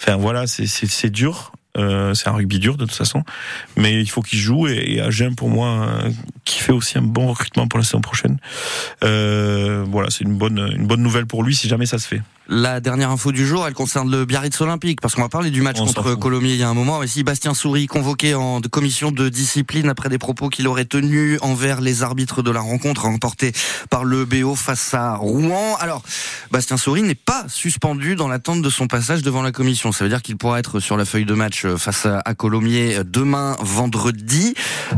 Enfin, 0.00 0.16
voilà, 0.16 0.48
c'est, 0.48 0.66
c'est, 0.66 0.90
c'est 0.90 1.10
dur. 1.10 1.52
Euh, 1.76 2.14
c'est 2.14 2.28
un 2.28 2.32
rugby 2.32 2.58
dur 2.58 2.76
de 2.76 2.84
toute 2.84 2.94
façon, 2.94 3.22
mais 3.76 4.00
il 4.00 4.10
faut 4.10 4.22
qu'il 4.22 4.38
joue 4.38 4.66
et, 4.66 4.94
et 4.94 5.00
Agen 5.00 5.34
pour 5.36 5.48
moi 5.48 5.68
euh, 5.68 6.10
qui 6.44 6.60
fait 6.60 6.72
aussi 6.72 6.98
un 6.98 7.02
bon 7.02 7.28
recrutement 7.28 7.68
pour 7.68 7.78
la 7.78 7.84
saison 7.84 8.00
prochaine. 8.00 8.38
Euh, 9.04 9.84
voilà, 9.88 10.10
c'est 10.10 10.24
une 10.24 10.36
bonne 10.36 10.58
une 10.76 10.86
bonne 10.86 11.02
nouvelle 11.02 11.26
pour 11.26 11.44
lui 11.44 11.54
si 11.54 11.68
jamais 11.68 11.86
ça 11.86 11.98
se 11.98 12.08
fait. 12.08 12.22
La 12.52 12.80
dernière 12.80 13.12
info 13.12 13.30
du 13.30 13.46
jour, 13.46 13.64
elle 13.64 13.74
concerne 13.74 14.10
le 14.10 14.24
Biarritz 14.24 14.60
Olympique, 14.60 15.00
parce 15.00 15.14
qu'on 15.14 15.22
va 15.22 15.28
parler 15.28 15.52
du 15.52 15.62
match 15.62 15.76
On 15.78 15.86
contre. 15.86 16.16
Colomiers 16.16 16.54
il 16.54 16.56
y 16.56 16.64
a 16.64 16.68
un 16.68 16.74
moment. 16.74 17.00
Ici, 17.04 17.22
Bastien 17.22 17.54
Souris, 17.54 17.86
convoqué 17.86 18.34
en 18.34 18.60
commission 18.60 19.12
de 19.12 19.28
discipline 19.28 19.88
après 19.88 20.08
des 20.08 20.18
propos 20.18 20.48
qu'il 20.48 20.66
aurait 20.66 20.84
tenus 20.84 21.38
envers 21.42 21.80
les 21.80 22.02
arbitres 22.02 22.42
de 22.42 22.50
la 22.50 22.58
rencontre 22.58 23.02
remportée 23.02 23.52
par 23.88 24.02
le 24.02 24.24
BO 24.24 24.56
face 24.56 24.94
à 24.94 25.14
Rouen. 25.14 25.76
Alors, 25.78 26.02
Bastien 26.50 26.76
Souris 26.76 27.02
n'est 27.02 27.14
pas 27.14 27.44
suspendu 27.46 28.16
dans 28.16 28.26
l'attente 28.26 28.62
de 28.62 28.70
son 28.70 28.88
passage 28.88 29.22
devant 29.22 29.42
la 29.42 29.52
commission. 29.52 29.92
Ça 29.92 30.04
veut 30.04 30.10
dire 30.10 30.20
qu'il 30.20 30.36
pourra 30.36 30.58
être 30.58 30.80
sur 30.80 30.96
la 30.96 31.04
feuille 31.04 31.26
de 31.26 31.34
match 31.34 31.66
face 31.76 32.04
à 32.06 32.34
Colomiers 32.34 33.04
demain, 33.04 33.56
vendredi, 33.60 34.54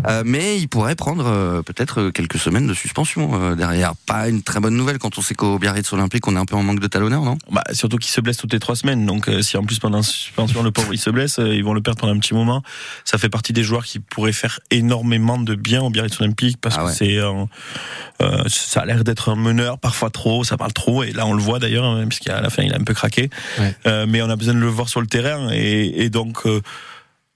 Euh, 0.07 0.23
mais 0.25 0.59
il 0.59 0.69
pourrait 0.69 0.95
prendre 0.95 1.27
euh, 1.27 1.63
peut-être 1.63 2.11
quelques 2.11 2.39
semaines 2.39 2.67
de 2.67 2.75
suspension 2.75 3.31
euh, 3.35 3.55
derrière. 3.55 3.95
Pas 4.07 4.29
une 4.29 4.43
très 4.43 4.59
bonne 4.59 4.75
nouvelle 4.75 4.99
quand 4.99 5.19
on 5.19 5.23
sait 5.23 5.35
qu'au 5.35 5.59
Biarritz 5.59 5.93
Olympique, 5.93 6.27
on 6.27 6.35
est 6.35 6.39
un 6.39 6.45
peu 6.45 6.57
en 6.57 6.63
manque 6.63 6.81
de 6.81 6.87
talonneur, 6.87 7.23
non? 7.23 7.37
Bah, 7.51 7.65
surtout 7.73 7.97
qu'il 7.99 8.11
se 8.11 8.21
blesse 8.21 8.37
toutes 8.37 8.53
les 8.53 8.61
trois 8.61 8.77
semaines. 8.77 9.05
Donc, 9.05 9.29
euh, 9.29 9.43
si 9.43 9.57
en 9.57 9.65
plus 9.65 9.79
pendant 9.79 9.99
la 9.99 10.03
suspension, 10.05 10.63
le 10.63 10.71
pauvre 10.71 10.95
il 10.95 10.99
se 10.99 11.11
blesse, 11.11 11.39
euh, 11.39 11.55
ils 11.55 11.65
vont 11.65 11.75
le 11.75 11.81
perdre 11.83 12.01
pendant 12.01 12.15
un 12.15 12.19
petit 12.19 12.35
moment. 12.35 12.63
Ça 13.05 13.19
fait 13.19 13.29
partie 13.29 13.53
des 13.53 13.63
joueurs 13.65 13.85
qui 13.85 13.99
pourraient 13.99 14.33
faire 14.33 14.61
énormément 14.71 15.39
de 15.39 15.55
bien 15.55 15.83
au 15.83 15.91
Biarritz 15.91 16.21
Olympique 16.21 16.59
parce 16.61 16.77
Ah 16.79 16.85
ouais. 16.85 16.91
que 16.93 16.97
c'est, 16.97 17.17
euh, 17.19 17.45
euh, 18.23 18.45
ça 18.49 18.81
a 18.83 18.87
l'air 18.87 19.03
d'être 19.03 19.29
un 19.29 19.37
meneur, 19.37 19.79
parfois 19.79 20.11
trop, 20.11 20.45
ça 20.45 20.57
parle 20.57 20.73
trop. 20.73 21.03
Et 21.03 21.13
là, 21.13 21.27
on 21.27 21.35
le 21.35 21.43
voit 21.43 21.59
d'ailleurs, 21.59 21.85
hein, 21.85 22.07
puisqu'à 22.09 22.41
la 22.41 22.49
fin, 22.49 22.63
il 22.63 22.73
a 22.73 22.77
un 22.77 22.85
peu 22.85 22.95
craqué. 22.95 23.29
Ouais. 23.59 23.75
Euh, 23.87 24.07
mais 24.09 24.23
on 24.23 24.31
a 24.31 24.37
besoin 24.37 24.55
de 24.55 24.61
le 24.61 24.69
voir 24.69 24.89
sur 24.89 25.01
le 25.01 25.07
terrain. 25.09 25.51
Et, 25.53 26.05
et 26.05 26.11
donc, 26.11 26.47
euh, 26.47 26.61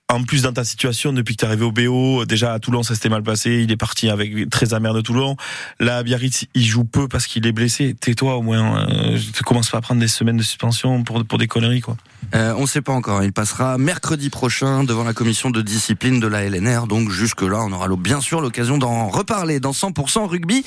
en 0.08 0.22
plus 0.22 0.42
dans 0.42 0.52
ta 0.52 0.64
situation 0.64 1.12
depuis 1.12 1.34
que 1.34 1.40
tu 1.40 1.44
es 1.44 1.48
arrivé 1.48 1.64
au 1.64 1.72
BO, 1.72 2.24
déjà 2.24 2.52
à 2.52 2.58
Toulon 2.60 2.82
ça 2.82 2.94
s'était 2.94 3.08
mal 3.08 3.22
passé, 3.22 3.62
il 3.62 3.72
est 3.72 3.76
parti 3.76 4.08
avec 4.08 4.48
très 4.50 4.72
amer 4.72 4.94
de 4.94 5.00
Toulon. 5.00 5.36
Là 5.80 5.98
à 5.98 6.02
Biarritz 6.02 6.46
il 6.54 6.64
joue 6.64 6.84
peu 6.84 7.08
parce 7.08 7.26
qu'il 7.26 7.46
est 7.46 7.52
blessé. 7.52 7.94
Tais-toi 7.94 8.36
au 8.36 8.42
moins, 8.42 8.88
euh, 8.88 9.18
tu 9.34 9.42
commences 9.42 9.70
pas 9.70 9.78
à 9.78 9.80
prendre 9.80 10.00
des 10.00 10.08
semaines 10.08 10.36
de 10.36 10.42
suspension 10.42 11.02
pour 11.02 11.24
pour 11.24 11.38
des 11.38 11.48
conneries 11.48 11.80
quoi. 11.80 11.96
Euh, 12.34 12.54
on 12.56 12.62
ne 12.62 12.66
sait 12.66 12.82
pas 12.82 12.92
encore. 12.92 13.22
Il 13.22 13.32
passera 13.32 13.78
mercredi 13.78 14.30
prochain 14.30 14.84
devant 14.84 15.04
la 15.04 15.12
commission 15.12 15.50
de 15.50 15.62
discipline 15.62 16.20
de 16.20 16.26
la 16.26 16.42
LNR. 16.44 16.86
Donc 16.86 17.10
jusque-là, 17.10 17.62
on 17.62 17.72
aura 17.72 17.88
bien 17.96 18.20
sûr 18.20 18.40
l'occasion 18.40 18.78
d'en 18.78 19.08
reparler 19.08 19.60
dans 19.60 19.72
100% 19.72 20.26
rugby, 20.26 20.64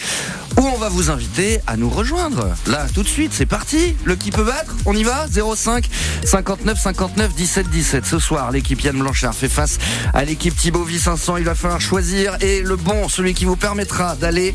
où 0.58 0.62
on 0.62 0.78
va 0.78 0.90
vous 0.90 1.10
inviter 1.10 1.60
à 1.68 1.78
nous 1.78 1.90
rejoindre. 1.90 2.56
Là, 2.68 2.86
tout 2.94 3.04
de 3.04 3.08
suite, 3.08 3.32
c'est 3.34 3.46
parti. 3.46 3.96
Le 4.04 4.16
qui 4.16 4.32
peut 4.32 4.44
battre, 4.44 4.74
on 4.86 4.94
y 4.94 5.04
va? 5.04 5.28
05 5.28 5.88
59 6.24 6.80
59 6.80 7.36
17 7.36 7.70
17. 7.70 8.06
Ce 8.06 8.20
soir, 8.20 8.52
l'équipe 8.52 8.82
Yann 8.82 8.98
Blanchard 8.98 9.36
fait 9.36 9.50
face 9.50 9.78
à 10.14 10.26
l'équipe 10.26 10.56
Thibaut 10.56 10.84
Vincent. 10.84 11.38
Il 11.38 11.44
va 11.44 11.56
falloir 11.56 11.82
choisir 11.82 12.38
et 12.42 12.62
le 12.62 12.76
bon, 12.76 13.10
celui 13.10 13.34
qui 13.34 13.46
vous 13.46 13.56
permettra 13.56 14.16
d'aller 14.16 14.54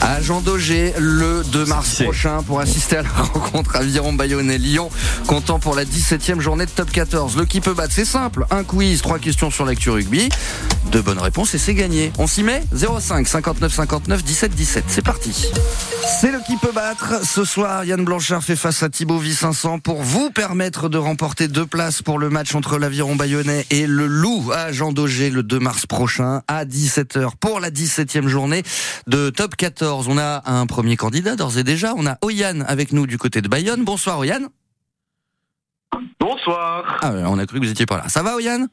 à 0.00 0.20
Jean 0.20 0.40
Daugé 0.40 0.94
le 0.98 1.42
2 1.52 1.64
mars 1.66 2.02
prochain 2.02 2.42
pour 2.42 2.60
assister 2.60 2.96
à 2.96 3.02
la 3.02 3.08
rencontre 3.32 3.76
Aviron 3.76 4.12
Bayonnais 4.12 4.58
Lyon, 4.58 4.90
comptant 5.26 5.58
pour 5.58 5.74
la 5.74 5.84
17e 5.84 6.40
journée 6.46 6.66
de 6.66 6.70
top 6.70 6.92
14. 6.92 7.36
Le 7.36 7.44
qui 7.44 7.60
peut 7.60 7.74
battre, 7.74 7.92
c'est 7.92 8.04
simple. 8.04 8.46
Un 8.52 8.62
quiz, 8.62 9.02
trois 9.02 9.18
questions 9.18 9.50
sur 9.50 9.64
l'actu 9.64 9.90
rugby. 9.90 10.28
Deux 10.92 11.02
bonnes 11.02 11.18
réponses 11.18 11.52
et 11.54 11.58
c'est 11.58 11.74
gagné. 11.74 12.12
On 12.18 12.28
s'y 12.28 12.44
met 12.44 12.62
05 12.72 13.26
59 13.26 13.74
59 13.74 14.22
17 14.22 14.54
17. 14.54 14.84
C'est 14.86 15.04
parti. 15.04 15.50
C'est 16.20 16.30
le 16.30 16.38
qui 16.46 16.56
peut 16.56 16.70
battre. 16.72 17.26
Ce 17.26 17.44
soir, 17.44 17.84
Yann 17.84 18.04
Blanchard 18.04 18.44
fait 18.44 18.54
face 18.54 18.84
à 18.84 18.88
Thibaut 18.88 19.18
Vincent 19.18 19.80
pour 19.80 20.04
vous 20.04 20.30
permettre 20.30 20.88
de 20.88 20.98
remporter 20.98 21.48
deux 21.48 21.66
places 21.66 22.00
pour 22.00 22.16
le 22.20 22.30
match 22.30 22.54
entre 22.54 22.78
l'Aviron 22.78 23.16
Bayonnais 23.16 23.66
et 23.70 23.88
le 23.88 24.06
Loup 24.06 24.52
à 24.54 24.70
Jean 24.70 24.92
Daugé 24.92 25.30
le 25.30 25.42
2 25.42 25.58
mars 25.58 25.86
prochain 25.86 26.42
à 26.46 26.64
17h 26.64 27.30
pour 27.40 27.58
la 27.58 27.72
17e 27.72 28.28
journée 28.28 28.62
de 29.08 29.30
top 29.30 29.56
14. 29.56 30.06
On 30.08 30.16
a 30.16 30.48
un 30.48 30.66
premier 30.66 30.94
candidat 30.94 31.34
d'ores 31.34 31.58
et 31.58 31.64
déjà. 31.64 31.92
On 31.96 32.06
a 32.06 32.18
Oyan 32.22 32.60
avec 32.68 32.92
nous 32.92 33.08
du 33.08 33.18
côté 33.18 33.42
de 33.42 33.48
Bayonne. 33.48 33.82
Bonsoir 33.82 34.20
Oyan. 34.20 34.46
Bonsoir. 36.20 36.98
Ah, 37.02 37.12
on 37.26 37.38
a 37.38 37.46
cru 37.46 37.60
que 37.60 37.64
vous 37.64 37.70
étiez 37.70 37.86
pas 37.86 37.98
là. 37.98 38.08
Ça 38.08 38.22
va 38.22 38.36
Oyan? 38.36 38.66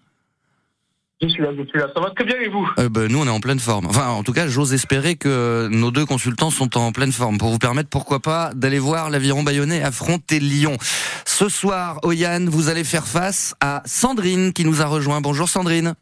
Je 1.22 1.28
suis 1.30 1.42
là, 1.42 1.50
je 1.58 1.64
suis 1.66 1.80
là. 1.80 1.88
Ça 1.96 2.02
va 2.02 2.10
très 2.10 2.26
bien 2.26 2.36
et 2.38 2.50
vous? 2.50 2.70
Euh, 2.80 2.90
ben, 2.90 3.10
nous, 3.10 3.20
on 3.20 3.26
est 3.26 3.30
en 3.30 3.40
pleine 3.40 3.60
forme. 3.60 3.86
Enfin, 3.86 4.08
en 4.08 4.24
tout 4.24 4.34
cas, 4.34 4.48
j'ose 4.48 4.74
espérer 4.74 5.16
que 5.16 5.70
nos 5.72 5.90
deux 5.90 6.06
consultants 6.06 6.50
sont 6.50 6.78
en 6.78 6.92
pleine 6.92 7.14
forme 7.14 7.38
pour 7.38 7.50
vous 7.50 7.60
permettre, 7.60 7.90
pourquoi 7.90 8.20
pas, 8.20 8.52
d'aller 8.54 8.80
voir 8.80 9.10
l'aviron 9.10 9.42
bayonnais 9.44 9.82
affronter 9.82 10.40
Lyon. 10.40 10.78
Ce 11.26 11.48
soir, 11.48 12.00
Oyan, 12.04 12.46
vous 12.48 12.68
allez 12.68 12.84
faire 12.84 13.08
face 13.08 13.56
à 13.62 13.82
Sandrine 13.86 14.52
qui 14.52 14.66
nous 14.66 14.82
a 14.82 14.86
rejoint. 14.86 15.22
Bonjour 15.22 15.48
Sandrine. 15.48 15.94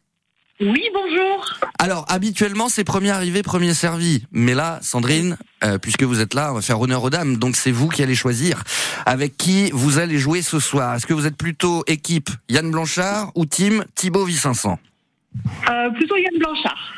Oui, 0.62 0.82
bonjour. 0.94 1.54
Alors, 1.80 2.04
habituellement, 2.08 2.68
c'est 2.68 2.84
premier 2.84 3.10
arrivé, 3.10 3.42
premier 3.42 3.74
servi. 3.74 4.24
Mais 4.30 4.54
là, 4.54 4.78
Sandrine, 4.80 5.36
euh, 5.64 5.78
puisque 5.78 6.04
vous 6.04 6.20
êtes 6.20 6.34
là, 6.34 6.52
on 6.52 6.54
va 6.54 6.62
faire 6.62 6.80
honneur 6.80 7.02
aux 7.02 7.10
dames. 7.10 7.36
Donc, 7.36 7.56
c'est 7.56 7.72
vous 7.72 7.88
qui 7.88 8.02
allez 8.02 8.14
choisir 8.14 8.62
avec 9.04 9.36
qui 9.36 9.70
vous 9.72 9.98
allez 9.98 10.18
jouer 10.18 10.40
ce 10.40 10.60
soir. 10.60 10.94
Est-ce 10.94 11.06
que 11.06 11.14
vous 11.14 11.26
êtes 11.26 11.36
plutôt 11.36 11.82
équipe 11.88 12.30
Yann 12.48 12.70
Blanchard 12.70 13.32
ou 13.34 13.44
team 13.44 13.84
Thibaut 13.96 14.24
Vincent 14.24 14.78
Euh, 15.68 15.90
plutôt 15.90 16.16
Yann 16.16 16.38
Blanchard. 16.38 16.94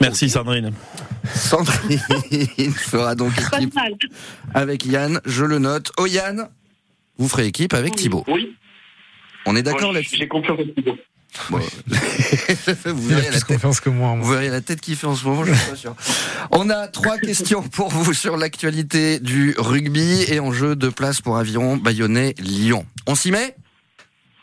Merci 0.00 0.28
Sandrine. 0.28 0.72
Sandrine 1.34 1.98
fera 2.76 3.14
donc 3.14 3.32
équipe 3.32 3.74
avec 4.52 4.84
Yann, 4.84 5.20
je 5.24 5.44
le 5.44 5.58
note. 5.58 5.90
Oh 5.96 6.04
Yann, 6.04 6.48
vous 7.16 7.28
ferez 7.28 7.46
équipe 7.46 7.72
avec 7.72 7.96
Thibaut. 7.96 8.24
Oui. 8.28 8.54
On 9.46 9.56
est 9.56 9.62
d'accord 9.62 9.92
là-dessus 9.92 10.16
J'ai 10.16 10.28
confiance 10.28 10.60
en 10.60 10.64
Thibaut. 10.74 10.98
Bon. 11.50 11.58
Vous 11.88 13.08
Il 13.10 13.14
a 13.14 13.16
verrez 13.16 13.22
la 13.24 13.30
plus 13.30 13.32
tête. 13.32 13.44
confiance 13.44 13.80
que 13.80 13.88
moi. 13.90 14.14
moi. 14.14 14.24
Vous 14.24 14.30
verrez 14.32 14.48
la 14.48 14.60
tête 14.60 14.80
qu'il 14.80 14.96
fait 14.96 15.06
en 15.06 15.14
ce 15.14 15.24
moment, 15.24 15.44
je 15.44 15.52
suis 15.52 15.70
pas 15.70 15.76
sûr. 15.76 15.94
On 16.50 16.70
a 16.70 16.88
trois 16.88 17.18
questions 17.18 17.62
pour 17.62 17.88
vous 17.88 18.12
sur 18.12 18.36
l'actualité 18.36 19.20
du 19.20 19.54
rugby 19.58 20.24
et 20.28 20.40
en 20.40 20.52
jeu 20.52 20.76
de 20.76 20.88
place 20.88 21.20
pour 21.20 21.36
Aviron, 21.36 21.76
Bayonnais, 21.76 22.34
Lyon. 22.38 22.84
On 23.06 23.14
s'y 23.14 23.30
met? 23.30 23.54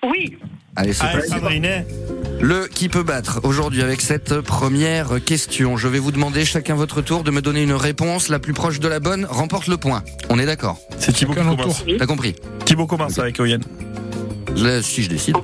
Oui. 0.03 0.37
Allez, 0.75 0.93
c'est. 0.93 1.05
Le 2.41 2.67
qui 2.67 2.89
peut 2.89 3.03
battre 3.03 3.39
aujourd'hui 3.43 3.81
avec 3.83 4.01
cette 4.01 4.41
première 4.41 5.23
question? 5.23 5.77
Je 5.77 5.87
vais 5.87 5.99
vous 5.99 6.11
demander 6.11 6.43
chacun 6.43 6.75
votre 6.75 7.01
tour 7.01 7.23
de 7.23 7.31
me 7.31 7.41
donner 7.41 7.61
une 7.63 7.73
réponse 7.73 8.27
la 8.27 8.39
plus 8.39 8.53
proche 8.53 8.79
de 8.81 8.87
la 8.89 8.99
bonne 8.99 9.25
remporte 9.25 9.67
le 9.67 9.77
point. 9.77 10.03
On 10.29 10.39
est 10.39 10.45
d'accord? 10.45 10.77
C'est 10.99 11.13
Thibaut 11.13 11.33
qui 11.33 11.39
commence. 11.39 11.85
T'as 11.97 12.05
compris? 12.05 12.35
Thibaut 12.65 12.87
commence 12.87 13.17
avec 13.19 13.39
Oyen. 13.39 13.59
Si 14.81 15.03
je 15.03 15.09
décide. 15.09 15.35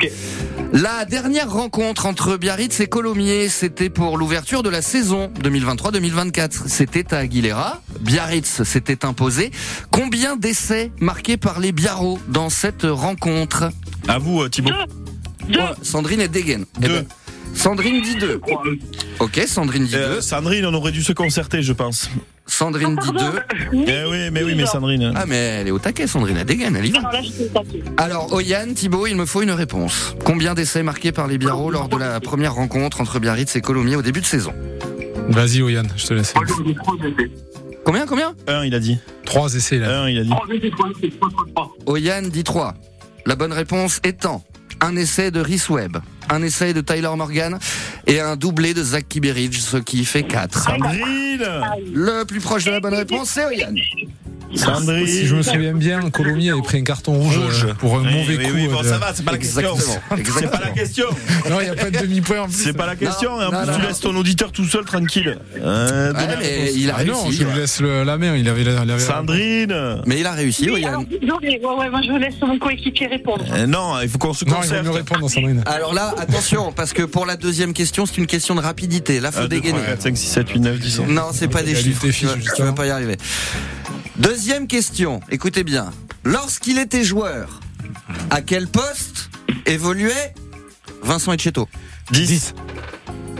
La 0.72 1.06
dernière 1.06 1.52
rencontre 1.52 2.06
entre 2.06 2.38
Biarritz 2.38 2.80
et 2.80 2.88
Colomiers, 2.88 3.50
c'était 3.50 3.90
pour 3.90 4.18
l'ouverture 4.18 4.62
de 4.64 4.70
la 4.70 4.82
saison 4.82 5.32
2023-2024. 5.44 6.68
C'était 6.68 7.14
à 7.14 7.18
Aguilera. 7.20 7.82
Biarritz 8.02 8.64
s'était 8.64 9.06
imposé. 9.06 9.52
Combien 9.92 10.36
d'essais 10.36 10.92
marqués 11.00 11.38
par 11.38 11.60
les 11.60 11.72
Biarros 11.72 12.20
dans 12.28 12.50
cette 12.50 12.84
rencontre? 12.84 13.70
À 14.08 14.20
vous 14.20 14.42
euh, 14.44 14.50
Thibaut. 14.50 14.72
Deux. 15.50 15.60
Ouais, 15.60 15.66
Sandrine 15.82 16.22
est 16.22 16.28
dégaine. 16.28 16.66
Eh 16.78 16.86
Deux. 16.88 16.94
ben, 17.02 17.06
Sandrine 17.56 18.02
dit 18.04 18.16
deux. 18.16 18.40
Ok, 19.20 19.42
Sandrine 19.48 19.86
dit 19.86 19.96
Euh, 19.96 20.16
deux. 20.16 20.22
Sandrine, 20.22 20.66
on 20.68 20.74
aurait 20.76 20.92
dû 20.92 21.02
se 21.02 21.14
concerter, 21.14 21.64
je 21.64 21.74
pense. 21.74 22.10
Sandrine 22.50 22.96
dit 22.96 23.12
Pardon 23.14 23.32
deux. 23.32 23.40
Eh 23.74 24.10
oui, 24.10 24.30
mais 24.32 24.44
oui, 24.44 24.56
mais 24.56 24.66
Sandrine. 24.66 25.14
Ah 25.16 25.26
mais 25.28 25.36
elle 25.38 25.68
est 25.68 25.72
au 25.72 25.80
taquet, 25.80 26.08
Sandrine, 26.08 26.38
elle 26.38 26.46
dégaine, 26.46 26.76
elle 26.76 26.86
y 26.86 26.92
va. 26.92 27.12
Alors 27.98 28.34
Oyan, 28.34 28.74
Thibaut, 28.74 29.08
il 29.08 29.16
me 29.16 29.26
faut 29.26 29.42
une 29.42 29.52
réponse. 29.52 30.16
Combien 30.26 30.54
d'essais 30.56 30.84
marqués 30.84 31.12
par 31.12 31.28
les 31.28 31.38
Biarros 31.38 31.72
lors 31.72 31.88
de 31.90 31.98
la 31.98 32.20
première 32.20 32.56
rencontre 32.56 33.02
entre 33.02 33.20
Biarritz 33.20 33.56
et 33.56 33.62
Colomiers 33.62 33.96
au 33.96 34.02
début 34.02 34.22
de 34.22 34.26
saison? 34.26 34.54
Vas-y, 35.30 35.62
Oyan, 35.62 35.84
je 35.96 36.08
te 36.08 36.14
laisse. 36.14 36.34
Essais. 36.36 37.32
Combien, 37.86 38.06
combien? 38.06 38.36
Un, 38.48 38.66
il 38.66 38.74
a 38.76 38.80
dit. 38.80 38.98
Trois 39.26 39.54
essais 39.54 39.78
là. 39.78 40.02
Un, 40.04 40.10
il 40.10 40.18
a 40.18 40.24
dit. 40.24 40.34
Oyan 41.86 42.24
dit 42.24 42.44
3. 42.44 42.74
La 43.26 43.36
bonne 43.36 43.54
réponse 43.54 44.00
étant 44.04 44.44
un 44.82 44.96
essai 44.96 45.32
de 45.32 45.42
Rhys 45.42 45.70
Webb, 45.70 45.98
un 46.30 46.42
essai 46.44 46.74
de 46.74 46.82
Tyler 46.82 47.10
Morgan 47.16 47.60
et 48.08 48.20
un 48.20 48.36
doublé 48.36 48.74
de 48.74 48.84
Zach 48.84 49.08
Kiberidge, 49.08 49.60
ce 49.60 49.78
qui 49.78 50.06
fait 50.06 50.24
4. 50.24 50.64
Sandrine 50.64 51.46
Le 51.94 52.24
plus 52.26 52.40
proche 52.40 52.66
de 52.66 52.72
la 52.72 52.80
bonne 52.80 52.94
réponse, 52.94 53.30
c'est 53.30 53.46
Oyan. 53.46 53.74
Sandrine 54.56 55.06
Si 55.08 55.28
je 55.28 55.36
me 55.36 55.42
souviens 55.42 55.74
bien, 55.74 56.10
Colomiers 56.10 56.52
avait 56.52 56.62
pris 56.62 56.80
un 56.80 56.84
carton 56.84 57.14
rouge, 57.14 57.38
Rouge. 57.38 57.66
euh, 57.70 57.74
pour 57.76 57.96
un 57.98 58.00
Oui, 58.04 58.14
mauvais 58.14 58.38
oui, 58.38 58.44
coup. 58.46 58.52
oui, 58.56 58.68
bon, 58.68 58.80
euh, 58.80 58.84
ça 58.84 58.98
va, 58.98 59.12
c'est 59.14 59.24
pas 59.24 59.32
la 59.34 59.38
question. 59.38 59.78
C'est 59.78 60.50
pas 60.52 60.60
la 60.64 60.72
question. 60.72 61.06
Non, 61.50 61.60
il 61.62 61.66
n'y 61.66 61.70
a 61.70 61.76
pas 61.76 61.90
de 61.92 62.00
demi-point 62.00 62.42
en 62.42 62.46
plus. 62.48 62.56
C'est 62.64 62.74
pas 62.74 62.86
la 62.88 62.96
question. 62.96 63.38
Non, 63.38 63.42
et 63.42 63.46
en 63.46 63.52
non, 63.52 63.58
plus, 63.60 63.68
non, 63.68 63.74
tu 63.76 63.82
non. 63.82 63.88
laisses 63.88 64.00
ton 64.00 64.16
auditeur 64.16 64.52
tout 64.52 64.66
seul, 64.66 64.86
tranquille. 64.86 65.38
Euh, 65.62 66.14
Ouais, 66.14 66.28
la 66.28 66.36
mais 66.38 66.74
il 66.76 66.90
a 66.90 66.96
Ah 66.98 67.04
non, 67.04 67.22
réussi. 67.24 67.38
je 67.40 67.44
lui 67.44 67.54
laisse 67.60 67.80
le- 67.80 68.04
la 68.04 68.18
main. 68.18 68.36
Il 68.36 68.48
avait, 68.50 68.64
la- 68.64 68.84
il 68.84 68.92
avait 68.92 69.00
Sandrine 69.00 70.02
Mais 70.08 70.20
il 70.20 70.26
a 70.26 70.32
réussi, 70.34 70.70
Oui, 70.72 70.84
alors, 70.86 71.04
désolé. 71.04 71.60
Ouais, 71.64 71.76
ouais, 71.80 71.90
moi, 71.90 72.02
je 72.06 72.12
laisse 72.20 72.36
mon 72.42 72.58
coéquipier 72.58 73.08
répondre. 73.08 73.46
Euh, 73.54 73.68
Non, 73.68 74.00
il 74.02 74.10
faut 74.10 74.18
qu'on 74.18 74.34
se 74.34 74.46
Non, 74.46 74.54
il 74.64 74.70
concerte. 74.70 74.88
répondre, 74.90 75.30
Sandrine. 75.30 75.64
Alors 75.68 75.94
là, 75.94 76.14
attention, 76.18 76.72
parce 76.72 76.94
que 76.94 77.04
pour 77.04 77.26
la 77.26 77.36
deuxième 77.38 77.74
question, 77.74 78.06
c'est 78.06 78.18
une 78.18 78.28
question 78.28 78.56
de 78.56 78.62
rapidité. 78.62 79.20
Là, 79.20 79.32
faut 79.32 79.42
1, 79.42 79.48
2, 79.48 79.60
3, 79.60 79.72
dégainer. 79.72 79.86
4, 79.86 80.02
5, 80.02 80.18
6, 80.18 80.28
7, 80.28 80.50
8, 80.50 80.60
9, 80.60 80.80
10. 80.80 81.02
Non, 81.08 81.28
c'est 81.34 81.48
pas 81.50 81.62
des 81.64 81.76
chiffres. 81.76 82.06
Tu 82.56 82.62
vas 82.64 82.74
pas 82.74 82.88
y 82.88 82.90
arriver. 82.90 83.16
Deuxième 84.18 84.39
question. 84.68 85.20
Écoutez 85.30 85.64
bien. 85.64 85.92
Lorsqu'il 86.24 86.80
était 86.80 87.04
joueur, 87.04 87.60
à 88.30 88.42
quel 88.42 88.68
poste 88.68 89.30
évoluait 89.66 90.34
Vincent 91.04 91.34
Etcheto? 91.34 91.68
10. 92.12 92.54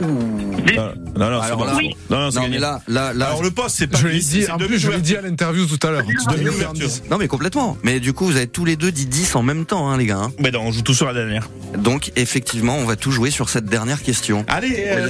Non, 0.00 0.92
non, 1.16 1.30
non, 1.30 1.40
c'est 1.40 1.46
Alors 1.46 1.58
bon. 1.58 1.64
là-. 1.64 1.72
Non, 2.10 2.18
non, 2.20 2.30
c'est 2.30 2.40
Non, 2.40 2.48
mais 2.48 2.58
là, 2.58 2.80
là, 2.88 3.12
là. 3.12 3.26
Alors 3.28 3.42
le 3.42 3.50
poste, 3.50 3.76
c'est 3.78 3.86
pas 3.86 3.98
Je 3.98 4.06
l'ai 4.08 4.18
10, 4.18 4.28
dit, 4.30 4.50
en 4.50 4.58
je 4.58 4.90
l'ai 4.90 5.00
dit 5.00 5.16
à 5.16 5.20
l'interview 5.22 5.66
tout 5.66 5.84
à 5.86 5.90
l'heure. 5.90 6.04
Tu 6.06 6.14
dois 6.24 6.34
Demi 6.34 6.44
nous 6.46 6.52
faire 6.52 6.70
ouverture. 6.70 6.88
10. 6.88 7.02
Non, 7.10 7.18
mais 7.18 7.28
complètement. 7.28 7.76
Mais 7.82 8.00
du 8.00 8.12
coup, 8.12 8.26
vous 8.26 8.36
avez 8.36 8.46
tous 8.46 8.64
les 8.64 8.76
deux 8.76 8.92
dit 8.92 9.06
10 9.06 9.34
en 9.36 9.42
même 9.42 9.66
temps, 9.66 9.88
hein, 9.90 9.96
les 9.98 10.06
gars. 10.06 10.18
hein. 10.18 10.32
Mais 10.38 10.50
non, 10.50 10.60
on 10.62 10.72
joue 10.72 10.82
tout 10.82 10.94
sur 10.94 11.06
la 11.06 11.14
dernière. 11.14 11.48
Donc, 11.78 12.12
effectivement, 12.16 12.76
on 12.76 12.84
va 12.84 12.96
tout 12.96 13.10
jouer 13.12 13.30
sur 13.30 13.48
cette 13.48 13.66
dernière 13.66 14.02
question. 14.02 14.44
Allez, 14.48 14.84
euh, 14.88 15.08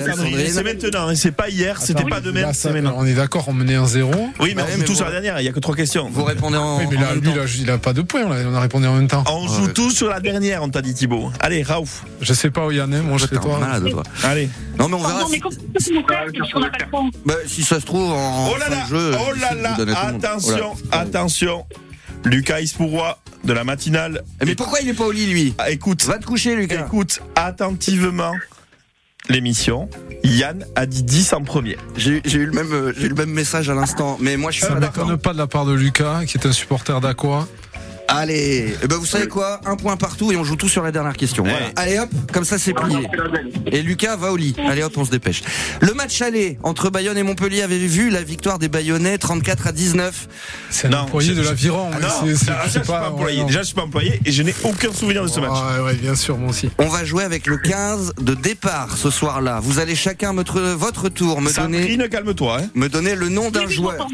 c'est 0.55 0.63
maintenant. 0.63 1.09
hein, 1.09 1.15
C'est 1.15 1.33
pas 1.33 1.49
hier, 1.49 1.81
c'était 1.81 2.05
pas 2.05 2.21
demain, 2.21 2.53
c'est 2.53 2.73
maintenant. 2.73 2.95
On 2.97 3.07
est 3.07 3.15
d'accord, 3.15 3.45
on 3.49 3.53
menait 3.53 3.75
un 3.77 3.87
0. 3.87 4.11
Oui, 4.41 4.53
mais 4.57 4.63
on 4.63 4.67
joue 4.67 4.79
mais 4.81 4.85
tout 4.85 4.95
sur 4.95 5.05
la 5.05 5.13
dernière, 5.13 5.41
il 5.41 5.45
y 5.45 5.49
a 5.49 5.53
que 5.53 5.61
trois 5.61 5.75
questions. 5.77 6.09
Vous 6.13 6.25
répondez 6.25 6.57
en, 6.57 6.79
Oui, 6.79 6.85
mais 6.91 6.97
en 6.97 7.01
là, 7.01 7.15
lui, 7.15 7.31
il 7.61 7.71
a 7.71 7.79
pas 7.79 7.93
de 7.93 8.03
points. 8.03 8.23
On 8.25 8.55
a 8.55 8.61
répondu 8.61 8.87
en 8.87 8.95
même 8.97 9.09
temps. 9.09 9.25
On 9.31 9.47
joue 9.49 9.69
tout 9.69 9.91
sur 9.91 10.09
la 10.09 10.21
dernière, 10.21 10.63
on 10.63 10.69
t'a 10.69 10.83
dit 10.83 10.95
Thibaut. 10.95 11.31
Allez, 11.41 11.63
Raouf. 11.63 12.05
Je 12.21 12.33
sais 12.35 12.51
pas 12.51 12.67
où 12.67 12.71
Yann 12.71 12.93
est, 12.93 13.01
moi 13.03 13.17
je 13.19 13.27
T'es 13.27 13.37
serais 13.37 13.47
un 13.47 13.49
toi. 13.49 13.59
malade, 13.59 13.91
toi. 13.91 14.03
Allez. 14.25 14.49
Non, 14.81 14.89
mais 14.89 14.95
on 14.97 15.07
verra. 15.07 15.27
Si- 15.79 15.93
bah, 17.27 17.35
si 17.47 17.63
ça 17.63 17.81
se 17.81 17.87
trouve, 17.87 18.11
en 18.13 18.49
Oh 18.51 18.57
là 18.59 18.69
là, 18.69 18.87
jeu. 18.89 19.13
oh 19.21 19.33
là 19.39 19.55
là, 19.55 19.77
attention, 19.99 20.73
attention. 20.91 21.67
Lucas 22.25 22.61
Ispourois 22.61 23.19
de 23.45 23.53
la 23.53 23.65
matinale. 23.65 24.23
Eh, 24.41 24.45
Mais 24.47 24.55
pourquoi 24.55 24.81
il 24.81 24.89
est 24.89 24.95
pas 24.95 25.05
au 25.05 25.13
lit, 25.13 25.27
lui? 25.27 25.55
Ah, 25.59 25.71
Écoute, 25.71 26.05
Va 26.05 26.19
te 26.19 26.25
coucher, 26.27 26.55
Lucas. 26.55 26.85
écoute 26.87 27.21
attentivement 27.35 28.33
l'émission. 29.29 29.89
Yann 30.25 30.67
a 30.77 30.87
dit 30.87 31.03
10 31.03 31.33
en 31.33 31.43
premier. 31.43 31.77
J'ai 31.97 32.11
eu- 32.13 32.23
j'ai 32.25 32.39
eu 32.41 32.47
le 32.47 32.53
même, 32.53 32.73
euh, 32.73 32.93
j'ai 32.97 33.07
eu 33.07 33.09
le 33.11 33.15
même 33.15 33.31
message 33.31 33.71
à 33.71 33.75
l'instant, 33.75 34.17
mais 34.21 34.37
moi 34.37 34.51
je 34.51 34.57
suis 34.59 34.63
Ça 34.67 34.71
pas 34.71 34.75
ne 34.77 34.81
d'accord. 34.81 35.05
déconne 35.05 35.21
pas 35.21 35.33
de 35.33 35.39
la 35.39 35.47
part 35.47 35.65
de 35.67 35.73
Lucas, 35.73 36.23
qui 36.27 36.37
est 36.37 36.47
un 36.47 36.53
supporter 36.53 37.01
d'Aqua. 37.01 37.47
Allez, 38.13 38.75
eh 38.83 38.87
ben 38.89 38.97
vous 38.97 39.07
savez 39.07 39.29
quoi? 39.29 39.61
Un 39.65 39.77
point 39.77 39.97
partout 39.97 40.33
et 40.33 40.37
on 40.37 40.45
joue 40.45 40.57
tout 40.57 40.69
sur 40.69 40.83
la 40.83 40.91
dernière 40.93 41.13
question. 41.17 41.45
Ouais. 41.45 41.51
Voilà. 41.51 41.67
Allez 41.77 41.99
hop, 41.99 42.09
comme 42.33 42.45
ça 42.45 42.59
c'est 42.59 42.75
plié. 42.75 43.07
Et 43.71 43.83
Lucas 43.83 44.17
va 44.17 44.33
au 44.33 44.37
lit. 44.37 44.55
Allez 44.69 44.83
hop, 44.83 44.93
on 44.97 45.05
se 45.05 45.11
dépêche. 45.11 45.43
Le 45.81 45.95
match 45.95 46.21
aller 46.21 46.59
entre 46.63 46.91
Bayonne 46.91 47.17
et 47.19 47.23
Montpellier 47.23 47.63
avait 47.63 47.79
vu 47.79 48.11
la 48.11 48.23
victoire 48.23 48.59
des 48.59 48.69
Bayonnais 48.69 49.17
34 49.19 49.69
à 49.69 49.73
19. 49.73 50.29
C'est 50.71 50.89
un 50.89 50.91
Non, 50.91 50.99
employé 50.99 51.31
je- 51.31 51.35
de 51.35 51.43
je- 51.43 51.49
l'aviron. 51.49 51.89
Ah 51.93 51.97
mais 52.01 52.07
non, 52.07 52.23
déjà, 52.25 52.63
je 52.65 52.71
c'est 52.71 52.79
suis 52.79 52.87
pas 52.87 53.09
employé. 53.11 53.45
Déjà, 53.45 53.61
je 53.61 53.67
suis 53.67 53.75
pas 53.75 53.83
employé 53.83 54.21
et 54.25 54.33
je 54.33 54.43
n'ai 54.43 54.55
aucun 54.65 54.93
souvenir 54.93 55.23
de 55.23 55.29
ce 55.29 55.39
match. 55.41 55.51
Ouais, 55.51 55.85
ouais, 55.85 55.95
bien 55.95 56.15
sûr, 56.17 56.37
moi 56.37 56.51
aussi. 56.51 56.69
On 56.79 56.89
va 56.89 57.05
jouer 57.05 57.23
avec 57.25 57.47
le 57.47 57.59
15 57.59 58.13
de 58.21 58.35
départ 58.35 58.97
ce 58.97 59.11
soir-là. 59.11 59.61
Vous 59.63 59.79
allez 59.79 59.95
chacun 59.95 60.33
votre, 60.35 60.61
votre 60.61 61.09
tour 61.09 61.41
me 61.41 61.53
donner, 61.53 62.09
calme-toi. 62.09 62.59
Hein. 62.61 62.67
me 62.75 62.89
donner 62.89 63.15
le 63.15 63.29
nom 63.29 63.51
d'un 63.51 63.69
joueur. 63.69 64.07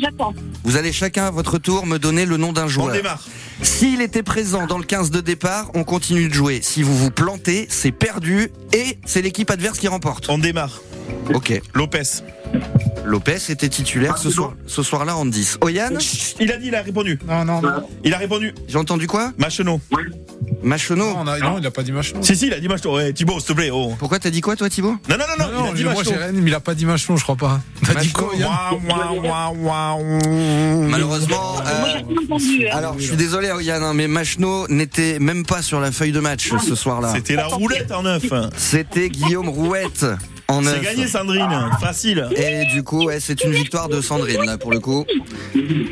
Vous 0.64 0.76
allez 0.76 0.92
chacun 0.92 1.26
à 1.26 1.30
votre 1.30 1.58
tour 1.58 1.86
me 1.86 1.98
donner 1.98 2.26
le 2.26 2.36
nom 2.36 2.52
d'un 2.52 2.64
On 2.64 2.68
joueur. 2.68 2.92
démarre. 2.92 3.22
S'il 3.62 4.02
était 4.02 4.22
présent 4.22 4.66
dans 4.66 4.78
le 4.78 4.84
15 4.84 5.10
de 5.10 5.20
départ, 5.20 5.70
on 5.74 5.84
continue 5.84 6.28
de 6.28 6.34
jouer. 6.34 6.60
Si 6.62 6.82
vous 6.82 6.96
vous 6.96 7.10
plantez, 7.10 7.66
c'est 7.70 7.92
perdu 7.92 8.50
et 8.72 8.98
c'est 9.06 9.22
l'équipe 9.22 9.50
adverse 9.50 9.78
qui 9.78 9.88
remporte. 9.88 10.28
On 10.28 10.38
démarre. 10.38 10.80
Ok. 11.34 11.60
Lopez. 11.74 12.02
Lopez 13.04 13.38
était 13.50 13.68
titulaire 13.68 14.18
ce 14.18 14.30
soir, 14.30 14.54
ce 14.66 14.82
soir-là 14.82 15.16
en 15.16 15.26
10. 15.26 15.58
Oyan, 15.60 15.90
Il 16.40 16.50
a 16.50 16.56
dit, 16.56 16.68
il 16.68 16.74
a 16.74 16.82
répondu. 16.82 17.18
Non, 17.26 17.44
non, 17.44 17.60
non. 17.62 17.88
Il 18.04 18.12
a 18.14 18.18
répondu. 18.18 18.52
j'ai 18.66 18.78
entendu 18.78 19.06
quoi? 19.06 19.32
Machenot. 19.38 19.80
Machenot. 20.62 21.04
Non, 21.14 21.18
on 21.20 21.26
a- 21.28 21.38
non, 21.38 21.58
il 21.58 21.66
a 21.66 21.70
pas 21.70 21.84
dit 21.84 21.92
Machelon. 21.92 22.20
Si, 22.22 22.34
si, 22.34 22.46
il 22.48 22.52
a 22.54 22.58
dit 22.58 22.66
Machenot. 22.66 22.96
Ouais, 22.96 23.12
Thibaut, 23.12 23.38
s'il 23.38 23.48
te 23.48 23.52
plaît. 23.52 23.70
Oh. 23.72 23.94
Pourquoi 23.98 24.18
t'as 24.18 24.30
dit 24.30 24.40
quoi 24.40 24.56
toi 24.56 24.68
Thibaut? 24.68 24.96
Non, 25.08 25.16
non, 25.16 25.24
non, 25.38 25.46
non, 25.52 25.52
Non, 25.52 25.64
il 25.66 25.70
a 25.70 25.74
dit 25.74 25.84
moi 25.84 26.02
j'ai 26.04 26.16
rien 26.16 26.32
dit, 26.32 26.40
mais 26.40 26.50
il 26.50 26.54
a 26.54 26.58
pas 26.60 26.74
dit 26.74 26.84
Machelon, 26.84 27.16
je 27.16 27.22
crois 27.22 27.36
pas. 27.36 27.60
T'as 27.84 27.94
dit 28.00 28.10
quoi, 28.10 28.30
Yann 28.36 28.48
Ouah, 28.48 29.12
ouah, 29.14 29.52
ouah, 29.52 29.96
ouah. 29.96 30.86
Malheureusement. 30.88 31.36
Moi, 31.54 31.62
euh, 31.66 31.84
j'ai 31.86 31.92
rien 31.92 32.16
entendu. 32.24 32.66
hein. 32.68 32.76
alors, 32.76 32.94
je 32.98 33.04
suis 33.04 33.16
désolé, 33.16 33.52
Oyan, 33.52 33.82
hein, 33.82 33.94
mais 33.94 34.08
Machenot 34.08 34.66
n'était 34.68 35.18
même 35.20 35.46
pas 35.46 35.62
sur 35.62 35.78
la 35.80 35.92
feuille 35.92 36.12
de 36.12 36.20
match 36.20 36.50
ce 36.66 36.74
soir-là. 36.74 37.12
C'était 37.14 37.36
la 37.36 37.46
roulette 37.46 37.92
en 37.92 38.02
neuf. 38.02 38.24
C'était 38.56 39.10
Guillaume 39.10 39.48
Rouette 39.48 40.04
en 40.48 40.62
C'est 40.62 40.80
gagné, 40.80 41.06
Sandrine. 41.08 41.70
Facile. 41.80 42.28
Et 42.36 42.64
du 42.66 42.82
coup, 42.82 43.04
ouais, 43.06 43.18
c'est 43.20 43.42
une 43.44 43.52
victoire 43.52 43.88
de 43.88 44.00
Sandrine 44.00 44.44
là 44.44 44.58
pour 44.58 44.70
le 44.70 44.80
coup. 44.80 45.04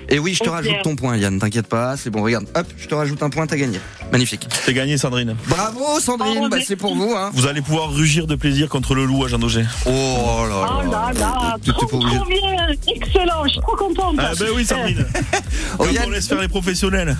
Et 0.08 0.18
oui, 0.18 0.34
je 0.34 0.44
te 0.44 0.48
rajoute 0.48 0.76
ton 0.82 0.94
point, 0.96 1.16
Yann. 1.16 1.38
T'inquiète 1.38 1.66
pas, 1.66 1.96
c'est 1.96 2.10
bon. 2.10 2.22
Regarde, 2.22 2.46
hop, 2.54 2.66
je 2.78 2.86
te 2.86 2.94
rajoute 2.94 3.22
un 3.22 3.30
point, 3.30 3.46
t'as 3.46 3.56
gagné. 3.56 3.80
Magnifique. 4.12 4.46
C'est 4.64 4.74
gagné, 4.74 4.96
Sandrine. 4.96 5.34
Bravo, 5.48 5.98
Sandrine. 6.00 6.42
Oh, 6.44 6.48
Bah, 6.48 6.58
c'est 6.64 6.76
pour 6.76 6.94
vous, 6.94 7.14
hein. 7.16 7.30
Vous 7.34 7.46
allez 7.46 7.62
pouvoir 7.62 7.90
rugir 7.92 8.26
de 8.26 8.34
plaisir 8.36 8.68
contre 8.68 8.94
le 8.94 9.04
loup 9.04 9.24
à 9.24 9.28
Jean 9.28 9.38
Daugé. 9.38 9.64
Oh 9.86 9.90
Oh 9.90 10.46
là 10.48 10.82
là 10.90 11.12
là, 11.18 11.56
T'étais 11.64 11.72
trop, 11.86 11.98
bien, 11.98 12.68
excellent, 12.88 13.44
je 13.44 13.50
suis 13.52 13.60
trop 13.60 13.76
contente. 13.76 14.16
Ah 14.18 14.32
ben 14.38 14.46
oui, 14.54 14.64
Sandrine. 14.64 15.04
Oh, 15.78 15.86
Yann, 15.92 16.04
on 16.06 16.10
laisse 16.10 16.28
faire 16.28 16.40
les 16.40 16.46
professionnels. 16.48 17.16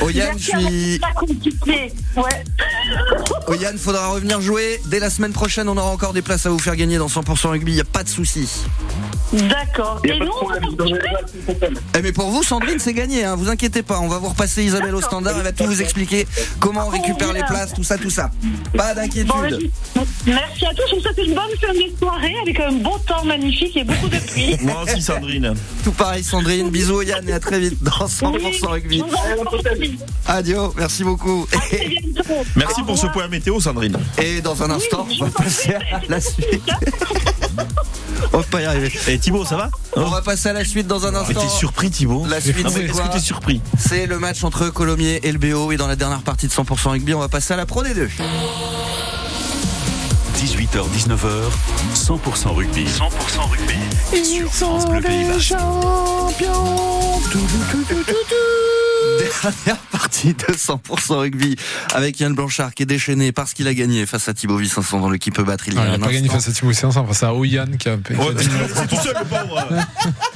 oh, 0.00 0.08
Yann, 0.08 0.38
je 0.38 0.44
suis. 0.44 0.92
c'est 0.94 1.00
pas 1.00 1.12
compliqué. 1.14 1.92
Ouais. 2.16 2.44
Oh, 3.46 3.54
Yann, 3.54 3.76
faudra 3.76 4.08
revenir 4.08 4.40
jouer. 4.40 4.80
Dès 4.86 5.00
la 5.00 5.10
semaine 5.10 5.32
prochaine, 5.32 5.68
on 5.68 5.76
aura 5.76 5.90
encore 5.90 6.14
des 6.14 6.22
places 6.22 6.46
à 6.46 6.50
vous 6.50 6.58
faire 6.58 6.69
gagner 6.76 6.98
dans 6.98 7.06
100% 7.06 7.48
rugby. 7.48 7.72
Y 7.72 7.80
a 7.80 7.84
pas 7.84 8.02
de 8.02 8.08
souci. 8.08 8.48
D'accord. 9.32 10.00
Il 10.04 10.12
n'y 10.12 10.18
Et 10.18 10.20
a 10.20 10.24
pas 10.24 10.58
de 10.58 10.66
nous, 10.66 10.94
on. 10.94 10.98
Eh, 11.96 12.02
mais 12.02 12.12
pour 12.12 12.30
vous, 12.30 12.42
Sandrine, 12.42 12.78
c'est 12.78 12.92
gagné. 12.94 13.24
Hein. 13.24 13.36
Vous 13.36 13.48
inquiétez 13.48 13.82
pas. 13.82 14.00
On 14.00 14.08
va 14.08 14.18
vous 14.18 14.28
repasser 14.28 14.64
Isabelle 14.64 14.94
au 14.94 15.00
standard. 15.00 15.34
Elle 15.36 15.44
va 15.44 15.52
tout 15.52 15.64
vous 15.64 15.80
expliquer 15.80 16.26
comment 16.58 16.86
on 16.86 16.90
récupère 16.90 17.32
les 17.32 17.44
places, 17.44 17.72
tout 17.74 17.84
ça, 17.84 17.96
tout 17.98 18.10
ça. 18.10 18.30
Pas 18.76 18.94
d'inquiétude. 18.94 19.70
Merci 20.26 20.66
à 20.66 20.74
tous. 20.74 20.82
Je 20.90 20.96
vous 20.96 21.00
souhaite 21.02 21.18
une 21.26 21.34
bonne 21.34 21.56
fin 21.60 21.72
de 21.72 21.98
soirée 21.98 22.34
avec 22.42 22.58
un 22.60 22.72
beau 22.72 22.98
temps 23.06 23.24
magnifique 23.24 23.76
et 23.76 23.84
beaucoup 23.84 24.08
de 24.08 24.18
pluie. 24.18 24.56
Moi 24.62 24.82
aussi, 24.82 25.00
Sandrine. 25.00 25.54
Tout 25.84 25.92
pareil, 25.92 26.24
Sandrine. 26.24 26.70
Bisous, 26.70 27.02
Yann, 27.02 27.28
et 27.28 27.32
à 27.32 27.40
très 27.40 27.60
vite 27.60 27.82
dans 27.82 27.90
100% 27.90 28.66
rugby. 28.66 29.02
Adieu. 30.26 30.58
Merci 30.76 31.04
beaucoup. 31.04 31.46
À 31.52 31.58
très 31.58 31.86
bientôt. 31.88 32.22
Merci 32.56 32.80
Au 32.82 32.84
pour 32.84 32.98
ce 32.98 33.06
point 33.06 33.28
météo, 33.28 33.60
Sandrine. 33.60 33.96
Et 34.18 34.40
dans 34.40 34.62
un 34.62 34.70
instant, 34.70 35.06
Oui, 35.08 35.18
on 35.20 35.24
va 35.26 35.30
passer 35.30 35.74
à 35.74 36.00
la 36.08 36.20
suite. 36.20 36.59
On 38.32 38.38
va 38.38 38.44
pas 38.44 38.60
y 38.60 38.64
arriver. 38.64 38.92
Et 39.08 39.18
Thibaut, 39.18 39.44
ça 39.44 39.56
va 39.56 39.70
On 39.96 40.04
va 40.08 40.22
passer 40.22 40.48
à 40.50 40.52
la 40.52 40.64
suite 40.64 40.86
dans 40.86 41.04
un 41.06 41.10
Mais 41.12 41.18
instant. 41.18 41.40
t'es 41.40 41.48
surpris, 41.48 41.90
Thibaut 41.90 42.24
La 42.28 42.40
suite, 42.40 42.56
Ah 42.64 42.68
c'est 42.72 42.84
Est-ce 42.84 42.92
quoi 42.92 43.08
que 43.08 43.12
t'es 43.14 43.18
surpris 43.20 43.60
C'est 43.78 44.06
le 44.06 44.18
match 44.18 44.44
entre 44.44 44.68
Colomiers 44.68 45.20
et 45.26 45.32
le 45.32 45.38
BO. 45.38 45.72
Et 45.72 45.76
dans 45.76 45.88
la 45.88 45.96
dernière 45.96 46.22
partie 46.22 46.46
de 46.46 46.52
100% 46.52 46.90
rugby, 46.90 47.14
on 47.14 47.18
va 47.20 47.28
passer 47.28 47.54
à 47.54 47.56
la 47.56 47.66
Pro 47.66 47.82
D2. 47.82 48.08
18h-19h, 50.36 51.50
100% 51.94 52.54
rugby. 52.54 52.84
100% 52.84 53.50
rugby. 53.50 54.24
Sur 54.24 54.52
France 54.52 54.86
Bleu 54.86 55.00
Pays 55.00 55.24
Basque. 55.24 55.54
Dernière 59.20 59.76
partie 59.92 60.34
de 60.34 60.44
100% 60.54 61.14
rugby 61.18 61.56
avec 61.94 62.18
Yann 62.20 62.34
Blanchard 62.34 62.74
qui 62.74 62.84
est 62.84 62.86
déchaîné 62.86 63.32
parce 63.32 63.52
qu'il 63.52 63.68
a 63.68 63.74
gagné 63.74 64.06
face 64.06 64.28
à 64.28 64.34
Thibaut 64.34 64.56
Vicençon 64.56 64.98
dans 65.00 65.10
le 65.10 65.18
qui 65.18 65.30
peut 65.30 65.42
battre 65.44 65.64
il 65.68 65.74
y 65.74 65.76
Non, 65.76 65.82
a 65.82 65.88
il 65.88 65.94
a 65.94 65.98
pas 65.98 66.12
gagné 66.12 66.28
face 66.28 66.48
à 66.48 66.52
Thibaut 66.52 66.72
Séance, 66.72 66.94
face 66.94 67.22
à 67.22 67.34
Oyan 67.34 67.66
qui 67.78 67.88
a 67.88 67.94
Ouais, 67.96 68.00
C'est 68.38 68.88
tout 68.88 68.96
seul, 68.96 69.14
le 69.18 69.24
pauvre. 69.26 69.66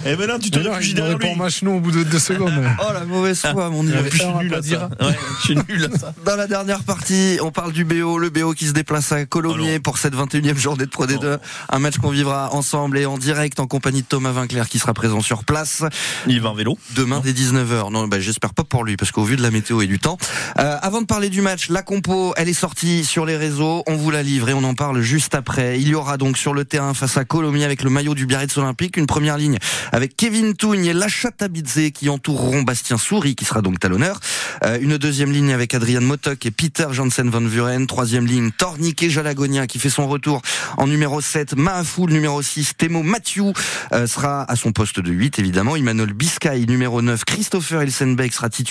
Et 0.06 0.16
maintenant, 0.16 0.38
tu 0.38 0.50
te 0.50 0.58
réfugies 0.58 0.90
il 0.90 0.94
derrière 0.96 1.18
répond 1.18 1.32
lui. 1.32 1.38
Machelon 1.40 1.76
au 1.76 1.80
bout 1.80 1.90
de 1.92 2.02
deux 2.04 2.18
secondes. 2.18 2.52
Oh 2.86 2.92
la 2.92 3.04
mauvaise 3.04 3.40
foi 3.40 3.70
mon 3.70 3.82
dieu. 3.84 3.96
Je 4.10 4.18
suis 4.18 4.26
nul 4.26 4.54
à 4.54 4.60
dire. 4.60 4.88
Ouais, 5.00 5.16
je 5.38 5.44
suis 5.44 5.56
nul 5.68 5.88
à 5.92 5.98
ça. 5.98 6.12
Dans 6.26 6.36
la 6.36 6.46
dernière 6.46 6.82
partie, 6.82 7.38
on 7.40 7.50
parle 7.50 7.72
du 7.72 7.84
BO, 7.84 8.18
le 8.18 8.28
BO 8.30 8.52
qui 8.52 8.66
se 8.66 8.72
déplace 8.72 9.12
à 9.12 9.24
Colomiers 9.24 9.78
pour 9.80 9.96
cette 9.98 10.14
21e 10.14 10.56
journée 10.56 10.84
de 10.84 10.90
Pro 10.90 11.06
D2. 11.06 11.38
Un 11.70 11.78
match 11.78 11.96
qu'on 11.98 12.10
vivra 12.10 12.52
ensemble 12.52 12.98
et 12.98 13.06
en 13.06 13.16
direct 13.16 13.60
en 13.60 13.66
compagnie 13.66 14.02
de 14.02 14.06
Thomas 14.06 14.32
Vinclair 14.32 14.68
qui 14.68 14.78
sera 14.78 14.92
présent 14.92 15.20
sur 15.20 15.44
place 15.44 15.82
Il 16.26 16.40
va 16.40 16.50
en 16.50 16.54
vélo. 16.54 16.76
demain 16.96 17.20
dès 17.24 17.32
19h. 17.32 17.90
Non, 17.90 18.06
bah, 18.08 18.20
j'espère 18.20 18.52
pas 18.54 18.64
pour 18.74 18.84
lui 18.84 18.96
parce 18.96 19.12
qu'au 19.12 19.22
vu 19.22 19.36
de 19.36 19.42
la 19.42 19.52
météo 19.52 19.82
et 19.82 19.86
du 19.86 20.00
temps. 20.00 20.18
Euh, 20.58 20.76
avant 20.82 21.00
de 21.00 21.06
parler 21.06 21.28
du 21.28 21.42
match, 21.42 21.68
la 21.68 21.82
compo, 21.82 22.34
elle 22.36 22.48
est 22.48 22.52
sortie 22.52 23.04
sur 23.04 23.24
les 23.24 23.36
réseaux. 23.36 23.84
On 23.86 23.94
vous 23.94 24.10
la 24.10 24.24
livre 24.24 24.48
et 24.48 24.52
on 24.52 24.64
en 24.64 24.74
parle 24.74 25.00
juste 25.00 25.36
après. 25.36 25.80
Il 25.80 25.86
y 25.86 25.94
aura 25.94 26.16
donc 26.16 26.36
sur 26.36 26.52
le 26.54 26.64
terrain 26.64 26.92
face 26.92 27.16
à 27.16 27.24
Colomiers 27.24 27.62
avec 27.62 27.84
le 27.84 27.90
maillot 27.90 28.16
du 28.16 28.26
Biarritz 28.26 28.58
Olympique 28.58 28.96
une 28.96 29.06
première 29.06 29.38
ligne 29.38 29.58
avec 29.92 30.16
Kevin 30.16 30.54
Tougne 30.54 30.86
et 30.86 30.92
Lachat 30.92 31.30
Tabidze 31.30 31.92
qui 31.94 32.08
entoureront 32.08 32.62
Bastien 32.62 32.98
Souris 32.98 33.36
qui 33.36 33.44
sera 33.44 33.62
donc 33.62 33.78
talonneur. 33.78 34.18
Euh, 34.64 34.76
une 34.80 34.98
deuxième 34.98 35.30
ligne 35.30 35.52
avec 35.52 35.72
Adrian 35.72 36.00
Motok 36.00 36.44
et 36.44 36.50
Peter 36.50 36.88
Janssen 36.90 37.30
van 37.30 37.42
Vuren. 37.42 37.86
Troisième 37.86 38.26
ligne, 38.26 38.50
Tornik 38.50 39.00
et 39.04 39.08
Jalagonia 39.08 39.68
qui 39.68 39.78
fait 39.78 39.88
son 39.88 40.08
retour 40.08 40.42
en 40.78 40.88
numéro 40.88 41.20
7. 41.20 41.54
Mahafoul 41.56 42.10
numéro 42.10 42.42
6. 42.42 42.72
Temo 42.76 43.04
Mathieu 43.04 43.52
euh, 43.92 44.08
sera 44.08 44.42
à 44.50 44.56
son 44.56 44.72
poste 44.72 44.98
de 44.98 45.12
8 45.12 45.38
évidemment. 45.38 45.76
Emmanuel 45.76 46.12
Biscay 46.12 46.66
numéro 46.66 47.02
9. 47.02 47.24
Christopher 47.24 47.84
Ilsenbeck 47.84 48.32
sera 48.32 48.50
titulaire 48.50 48.63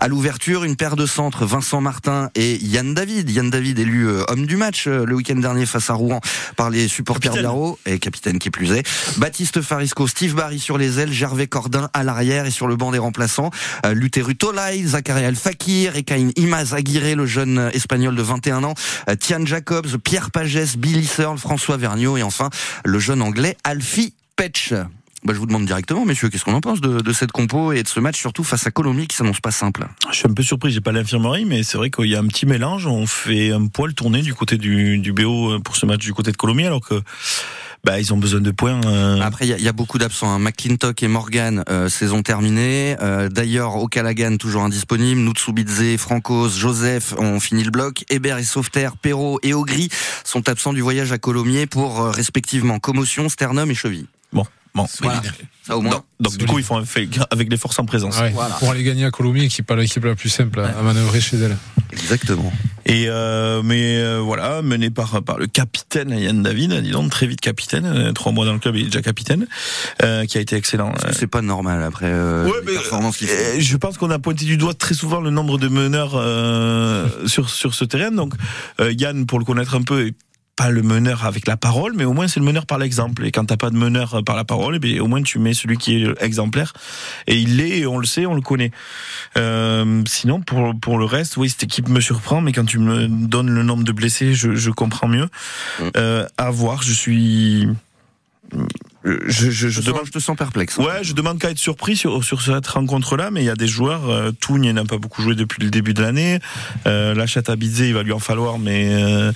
à 0.00 0.08
l'ouverture. 0.08 0.64
Une 0.64 0.76
paire 0.76 0.96
de 0.96 1.06
centres, 1.06 1.44
Vincent 1.44 1.80
Martin 1.80 2.30
et 2.34 2.56
Yann 2.64 2.94
David. 2.94 3.30
Yann 3.30 3.50
David 3.50 3.78
élu 3.78 4.08
euh, 4.08 4.24
homme 4.28 4.46
du 4.46 4.56
match 4.56 4.86
euh, 4.86 5.04
le 5.04 5.14
week-end 5.14 5.36
dernier 5.36 5.66
face 5.66 5.90
à 5.90 5.94
Rouen 5.94 6.20
par 6.56 6.70
les 6.70 6.88
supporters 6.88 7.40
l'Aro 7.40 7.78
et 7.86 7.98
capitaine 7.98 8.38
qui 8.38 8.50
plus 8.50 8.72
est. 8.72 8.86
Baptiste 9.18 9.60
Farisco, 9.60 10.06
Steve 10.06 10.34
Barry 10.34 10.58
sur 10.58 10.78
les 10.78 10.98
ailes, 10.98 11.12
Gervais 11.12 11.46
Cordin 11.46 11.90
à 11.92 12.02
l'arrière 12.04 12.46
et 12.46 12.50
sur 12.50 12.66
le 12.66 12.76
banc 12.76 12.90
des 12.90 12.98
remplaçants. 12.98 13.50
Euh, 13.84 13.94
Luteru 13.94 14.36
Tolai, 14.36 14.82
Zachary 14.84 15.24
Al 15.24 15.36
Fakir, 15.36 15.96
Ekain 15.96 16.30
Imaz 16.36 16.74
Aguirre, 16.74 17.16
le 17.16 17.26
jeune 17.26 17.70
espagnol 17.72 18.16
de 18.16 18.22
21 18.22 18.64
ans, 18.64 18.74
Tian 19.20 19.44
Jacobs, 19.44 19.98
Pierre 20.02 20.30
Pagès, 20.30 20.76
Billy 20.76 21.06
Searle, 21.06 21.38
François 21.38 21.76
Vergniaud 21.76 22.16
et 22.16 22.22
enfin 22.22 22.50
le 22.84 22.98
jeune 22.98 23.22
anglais 23.22 23.56
Alfie 23.64 24.14
Petch. 24.36 24.72
Bah, 25.24 25.34
je 25.34 25.38
vous 25.40 25.46
demande 25.46 25.66
directement, 25.66 26.04
messieurs, 26.06 26.28
qu'est-ce 26.28 26.44
qu'on 26.44 26.54
en 26.54 26.60
pense 26.60 26.80
de, 26.80 27.00
de 27.00 27.12
cette 27.12 27.32
compo 27.32 27.72
et 27.72 27.82
de 27.82 27.88
ce 27.88 27.98
match, 27.98 28.16
surtout 28.18 28.44
face 28.44 28.66
à 28.68 28.70
Colomiers 28.70 29.06
qui 29.08 29.16
s'annonce 29.16 29.40
pas 29.40 29.50
simple? 29.50 29.86
Je 30.10 30.16
suis 30.16 30.28
un 30.28 30.32
peu 30.32 30.44
surpris, 30.44 30.70
j'ai 30.70 30.80
pas 30.80 30.92
l'infirmerie, 30.92 31.44
mais 31.44 31.64
c'est 31.64 31.76
vrai 31.76 31.90
qu'il 31.90 32.06
y 32.06 32.14
a 32.14 32.20
un 32.20 32.26
petit 32.28 32.46
mélange. 32.46 32.86
On 32.86 33.06
fait 33.06 33.50
un 33.50 33.66
poil 33.66 33.94
tourner 33.94 34.22
du 34.22 34.32
côté 34.32 34.58
du, 34.58 34.98
du 34.98 35.12
BO 35.12 35.58
pour 35.60 35.74
ce 35.76 35.86
match 35.86 36.00
du 36.00 36.12
côté 36.14 36.30
de 36.30 36.36
Colomiers, 36.36 36.66
alors 36.66 36.80
que 36.86 37.02
bah, 37.84 37.98
ils 38.00 38.12
ont 38.12 38.16
besoin 38.16 38.40
de 38.40 38.50
points. 38.52 38.80
euh, 38.86 39.20
Après, 39.20 39.46
il 39.48 39.58
y, 39.58 39.62
y 39.62 39.68
a 39.68 39.72
beaucoup 39.72 39.98
d'absents. 39.98 40.30
Hein. 40.30 40.38
McClintock 40.38 41.02
et 41.02 41.08
Morgan, 41.08 41.64
euh, 41.68 41.88
saison 41.88 42.22
terminée. 42.22 42.96
Euh, 43.02 43.28
D'ailleurs, 43.28 43.74
Okalagan, 43.76 44.36
toujours 44.36 44.62
indisponible. 44.62 45.20
Nutsubidze, 45.20 45.96
Francos, 45.98 46.50
Joseph 46.50 47.14
ont 47.18 47.40
fini 47.40 47.64
le 47.64 47.70
bloc. 47.72 48.04
Hébert 48.08 48.38
et 48.38 48.44
Sauveterre, 48.44 48.96
Perrault 48.96 49.40
et 49.42 49.52
Augry 49.52 49.88
sont 50.24 50.48
absents 50.48 50.72
du 50.72 50.80
voyage 50.80 51.10
à 51.12 51.18
Colomiers 51.18 51.66
pour 51.66 52.00
euh, 52.02 52.10
respectivement 52.10 52.78
commotion, 52.78 53.28
sternum 53.28 53.68
et 53.70 53.74
cheville. 53.74 54.06
Bon, 54.32 54.44
bon. 54.84 54.88
Voilà. 55.02 55.22
Ça 55.66 55.76
au 55.76 55.82
moins. 55.82 55.90
Donc, 55.92 56.04
donc, 56.20 56.36
du 56.38 56.46
coup, 56.46 56.58
ils 56.58 56.64
font 56.64 56.78
un 56.78 56.84
fait 56.84 57.08
avec 57.30 57.50
les 57.50 57.56
forces 57.56 57.78
en 57.78 57.84
présence. 57.84 58.18
Ouais, 58.18 58.30
Voilà. 58.30 58.54
Pour 58.56 58.70
aller 58.70 58.82
gagner 58.82 59.04
à 59.04 59.10
Colomiers, 59.10 59.48
qui 59.48 59.60
n'est 59.60 59.64
pas 59.64 59.76
l'équipe 59.76 60.02
la 60.04 60.14
plus 60.14 60.30
simple 60.30 60.60
à, 60.60 60.78
à 60.78 60.82
manœuvrer 60.82 61.20
chez 61.20 61.36
elle. 61.36 61.56
Exactement. 61.92 62.52
Et 62.86 63.04
euh, 63.08 63.62
mais 63.62 63.98
euh, 63.98 64.18
voilà, 64.18 64.62
mené 64.62 64.88
par 64.90 65.22
par 65.22 65.38
le 65.38 65.46
capitaine 65.46 66.10
Yann 66.10 66.42
David, 66.42 66.72
dis 66.80 66.90
donc 66.90 67.10
très 67.10 67.26
vite 67.26 67.40
capitaine, 67.40 67.84
euh, 67.84 68.12
trois 68.12 68.32
mois 68.32 68.46
dans 68.46 68.54
le 68.54 68.58
club, 68.58 68.76
il 68.76 68.82
est 68.82 68.84
déjà 68.86 69.02
capitaine, 69.02 69.46
euh, 70.02 70.24
qui 70.24 70.38
a 70.38 70.40
été 70.40 70.56
excellent. 70.56 70.92
C'est 71.12 71.26
pas 71.26 71.42
normal 71.42 71.82
après 71.82 72.06
euh, 72.08 72.46
Ouais, 72.46 72.60
les 72.60 72.66
mais, 72.66 72.72
performances. 72.72 73.22
Euh, 73.22 73.56
je 73.58 73.76
pense 73.76 73.98
qu'on 73.98 74.10
a 74.10 74.18
pointé 74.18 74.44
du 74.46 74.56
doigt 74.56 74.74
très 74.74 74.94
souvent 74.94 75.20
le 75.20 75.30
nombre 75.30 75.58
de 75.58 75.68
meneurs 75.68 76.12
euh, 76.14 77.06
sur 77.26 77.50
sur 77.50 77.74
ce 77.74 77.84
terrain. 77.84 78.10
Donc 78.10 78.32
euh, 78.80 78.92
Yann, 78.92 79.26
pour 79.26 79.38
le 79.38 79.44
connaître 79.44 79.74
un 79.74 79.82
peu, 79.82 80.06
est 80.06 80.14
pas 80.58 80.70
le 80.70 80.82
meneur 80.82 81.24
avec 81.24 81.46
la 81.46 81.56
parole, 81.56 81.92
mais 81.94 82.04
au 82.04 82.12
moins 82.12 82.26
c'est 82.26 82.40
le 82.40 82.46
meneur 82.46 82.66
par 82.66 82.78
l'exemple. 82.78 83.24
Et 83.24 83.30
quand 83.30 83.44
t'as 83.44 83.56
pas 83.56 83.70
de 83.70 83.76
meneur 83.76 84.24
par 84.26 84.34
la 84.34 84.42
parole, 84.42 84.74
eh 84.74 84.78
bien, 84.80 85.00
au 85.00 85.06
moins 85.06 85.22
tu 85.22 85.38
mets 85.38 85.54
celui 85.54 85.78
qui 85.78 86.02
est 86.02 86.20
exemplaire. 86.20 86.72
Et 87.28 87.36
il 87.38 87.58
l'est, 87.58 87.78
et 87.78 87.86
on 87.86 87.96
le 87.96 88.06
sait, 88.06 88.26
on 88.26 88.34
le 88.34 88.40
connaît. 88.40 88.72
Euh, 89.36 90.02
sinon, 90.08 90.40
pour 90.40 90.74
pour 90.80 90.98
le 90.98 91.04
reste, 91.04 91.36
oui, 91.36 91.48
cette 91.48 91.62
équipe 91.62 91.88
me 91.88 92.00
surprend, 92.00 92.40
mais 92.40 92.50
quand 92.50 92.64
tu 92.64 92.80
me 92.80 93.06
donnes 93.06 93.50
le 93.50 93.62
nombre 93.62 93.84
de 93.84 93.92
blessés, 93.92 94.34
je, 94.34 94.56
je 94.56 94.70
comprends 94.72 95.06
mieux. 95.06 95.28
Mm. 95.78 95.84
Euh, 95.96 96.26
à 96.36 96.50
voir, 96.50 96.82
je 96.82 96.92
suis. 96.92 97.68
Je, 99.04 99.12
je, 99.26 99.50
je 99.50 99.68
Je, 99.68 99.80
te 99.80 99.86
demande 99.86 100.00
sens, 100.00 100.06
je 100.08 100.12
te 100.12 100.18
sens 100.18 100.36
perplexe. 100.36 100.76
Ouais, 100.76 101.02
je 101.02 101.12
demande 101.12 101.38
qu'à 101.38 101.50
être 101.50 101.58
surpris 101.58 101.96
sur, 101.96 102.24
sur 102.24 102.42
cette 102.42 102.66
rencontre-là, 102.66 103.30
mais 103.30 103.42
il 103.42 103.46
y 103.46 103.50
a 103.50 103.54
des 103.56 103.68
joueurs, 103.68 104.08
euh, 104.10 104.32
Tougne 104.32 104.72
n'a 104.72 104.84
pas 104.84 104.98
beaucoup 104.98 105.22
joué 105.22 105.34
depuis 105.36 105.62
le 105.62 105.70
début 105.70 105.94
de 105.94 106.02
l'année, 106.02 106.40
euh, 106.86 107.14
la 107.14 107.26
Chatabidze, 107.26 107.80
il 107.80 107.94
va 107.94 108.02
lui 108.02 108.12
en 108.12 108.18
falloir, 108.18 108.58
mais 108.58 108.88
euh, 108.92 109.32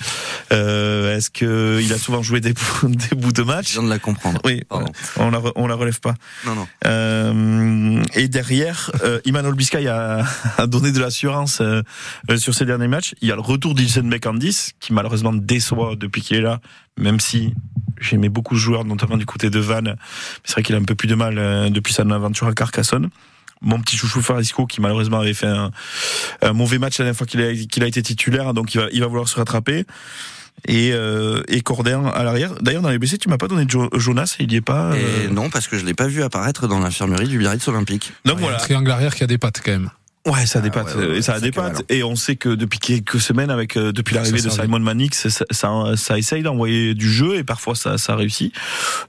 euh, 0.51 1.15
est-ce 1.15 1.29
que 1.29 1.79
il 1.81 1.93
a 1.93 1.97
souvent 1.97 2.21
joué 2.21 2.41
des, 2.41 2.53
bouts- 2.53 2.87
des 3.09 3.15
bouts 3.15 3.31
de 3.31 3.37
Je 3.41 3.47
match 3.47 3.71
viens 3.73 3.83
de 3.83 3.89
la 3.89 3.99
comprendre. 3.99 4.39
Oui, 4.43 4.63
Pardon. 4.67 4.91
on 5.17 5.29
la, 5.31 5.41
on 5.55 5.67
la 5.67 5.75
relève 5.75 5.99
pas. 6.01 6.13
Non, 6.45 6.55
non. 6.55 6.67
Euh, 6.85 8.03
et 8.15 8.27
derrière, 8.27 8.91
euh, 9.03 9.19
Imanol 9.25 9.55
Biscay 9.55 9.87
a, 9.87 10.25
a 10.57 10.67
donné 10.67 10.91
de 10.91 10.99
l'assurance 10.99 11.59
euh, 11.61 11.81
euh, 12.29 12.37
sur 12.37 12.53
ces 12.53 12.65
derniers 12.65 12.87
matchs. 12.87 13.13
Il 13.21 13.27
y 13.27 13.31
a 13.31 13.35
le 13.35 13.41
retour 13.41 13.73
d'Ilsenbeck 13.75 14.25
en 14.25 14.33
10, 14.33 14.73
qui 14.79 14.93
malheureusement 14.93 15.33
déçoit 15.33 15.95
depuis 15.95 16.21
qu'il 16.21 16.37
est 16.37 16.41
là, 16.41 16.59
même 16.97 17.19
si 17.19 17.53
j'aimais 17.99 18.29
beaucoup 18.29 18.55
ce 18.55 18.61
joueur, 18.61 18.85
notamment 18.85 19.17
du 19.17 19.25
côté 19.25 19.49
de 19.49 19.59
Vannes. 19.59 19.95
C'est 20.43 20.53
vrai 20.53 20.63
qu'il 20.63 20.75
a 20.75 20.77
un 20.79 20.83
peu 20.83 20.95
plus 20.95 21.07
de 21.07 21.15
mal 21.15 21.37
euh, 21.37 21.69
depuis 21.69 21.93
son 21.93 22.09
aventure 22.11 22.47
à 22.47 22.53
Carcassonne. 22.53 23.09
Mon 23.61 23.79
petit 23.79 23.95
chouchou 23.95 24.21
Farisco, 24.21 24.65
qui 24.65 24.81
malheureusement 24.81 25.19
avait 25.19 25.33
fait 25.33 25.47
un, 25.47 25.71
un 26.41 26.53
mauvais 26.53 26.79
match 26.79 26.97
la 26.99 27.05
dernière 27.05 27.17
fois 27.17 27.25
qu'il 27.27 27.41
a, 27.41 27.53
qu'il 27.53 27.81
a 27.83 27.87
été 27.87 28.01
titulaire, 28.03 28.53
donc 28.53 28.73
il 28.73 28.79
va, 28.81 28.87
il 28.91 28.99
va 28.99 29.07
vouloir 29.07 29.27
se 29.29 29.35
rattraper. 29.37 29.85
Et, 30.67 30.91
euh, 30.93 31.41
et 31.47 31.61
Cordin 31.61 32.05
à 32.07 32.23
l'arrière. 32.23 32.53
D'ailleurs, 32.61 32.81
dans 32.83 32.89
les 32.89 32.99
blessés, 32.99 33.17
tu 33.17 33.27
m'as 33.27 33.37
pas 33.37 33.47
donné 33.47 33.65
Jo- 33.67 33.89
Jonas, 33.93 34.35
il 34.39 34.51
y 34.51 34.55
est 34.57 34.61
pas. 34.61 34.91
euh, 34.93 35.25
Et 35.25 35.27
non, 35.33 35.49
parce 35.49 35.67
que 35.67 35.77
je 35.77 35.85
l'ai 35.85 35.93
pas 35.95 36.07
vu 36.07 36.21
apparaître 36.23 36.67
dans 36.67 36.79
l'infirmerie 36.79 37.27
du 37.27 37.37
Biarritz 37.39 37.67
Olympique. 37.67 38.13
Donc 38.23 38.39
voilà. 38.39 38.57
un 38.57 38.59
triangle 38.59 38.91
arrière 38.91 39.15
qui 39.15 39.23
a 39.23 39.27
des 39.27 39.37
pattes 39.37 39.61
quand 39.65 39.71
même. 39.71 39.89
Ouais, 40.25 40.45
ça 40.45 40.61
ouais, 40.61 40.69
ouais, 40.69 41.07
ouais, 41.11 41.17
et 41.17 41.21
ça 41.21 41.33
pattes. 41.51 41.83
Et 41.89 42.01
on 42.01 42.15
sait 42.15 42.37
que 42.37 42.47
depuis 42.47 42.79
quelques 42.79 43.19
semaines, 43.19 43.49
avec 43.49 43.75
euh, 43.75 43.91
depuis 43.91 44.15
l'arrivée 44.15 44.41
de. 44.41 44.49
Simon 44.49 44.79
Manix, 44.79 45.27
ça, 45.27 45.43
ça, 45.51 45.69
ça 45.97 46.17
essaye 46.17 46.43
d'envoyer 46.43 46.93
du 46.93 47.11
jeu 47.11 47.35
et 47.35 47.43
parfois 47.43 47.75
ça, 47.75 47.97
ça 47.97 48.15
réussit. 48.15 48.53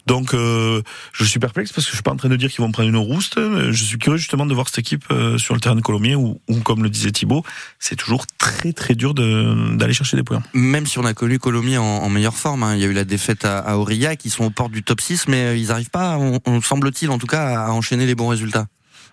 Donc, 0.06 0.34
euh, 0.34 0.82
je 1.12 1.24
suis 1.24 1.38
perplexe 1.38 1.72
parce 1.72 1.86
que 1.86 1.92
je 1.92 1.96
suis 1.96 2.02
pas 2.02 2.10
en 2.10 2.16
train 2.16 2.28
de 2.28 2.34
dire 2.34 2.50
qu'ils 2.50 2.64
vont 2.64 2.72
prendre 2.72 2.88
une 2.88 2.96
rouste. 2.96 3.38
mais 3.38 3.72
Je 3.72 3.84
suis 3.84 3.98
curieux 3.98 4.18
justement 4.18 4.44
de 4.44 4.52
voir 4.54 4.68
cette 4.68 4.78
équipe 4.80 5.04
euh, 5.12 5.38
sur 5.38 5.54
le 5.54 5.60
terrain 5.60 5.76
de 5.76 5.82
Colomiers 5.82 6.16
où, 6.16 6.40
où, 6.48 6.60
comme 6.60 6.82
le 6.82 6.90
disait 6.90 7.12
Thibaut, 7.12 7.44
c'est 7.78 7.94
toujours 7.96 8.26
très 8.38 8.72
très 8.72 8.96
dur 8.96 9.14
de- 9.14 9.76
d'aller 9.76 9.94
chercher 9.94 10.16
des 10.16 10.24
points. 10.24 10.42
Même 10.52 10.86
si 10.86 10.98
on 10.98 11.04
a 11.04 11.14
connu 11.14 11.38
Colomiers 11.38 11.78
en, 11.78 11.84
en 11.84 12.08
meilleure 12.08 12.36
forme, 12.36 12.64
hein. 12.64 12.74
il 12.74 12.80
y 12.80 12.84
a 12.84 12.88
eu 12.88 12.92
la 12.92 13.04
défaite 13.04 13.44
à, 13.44 13.58
à 13.60 13.76
Aurillac, 13.76 14.24
ils 14.24 14.30
sont 14.30 14.44
aux 14.46 14.50
portes 14.50 14.72
du 14.72 14.82
top 14.82 15.00
6, 15.00 15.28
mais 15.28 15.44
euh, 15.44 15.56
ils 15.56 15.68
n'arrivent 15.68 15.90
pas, 15.90 16.16
on, 16.18 16.40
on 16.44 16.60
semble-t-il 16.60 17.08
en 17.10 17.18
tout 17.18 17.28
cas, 17.28 17.66
à 17.66 17.70
enchaîner 17.70 18.04
les 18.04 18.16
bons 18.16 18.26
résultats. 18.28 18.66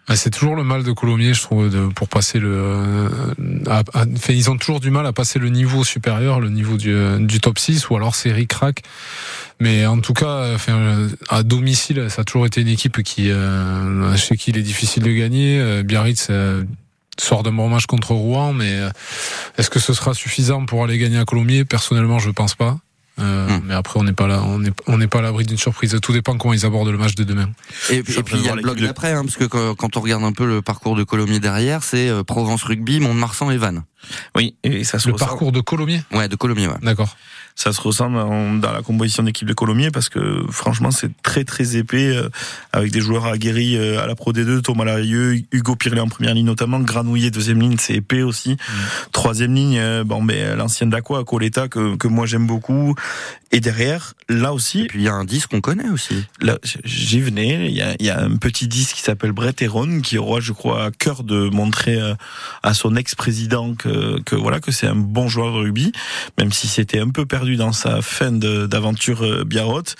Ah, 0.08 0.16
C'est 0.16 0.30
toujours 0.32 0.56
le 0.56 0.64
mal 0.64 0.84
de 0.84 0.91
Colomiers, 0.91 1.34
je 1.34 1.41
trouve, 1.41 1.70
de, 1.70 1.88
pour 1.88 2.10
passer 2.10 2.39
le. 2.39 2.49
euh, 2.54 3.10
à- 3.68 3.84
à- 3.93 4.06
ils 4.30 4.49
ont 4.49 4.58
toujours 4.58 4.80
du 4.80 4.89
mal 4.91 5.06
à 5.06 5.14
passer 5.14 5.39
le 5.39 5.49
niveau 5.49 5.84
supérieur, 5.84 6.39
le 6.39 6.49
niveau 6.49 6.76
du, 6.76 6.91
euh, 6.93 7.18
du 7.20 7.39
top 7.39 7.58
6, 7.60 7.89
ou 7.89 7.95
alors 7.95 8.16
c'est 8.16 8.32
ric-rac. 8.32 8.82
Mais 9.60 9.86
en 9.86 9.99
tout 9.99 10.14
cas, 10.14 10.58
à 11.30 11.43
domicile, 11.43 12.08
ça 12.10 12.24
a 12.24 12.26
toujours 12.26 12.45
été 12.45 12.62
une 12.62 12.68
équipe 12.68 13.04
qui, 13.04 13.30
euh, 13.30 14.16
chez 14.18 14.36
qui 14.36 14.49
il 14.52 14.58
est 14.58 14.64
difficile 14.64 15.04
de 15.04 15.12
gagner. 15.12 15.60
Euh, 15.60 15.84
Biarritz 15.84 16.30
sort 17.20 17.43
d'un 17.43 17.52
bon 17.54 17.70
match 17.70 17.86
contre 17.86 18.12
Rouen, 18.14 18.54
mais 18.54 18.80
est-ce 19.58 19.70
que 19.70 19.80
ce 19.80 19.93
sera 19.93 20.14
suffisant 20.16 20.66
pour 20.66 20.84
aller 20.84 20.97
gagner 20.97 21.20
à 21.20 21.26
Colomiers? 21.26 21.64
Personnellement, 21.64 22.18
je 22.20 22.32
pense 22.32 22.56
pas. 22.56 22.80
Euh, 23.20 23.41
Hmm. 23.51 23.62
Mais 23.66 23.74
après, 23.74 23.99
on 23.99 24.03
n'est 24.03 24.14
pas 24.14 24.28
là, 24.28 24.41
on 24.43 24.59
n'est 24.59 24.72
on 24.88 24.99
pas 25.07 25.20
à 25.20 25.22
l'abri 25.22 25.45
d'une 25.45 25.57
surprise. 25.57 25.97
Tout 26.01 26.14
dépend 26.14 26.38
comment 26.38 26.53
ils 26.53 26.66
abordent 26.66 26.89
le 26.89 26.97
match 26.97 27.16
de 27.16 27.24
demain. 27.24 27.49
Et, 27.89 28.03
puis 28.03 28.16
il 28.34 28.45
y 28.45 28.49
a 28.49 28.55
le 28.55 28.62
bloc 28.62 28.80
d'après, 28.80 29.12
hein, 29.12 29.24
parce 29.24 29.38
que 29.38 29.45
quand, 29.45 29.76
quand 29.76 29.97
on 29.97 30.01
regarde 30.01 30.24
un 30.24 30.32
peu 30.32 30.45
le 30.45 30.62
parcours 30.62 30.95
de 30.95 31.03
Colomiers 31.03 31.39
derrière, 31.39 31.84
c'est 31.84 32.09
euh, 32.09 32.24
Provence 32.24 32.64
Rugby, 32.64 32.99
Mont-de-Marsan 32.99 33.51
et 33.51 33.57
Vannes. 33.57 33.84
Oui, 34.36 34.55
et 34.64 34.84
ça 34.84 34.99
se 34.99 35.09
Le 35.09 35.16
parcours 35.16 35.51
de 35.51 35.62
Colomiers? 35.62 36.03
Ouais, 36.12 36.28
de 36.28 36.36
Colomiers, 36.36 36.68
ouais. 36.68 36.80
D'accord. 36.82 37.16
Ça 37.56 37.74
se 37.74 37.82
ressemble 37.82 38.18
en- 38.18 38.56
dans 38.56 38.72
la 38.72 38.82
composition 38.82 39.24
d'équipe 39.24 39.47
de 39.47 39.54
Colomiers 39.54 39.91
parce 39.91 40.10
que 40.10 40.43
franchement 40.49 40.91
c'est 40.91 41.12
très 41.24 41.43
très 41.43 41.76
épais 41.78 42.08
euh, 42.16 42.30
avec 42.74 42.91
des 42.91 43.02
joueurs 43.02 43.26
aguerris 43.26 43.78
euh, 43.78 44.02
à 44.02 44.08
la 44.08 44.16
Pro 44.16 44.34
D2, 44.34 44.62
Thomas 44.62 44.86
Larieux, 44.86 45.41
Hugo 45.52 45.76
Pirlet 45.76 45.99
en 46.02 46.08
première 46.08 46.34
ligne 46.34 46.45
notamment, 46.45 46.80
Granouillet 46.80 47.32
deuxième 47.32 47.62
ligne 47.62 47.76
c'est 47.80 47.95
épais 47.95 48.22
aussi, 48.24 48.58
troisième 49.12 49.54
ligne 49.54 49.78
euh, 49.80 50.04
bon 50.04 50.24
ben 50.24 50.56
l'ancienne 50.58 50.89
d'Aqua 50.89 51.24
Coletta 51.24 51.68
que, 51.68 51.95
que 51.95 52.08
moi 52.08 52.26
j'aime 52.26 52.47
beaucoup 52.47 52.95
et 53.54 53.60
derrière 53.60 54.14
là 54.30 54.54
aussi 54.54 54.84
Et 54.84 54.88
puis 54.88 54.99
il 54.99 55.06
y 55.06 55.10
a 55.10 55.14
un 55.14 55.26
10 55.26 55.47
qu'on 55.47 55.60
connaît 55.60 55.89
aussi. 55.89 56.24
là, 56.39 56.58
j'y 56.86 57.20
venais. 57.20 57.68
Il 57.70 57.76
y 57.76 57.82
a, 57.82 57.93
il 57.99 58.06
y 58.06 58.10
a 58.10 58.18
un 58.22 58.38
petit 58.38 58.70
disque 58.70 58.95
qui 58.95 59.02
s'appelle 59.02 59.34
Brett 59.34 59.62
Heron 59.62 59.99
qui 59.99 60.18
aura, 60.18 60.39
je 60.39 60.54
crois, 60.54 60.86
à 60.86 60.91
cœur 60.91 61.24
de 61.24 61.49
montrer 61.49 61.99
euh, 61.99 62.14
à 62.64 62.74
son 62.74 62.95
ex-président 62.95 63.76
que, 63.76 64.22
que 64.22 64.36
voilà 64.38 64.62
que 64.62 64.72
c'est 64.72 64.88
un 64.88 64.95
bon 64.95 65.28
joueur 65.28 65.52
de 65.52 65.58
rugby, 65.58 65.91
même 66.39 66.54
si 66.54 66.70
c'était 66.70 66.99
un 66.99 67.10
peu 67.10 67.26
perdu 67.26 67.41
dans 67.58 67.74
sa 67.74 68.02
fin 68.02 68.32
d'aventure 68.32 69.26
euh, 69.26 69.44
biarrote. 69.44 69.96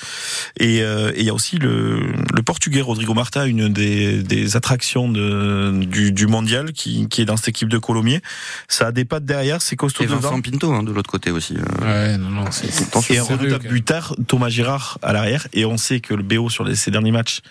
Et, 0.60 0.82
euh, 0.82 1.12
et 1.16 1.20
il 1.22 1.26
y 1.26 1.30
a 1.30 1.34
aussi 1.34 1.58
le, 1.58 2.12
le 2.34 2.44
portugais 2.44 2.82
Rodrigo 2.82 3.14
Marta, 3.14 3.46
une 3.46 3.70
des, 3.70 4.24
des 4.24 4.56
attractions 4.56 5.10
de, 5.10 5.72
du, 5.86 6.12
du 6.12 6.28
mondial 6.28 6.72
qui, 6.72 7.08
qui 7.10 7.22
est 7.22 7.26
dans 7.26 7.38
cette 7.38 7.50
équipe 7.50 7.70
de 7.70 7.78
Colomiers. 7.78 8.22
Ça 8.68 8.88
a 8.88 8.92
des 8.92 9.06
pattes 9.06 9.26
derrière, 9.26 9.62
c'est 9.62 9.76
costaud 9.76 10.04
Et 10.04 10.08
devant. 10.08 10.20
Vincent 10.20 10.42
Pinto, 10.42 10.74
hein, 10.74 10.84
de 10.84 10.92
l'autre 10.92 11.10
côté 11.10 11.32
aussi. 11.32 11.56
euh. 11.58 11.86
Ouais, 12.12 12.18
non, 12.18 12.30
non, 12.30 12.46
c'est. 12.52 12.68
Et 12.68 13.18
un 13.18 13.24
sérieux, 13.24 13.24
redoutable 13.24 13.52
quand 13.52 13.64
même. 13.64 13.74
buteur, 13.74 14.16
Thomas 14.28 14.50
Girard 14.50 14.98
à 15.02 15.14
l'arrière. 15.14 15.48
Et 15.54 15.66
on 15.66 15.78
sait 15.78 16.00
que 16.00 16.14
le 16.14 16.24
BO 16.24 16.50
sur 16.50 16.64
les, 16.64 16.76
ces 16.76 16.92
derniers 16.92 17.12
matchs 17.12 17.42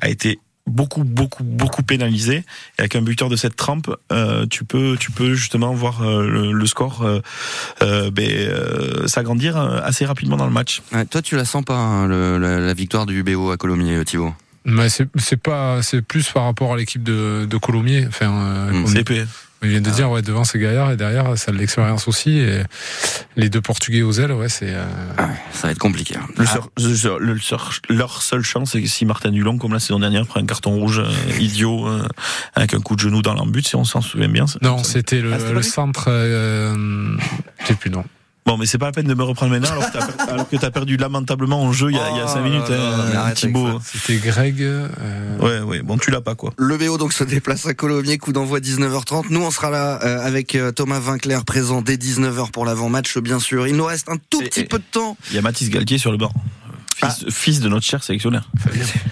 a 0.00 0.08
été 0.08 0.38
beaucoup, 0.66 1.04
beaucoup, 1.04 1.44
beaucoup 1.44 1.82
pénalisé. 1.82 2.36
Et 2.78 2.80
avec 2.80 2.96
un 2.96 3.02
buteur 3.02 3.28
de 3.28 3.36
cette 3.36 3.56
trempe, 3.56 3.94
euh, 4.12 4.46
tu 4.48 4.64
peux, 4.64 4.96
tu 4.98 5.10
peux 5.10 5.34
justement 5.34 5.72
voir 5.74 6.02
euh, 6.02 6.26
le, 6.26 6.52
le 6.52 6.66
score 6.66 7.02
euh, 7.02 7.20
euh, 7.82 8.10
ben, 8.10 8.28
euh, 8.30 9.06
s'agrandir 9.06 9.56
euh, 9.56 9.80
assez 9.82 10.04
rapidement 10.04 10.36
dans 10.36 10.46
le 10.46 10.52
match. 10.52 10.82
Ouais, 10.92 11.04
toi, 11.04 11.22
tu 11.22 11.36
la 11.36 11.44
sens 11.44 11.64
pas, 11.64 11.76
hein, 11.76 12.06
le- 12.06 12.38
la, 12.38 12.58
la 12.60 12.74
victoire 12.74 13.06
du 13.06 13.22
BO 13.22 13.50
à 13.50 13.56
Colomiers, 13.56 14.04
Thibaut? 14.04 14.34
Mais 14.66 14.88
c'est 14.88 15.06
c'est 15.18 15.36
pas 15.36 15.82
c'est 15.82 16.00
plus 16.00 16.30
par 16.30 16.44
rapport 16.44 16.72
à 16.72 16.78
l'équipe 16.78 17.02
de 17.02 17.44
de 17.44 17.56
Colomiers. 17.58 18.06
Enfin, 18.08 18.32
euh, 18.32 18.72
Il 19.64 19.70
vient 19.70 19.80
de 19.80 19.90
dire 19.90 20.10
ouais 20.10 20.22
devant 20.22 20.44
c'est 20.44 20.58
Gaillard 20.58 20.92
et 20.92 20.96
derrière 20.96 21.36
ça 21.38 21.50
a 21.50 21.54
de 21.54 21.58
l'expérience 21.58 22.06
aussi. 22.08 22.38
Et 22.38 22.62
les 23.36 23.48
deux 23.48 23.60
Portugais 23.60 24.02
aux 24.02 24.12
ailes, 24.12 24.32
ouais 24.32 24.48
c'est. 24.48 24.70
euh, 24.74 24.84
Ah 25.16 25.26
ouais, 25.26 25.34
Ça 25.52 25.66
va 25.68 25.72
être 25.72 25.78
compliqué. 25.78 26.16
hein. 26.16 26.26
Le 26.36 26.46
seul- 26.46 26.60
le 26.78 26.94
seul- 26.94 27.22
le 27.22 27.38
seul- 27.38 27.58
leur 27.88 28.22
seule 28.22 28.42
chance, 28.42 28.72
c'est 28.72 28.82
que 28.82 28.88
si 28.88 29.04
Martin 29.06 29.30
Dulon, 29.30 29.58
comme 29.58 29.72
la 29.72 29.80
saison 29.80 29.98
dernière, 29.98 30.26
prend 30.26 30.40
un 30.40 30.46
carton 30.46 30.72
rouge 30.76 31.00
euh, 31.00 31.10
idiot 31.40 31.86
euh, 31.88 32.06
avec 32.54 32.74
un 32.74 32.80
coup 32.80 32.94
de 32.96 33.00
genou 33.00 33.22
dans 33.22 33.34
l'embut, 33.34 33.66
si 33.66 33.76
on 33.76 33.84
s'en 33.84 34.00
souvient 34.00 34.28
bien. 34.28 34.44
Non, 34.62 34.82
c'était 34.84 35.20
le, 35.20 35.32
Ah, 35.32 35.52
le 35.52 35.62
centre. 35.62 36.04
Euh, 36.08 37.16
je 37.60 37.66
sais 37.66 37.74
plus 37.74 37.90
non. 37.90 38.04
Bon, 38.46 38.58
mais 38.58 38.66
c'est 38.66 38.76
pas 38.76 38.86
la 38.86 38.92
peine 38.92 39.06
de 39.06 39.14
me 39.14 39.22
reprendre 39.22 39.52
maintenant 39.52 39.70
alors 39.72 39.86
que 39.90 39.92
t'as 39.98 40.06
per- 40.06 40.30
alors 40.30 40.48
que 40.48 40.56
t'as 40.56 40.70
perdu 40.70 40.98
lamentablement 40.98 41.62
en 41.62 41.72
jeu 41.72 41.90
il 41.90 41.96
y 41.96 41.98
a, 41.98 42.10
il 42.10 42.16
y 42.18 42.20
a 42.20 42.26
Oh 42.36 42.40
minutes, 42.40 42.70
hein, 42.70 43.30
Thibaut. 43.34 43.80
C'était 43.82 44.16
Greg. 44.18 44.60
euh, 44.60 44.86
Ouais, 45.40 45.60
ouais, 45.60 45.80
bon, 45.82 45.96
tu 45.96 46.10
l'as 46.10 46.20
pas, 46.20 46.34
quoi. 46.34 46.52
Le 46.58 46.76
BO 46.76 46.98
donc 46.98 47.14
se 47.14 47.24
déplace 47.24 47.64
à 47.66 47.72
Colomiers, 47.72 48.18
coup 48.18 48.32
d'envoi 48.32 48.60
19h30. 48.60 49.26
Nous 49.30 49.40
on 49.42 49.50
sera 49.50 49.70
là 49.70 49.98
euh, 50.04 50.20
avec 50.26 50.54
euh, 50.56 50.72
Thomas 50.72 50.98
Vinclair 51.00 51.44
présent 51.46 51.80
dès 51.80 51.96
19h 51.96 52.50
pour 52.50 52.66
l'avant-match 52.66 53.16
bien 53.18 53.38
sûr. 53.38 53.66
Il 53.66 53.76
nous 53.76 53.86
reste 53.86 54.10
un 54.10 54.16
tout 54.28 54.42
Et- 54.42 54.44
petit 54.50 54.60
et- 54.60 54.64
peu 54.64 54.78
de 54.78 54.84
temps. 54.90 55.16
Il 55.30 55.36
y 55.36 55.38
a 55.38 55.42
Mathis 55.42 55.70
Galtier 55.70 55.96
sur 55.96 56.12
le 56.12 56.18
banc. 56.18 56.30
Fils, 56.94 57.24
fils 57.30 57.60
de 57.60 57.68
notre 57.68 57.84
cher 57.84 58.02
sélectionneur. 58.02 58.48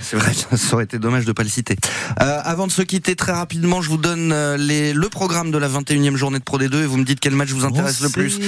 C'est 0.01 0.17
vrai, 0.17 0.33
ça 0.35 0.75
aurait 0.75 0.85
été 0.85 0.99
dommage 0.99 1.25
de 1.25 1.33
pas 1.33 1.43
le 1.43 1.49
citer. 1.49 1.77
Euh, 2.21 2.41
avant 2.45 2.67
de 2.67 2.73
se 2.73 2.83
quitter 2.83 3.17
très 3.17 3.33
rapidement, 3.33 3.83
je 3.83 3.89
vous 3.91 3.97
donne 3.97 4.33
euh, 4.33 4.57
les, 4.57 4.93
le 4.93 5.09
programme 5.09 5.51
de 5.51 5.59
la 5.59 5.69
21e 5.69 6.17
journée 6.17 6.39
de 6.39 6.45
Pro 6.45 6.59
D2 6.59 6.83
et 6.83 6.87
vous 6.87 6.97
me 6.97 7.05
dites 7.05 7.21
quel 7.21 7.35
match 7.35 7.51
vous 7.51 7.65
intéresse 7.65 8.01
le 8.01 8.09
plus. 8.09 8.39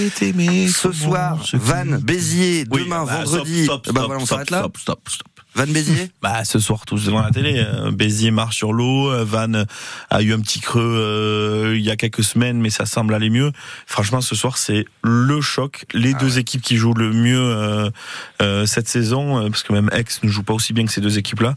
Ce 0.72 0.92
soir, 0.92 1.44
Vannes, 1.54 1.98
Béziers, 2.02 2.64
Oui, 2.70 2.84
demain, 2.84 3.04
bah, 3.04 3.24
vendredi. 3.24 3.64
Stop, 3.64 3.84
stop, 3.84 3.94
bah 3.94 4.04
voilà, 4.06 4.20
on 4.22 4.26
s'arrête 4.26 4.50
là. 4.50 4.60
Stop, 4.60 4.78
stop, 4.78 5.28
Vannes, 5.54 5.72
Béziers. 5.72 6.10
Bah, 6.22 6.44
ce 6.44 6.58
soir, 6.58 6.84
tous 6.86 7.04
devant 7.06 7.20
la 7.22 7.30
télé. 7.30 7.54
euh, 7.58 7.90
Béziers 7.90 8.30
marche 8.30 8.56
sur 8.56 8.72
l'eau. 8.72 9.10
euh, 9.10 9.24
Vannes 9.24 9.66
a 10.10 10.22
eu 10.22 10.32
un 10.32 10.40
petit 10.40 10.60
creux 10.60 10.82
euh, 10.82 11.74
il 11.76 11.82
y 11.82 11.90
a 11.90 11.96
quelques 11.96 12.24
semaines, 12.24 12.60
mais 12.60 12.70
ça 12.70 12.86
semble 12.86 13.14
aller 13.14 13.30
mieux. 13.30 13.52
Franchement, 13.86 14.20
ce 14.20 14.34
soir, 14.34 14.56
c'est 14.58 14.86
le 15.02 15.40
choc. 15.40 15.84
Les 15.94 16.12
Ah 16.14 16.18
deux 16.18 16.38
équipes 16.38 16.62
qui 16.62 16.76
jouent 16.76 16.94
le 16.94 17.12
mieux 17.12 17.38
euh, 17.38 17.90
euh, 18.42 18.66
cette 18.66 18.88
saison, 18.88 19.38
euh, 19.44 19.48
parce 19.50 19.62
que 19.62 19.72
même 19.72 19.90
Aix 19.92 20.04
ne 20.22 20.28
joue 20.30 20.42
pas 20.42 20.54
aussi 20.54 20.72
bien 20.72 20.84
que 20.86 20.92
ces 20.92 21.00
deux 21.00 21.18
équipes-là. 21.18 21.54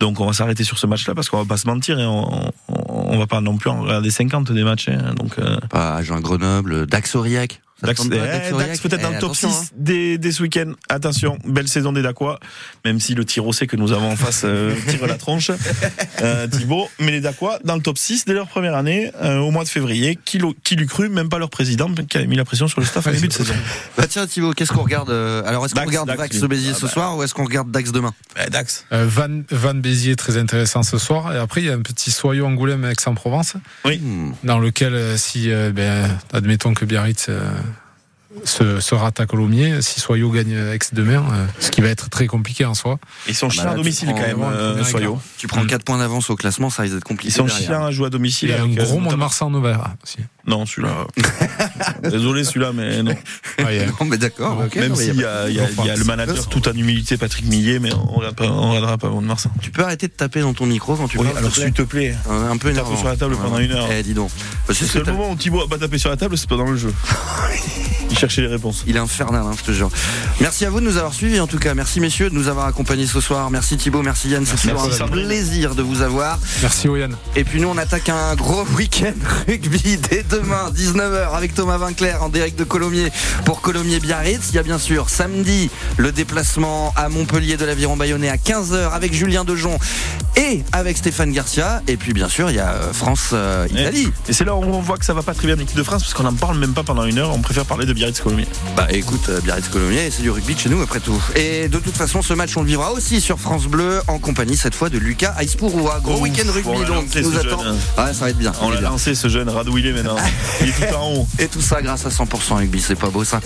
Donc, 0.00 0.20
on 0.20 0.26
va 0.26 0.32
s'arrêter 0.32 0.64
sur 0.64 0.78
ce 0.78 0.86
match-là, 0.86 1.14
parce 1.14 1.28
qu'on 1.28 1.38
va 1.38 1.44
pas 1.44 1.56
se 1.56 1.66
mentir. 1.66 1.98
hein, 1.98 2.06
on, 2.06 2.50
on, 2.68 3.14
on 3.14 3.18
va 3.18 3.26
pas 3.26 3.40
non 3.40 3.56
plus 3.56 3.70
en 3.70 3.82
regarder 3.82 4.10
50 4.10 4.52
des 4.52 4.64
matchs. 4.64 4.88
hein, 4.88 5.14
donc, 5.16 5.38
euh, 5.38 5.56
Pas 5.70 6.02
Jean 6.02 6.20
Grenoble, 6.20 6.86
Dax 6.86 7.14
Aurillac. 7.16 7.60
Dax, 7.82 8.02
eh, 8.06 8.52
Dax 8.56 8.80
peut-être 8.80 9.02
dans 9.02 9.10
le 9.10 9.18
top 9.18 9.32
attention, 9.32 9.50
6 9.50 9.72
des, 9.76 10.16
des 10.18 10.32
ce 10.32 10.42
week-end. 10.42 10.72
Attention, 10.88 11.38
belle 11.44 11.68
saison 11.68 11.92
des 11.92 12.02
Dacois, 12.02 12.38
même 12.84 13.00
si 13.00 13.14
le 13.14 13.24
tir 13.24 13.44
que 13.68 13.76
nous 13.76 13.92
avons 13.92 14.12
en 14.12 14.16
face 14.16 14.42
euh, 14.44 14.74
tire 14.88 15.06
la 15.06 15.14
tronche. 15.16 15.50
Euh, 16.22 16.46
Thibaut, 16.46 16.88
mais 17.00 17.10
les 17.10 17.20
Dacois 17.20 17.58
dans 17.64 17.74
le 17.74 17.82
top 17.82 17.98
6 17.98 18.24
dès 18.24 18.32
leur 18.32 18.46
première 18.46 18.74
année, 18.74 19.10
euh, 19.22 19.38
au 19.38 19.50
mois 19.50 19.64
de 19.64 19.68
février. 19.68 20.18
Qui, 20.24 20.40
qui 20.62 20.76
l'eût 20.76 20.86
cru? 20.86 21.08
Même 21.08 21.28
pas 21.28 21.38
leur 21.38 21.50
président 21.50 21.92
qui 21.92 22.16
avait 22.16 22.26
mis 22.26 22.36
la 22.36 22.44
pression 22.44 22.68
sur 22.68 22.80
le 22.80 22.86
staff 22.86 23.06
à 23.06 23.12
début 23.12 23.28
de 23.28 23.32
c'est 23.32 23.44
saison. 23.44 23.54
Bah 23.96 24.06
tiens 24.08 24.26
Thibaut, 24.26 24.52
qu'est-ce 24.52 24.72
qu'on 24.72 24.82
regarde 24.82 25.10
euh, 25.10 25.42
Alors 25.44 25.64
est-ce 25.66 25.74
qu'on 25.74 25.80
Dax, 25.80 25.88
regarde 25.88 26.08
Dax, 26.08 26.18
Dax 26.20 26.40
lui. 26.40 26.48
Béziers 26.48 26.72
Ah 26.74 26.78
ce 26.78 26.86
bah. 26.86 26.92
soir 26.92 27.16
ou 27.16 27.22
est-ce 27.22 27.34
qu'on 27.34 27.44
regarde 27.44 27.70
Dax 27.70 27.92
demain? 27.92 28.14
Eh, 28.44 28.50
Dax. 28.50 28.86
Euh, 28.92 29.06
Van, 29.08 29.42
Van 29.50 29.74
Béziers 29.74 30.16
très 30.16 30.36
intéressant 30.36 30.82
ce 30.82 30.98
soir. 30.98 31.34
Et 31.34 31.38
après, 31.38 31.60
il 31.62 31.66
y 31.66 31.70
a 31.70 31.74
un 31.74 31.82
petit 31.82 32.10
soyau 32.10 32.46
Angoulême 32.46 32.84
Aix-en-Provence, 32.84 33.54
Hmm. 33.84 34.32
dans 34.44 34.58
lequel, 34.58 34.94
euh, 34.94 35.16
si, 35.16 35.50
euh, 35.50 35.70
ben, 35.72 36.08
admettons 36.32 36.74
que 36.74 36.84
Biarritz 36.84 37.26
euh, 37.28 37.50
se, 38.44 38.80
se 38.80 38.94
rate 38.94 39.20
à 39.20 39.26
Colomiers, 39.26 39.80
si 39.82 40.00
Soyaux 40.00 40.30
gagne 40.30 40.52
Aix 40.52 40.78
demain, 40.92 41.24
euh, 41.32 41.46
ce 41.60 41.70
qui 41.70 41.80
va 41.80 41.88
être 41.88 42.10
très 42.10 42.26
compliqué 42.26 42.64
en 42.64 42.74
soi. 42.74 42.98
Ils 43.28 43.34
sont 43.34 43.48
bah 43.48 43.54
là, 43.56 43.62
à 43.62 43.70
tu 43.72 43.76
domicile 43.78 44.08
prends 44.08 44.16
quand 44.18 44.26
même, 44.26 44.42
euh, 44.42 44.82
écart. 44.84 45.12
Tu 45.38 45.46
prends 45.46 45.62
Hmm. 45.62 45.66
4 45.68 45.84
points 45.84 45.98
d'avance 45.98 46.30
au 46.30 46.36
classement, 46.36 46.70
ça 46.70 46.82
risque 46.82 46.94
d'être 46.94 47.04
compliqué. 47.04 47.28
Ils 47.32 47.36
sont 47.36 47.46
chiants 47.48 47.84
à 47.84 47.90
jouer 47.90 48.06
à 48.06 48.10
domicile. 48.10 48.52
A 48.52 48.56
un 48.60 48.64
avec, 48.64 48.78
euh, 48.78 48.82
gros 48.82 48.94
notamment- 48.94 49.10
Mont-de-Marsan 49.10 49.46
en 49.46 49.54
Auvergne 49.54 49.80
aussi. 50.02 50.18
Non, 50.46 50.66
celui-là. 50.66 51.06
Désolé, 52.10 52.44
celui-là, 52.44 52.72
mais 52.74 53.02
non. 53.02 53.14
Ah, 53.58 53.62
Non 54.00 54.06
mais 54.06 54.18
d'accord, 54.18 54.62
ok. 54.66 54.76
Même 54.76 54.94
s'il 54.94 55.14
y 55.14 55.18
y 55.20 55.24
a- 55.24 55.48
il 55.48 55.56
y 55.56 55.90
a 55.90 55.96
le 55.96 56.04
manager 56.04 56.46
tout 56.48 56.68
en 56.68 56.72
humilité, 56.72 57.16
Patrick 57.16 57.46
Millet, 57.46 57.78
mais 57.78 57.92
on 57.94 58.20
ne 58.20 58.26
regardera 58.68 58.98
pas 58.98 59.08
Mont-de-Marsan. 59.08 59.50
Tu 59.62 59.70
peux 59.70 59.82
arrêter 59.82 60.06
de 60.08 60.12
taper 60.12 60.40
dans 60.40 60.52
ton 60.52 60.66
micro 60.66 60.96
quand 60.96 61.08
tu 61.08 61.18
Oui, 61.18 61.24
parles 61.24 61.38
alors 61.38 61.54
s'il 61.54 61.72
te 61.72 61.82
plaît. 61.82 62.14
Un 62.28 62.56
peu 62.58 62.72
Tape 62.74 62.86
sur 62.96 63.06
la 63.08 63.16
table 63.16 63.36
pendant 63.36 63.58
une 63.58 63.72
heure. 63.72 63.88
Eh 63.90 64.02
dis 64.02 64.14
donc. 64.14 64.30
Parce 64.66 64.78
que 64.78 64.84
C'est 64.86 64.98
le 64.98 65.12
moment 65.12 65.30
où 65.30 65.36
Thibaut 65.36 65.62
a 65.62 65.68
pas 65.68 65.78
tapé 65.78 65.96
sur 65.98 66.10
la 66.10 66.16
table, 66.16 66.36
c'est 66.36 66.48
pas 66.48 66.56
dans 66.56 66.70
le 66.70 66.76
jeu. 66.76 66.92
Il 68.10 68.18
cherchait 68.18 68.42
les 68.42 68.48
réponses. 68.48 68.84
Il 68.86 68.96
est 68.96 69.00
infernal, 69.00 69.42
hein, 69.44 69.52
je 69.58 69.64
te 69.64 69.72
jure. 69.72 69.90
Merci 70.40 70.64
à 70.66 70.70
vous 70.70 70.78
de 70.80 70.84
nous 70.84 70.98
avoir 70.98 71.12
suivis, 71.14 71.40
en 71.40 71.46
tout 71.46 71.58
cas. 71.58 71.74
Merci, 71.74 72.00
messieurs, 72.00 72.30
de 72.30 72.34
nous 72.34 72.48
avoir 72.48 72.66
accompagnés 72.66 73.06
ce 73.06 73.20
soir. 73.20 73.50
Merci 73.50 73.76
Thibaut, 73.76 74.02
merci 74.02 74.28
Yann. 74.28 74.44
C'est 74.46 74.68
toujours 74.68 74.84
un 75.02 75.08
plaisir 75.08 75.74
de 75.74 75.82
vous 75.82 76.02
avoir. 76.02 76.38
Merci 76.62 76.88
Oyan. 76.88 77.08
Et 77.34 77.44
puis 77.44 77.60
nous, 77.60 77.68
on 77.68 77.78
attaque 77.78 78.08
un 78.10 78.34
gros 78.36 78.64
week-end 78.76 79.14
rugby 79.48 79.96
dès 80.10 80.22
demain, 80.34 80.70
19h, 80.74 81.36
avec 81.36 81.54
Thomas 81.54 81.78
Vinclair 81.78 82.22
en 82.22 82.28
direct 82.28 82.58
de 82.58 82.64
Colomiers 82.64 83.12
pour 83.44 83.60
Colomiers-Biarritz. 83.60 84.48
Il 84.50 84.56
y 84.56 84.58
a 84.58 84.64
bien 84.64 84.78
sûr 84.78 85.08
samedi 85.08 85.70
le 85.96 86.10
déplacement 86.10 86.92
à 86.96 87.08
Montpellier 87.08 87.56
de 87.56 87.64
l'Aviron 87.64 87.96
Bayonnais 87.96 88.28
à 88.28 88.36
15h 88.36 88.90
avec 88.92 89.14
Julien 89.14 89.44
Dejon 89.44 89.78
et 90.36 90.64
avec 90.72 90.96
Stéphane 90.96 91.30
Garcia. 91.30 91.82
Et 91.86 91.96
puis 91.96 92.12
bien 92.12 92.28
sûr, 92.28 92.50
il 92.50 92.56
y 92.56 92.58
a 92.58 92.72
euh, 92.72 92.92
France-Italie. 92.92 94.08
Et 94.28 94.32
c'est 94.32 94.44
là 94.44 94.56
où 94.56 94.62
on 94.64 94.80
voit 94.80 94.96
que 94.96 95.04
ça 95.04 95.14
va 95.14 95.22
pas 95.22 95.34
très 95.34 95.46
bien 95.46 95.54
l'équipe 95.54 95.76
de 95.76 95.82
France, 95.84 96.02
parce 96.02 96.14
qu'on 96.14 96.24
n'en 96.24 96.34
parle 96.34 96.58
même 96.58 96.74
pas 96.74 96.82
pendant 96.82 97.04
une 97.04 97.18
heure. 97.18 97.30
On 97.32 97.40
préfère 97.40 97.64
parler 97.64 97.86
de 97.86 97.92
Biarritz 97.92 98.20
Colomiers. 98.20 98.48
Bah 98.76 98.88
écoute, 98.90 99.28
euh, 99.28 99.40
Biarritz 99.40 99.68
Colomiers, 99.68 100.10
c'est 100.10 100.22
du 100.22 100.30
rugby 100.30 100.54
de 100.56 100.60
chez 100.60 100.68
nous 100.68 100.82
après 100.82 100.98
tout. 100.98 101.22
Et 101.36 101.68
de 101.68 101.78
toute 101.78 101.96
façon, 101.96 102.22
ce 102.22 102.34
match, 102.34 102.56
on 102.56 102.62
le 102.62 102.66
vivra 102.68 102.92
aussi 102.92 103.20
sur 103.20 103.38
France 103.38 103.66
Bleu 103.66 104.00
en 104.08 104.18
compagnie 104.18 104.56
cette 104.56 104.74
fois 104.74 104.88
de 104.88 104.98
Lucas 104.98 105.34
Aispouroua. 105.40 106.00
Gros 106.02 106.14
Ouf, 106.14 106.22
week-end 106.22 106.50
rugby 106.50 106.84
donc 106.86 107.08
qui 107.08 107.20
nous 107.22 107.36
attend. 107.36 107.62
jeune, 107.62 107.76
Ouais, 107.98 108.12
ça 108.12 108.24
va 108.24 108.30
être 108.30 108.38
bien. 108.38 108.52
On 108.60 108.70
l'a 108.70 108.80
lancé 108.80 109.14
ce 109.14 109.28
jeune 109.28 109.48
Radouillet 109.48 109.92
maintenant. 109.92 110.16
Il 110.60 110.68
est 110.68 110.72
tout 110.72 110.94
en 110.94 111.12
haut. 111.12 111.28
Et 111.38 111.48
tout 111.48 111.60
ça 111.60 111.82
grâce 111.82 112.06
à 112.06 112.08
100% 112.08 112.54
rugby, 112.54 112.80
c'est 112.80 112.94
pas 112.94 113.08
beau 113.08 113.24
ça. 113.24 113.40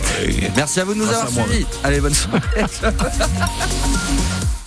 Merci 0.56 0.80
à 0.80 0.84
vous 0.84 0.94
de 0.94 0.98
nous 0.98 1.06
Grâce 1.06 1.28
avoir 1.28 1.46
suivis. 1.46 1.66
Allez, 1.82 2.00
bonne 2.00 2.14
soirée. 2.14 2.40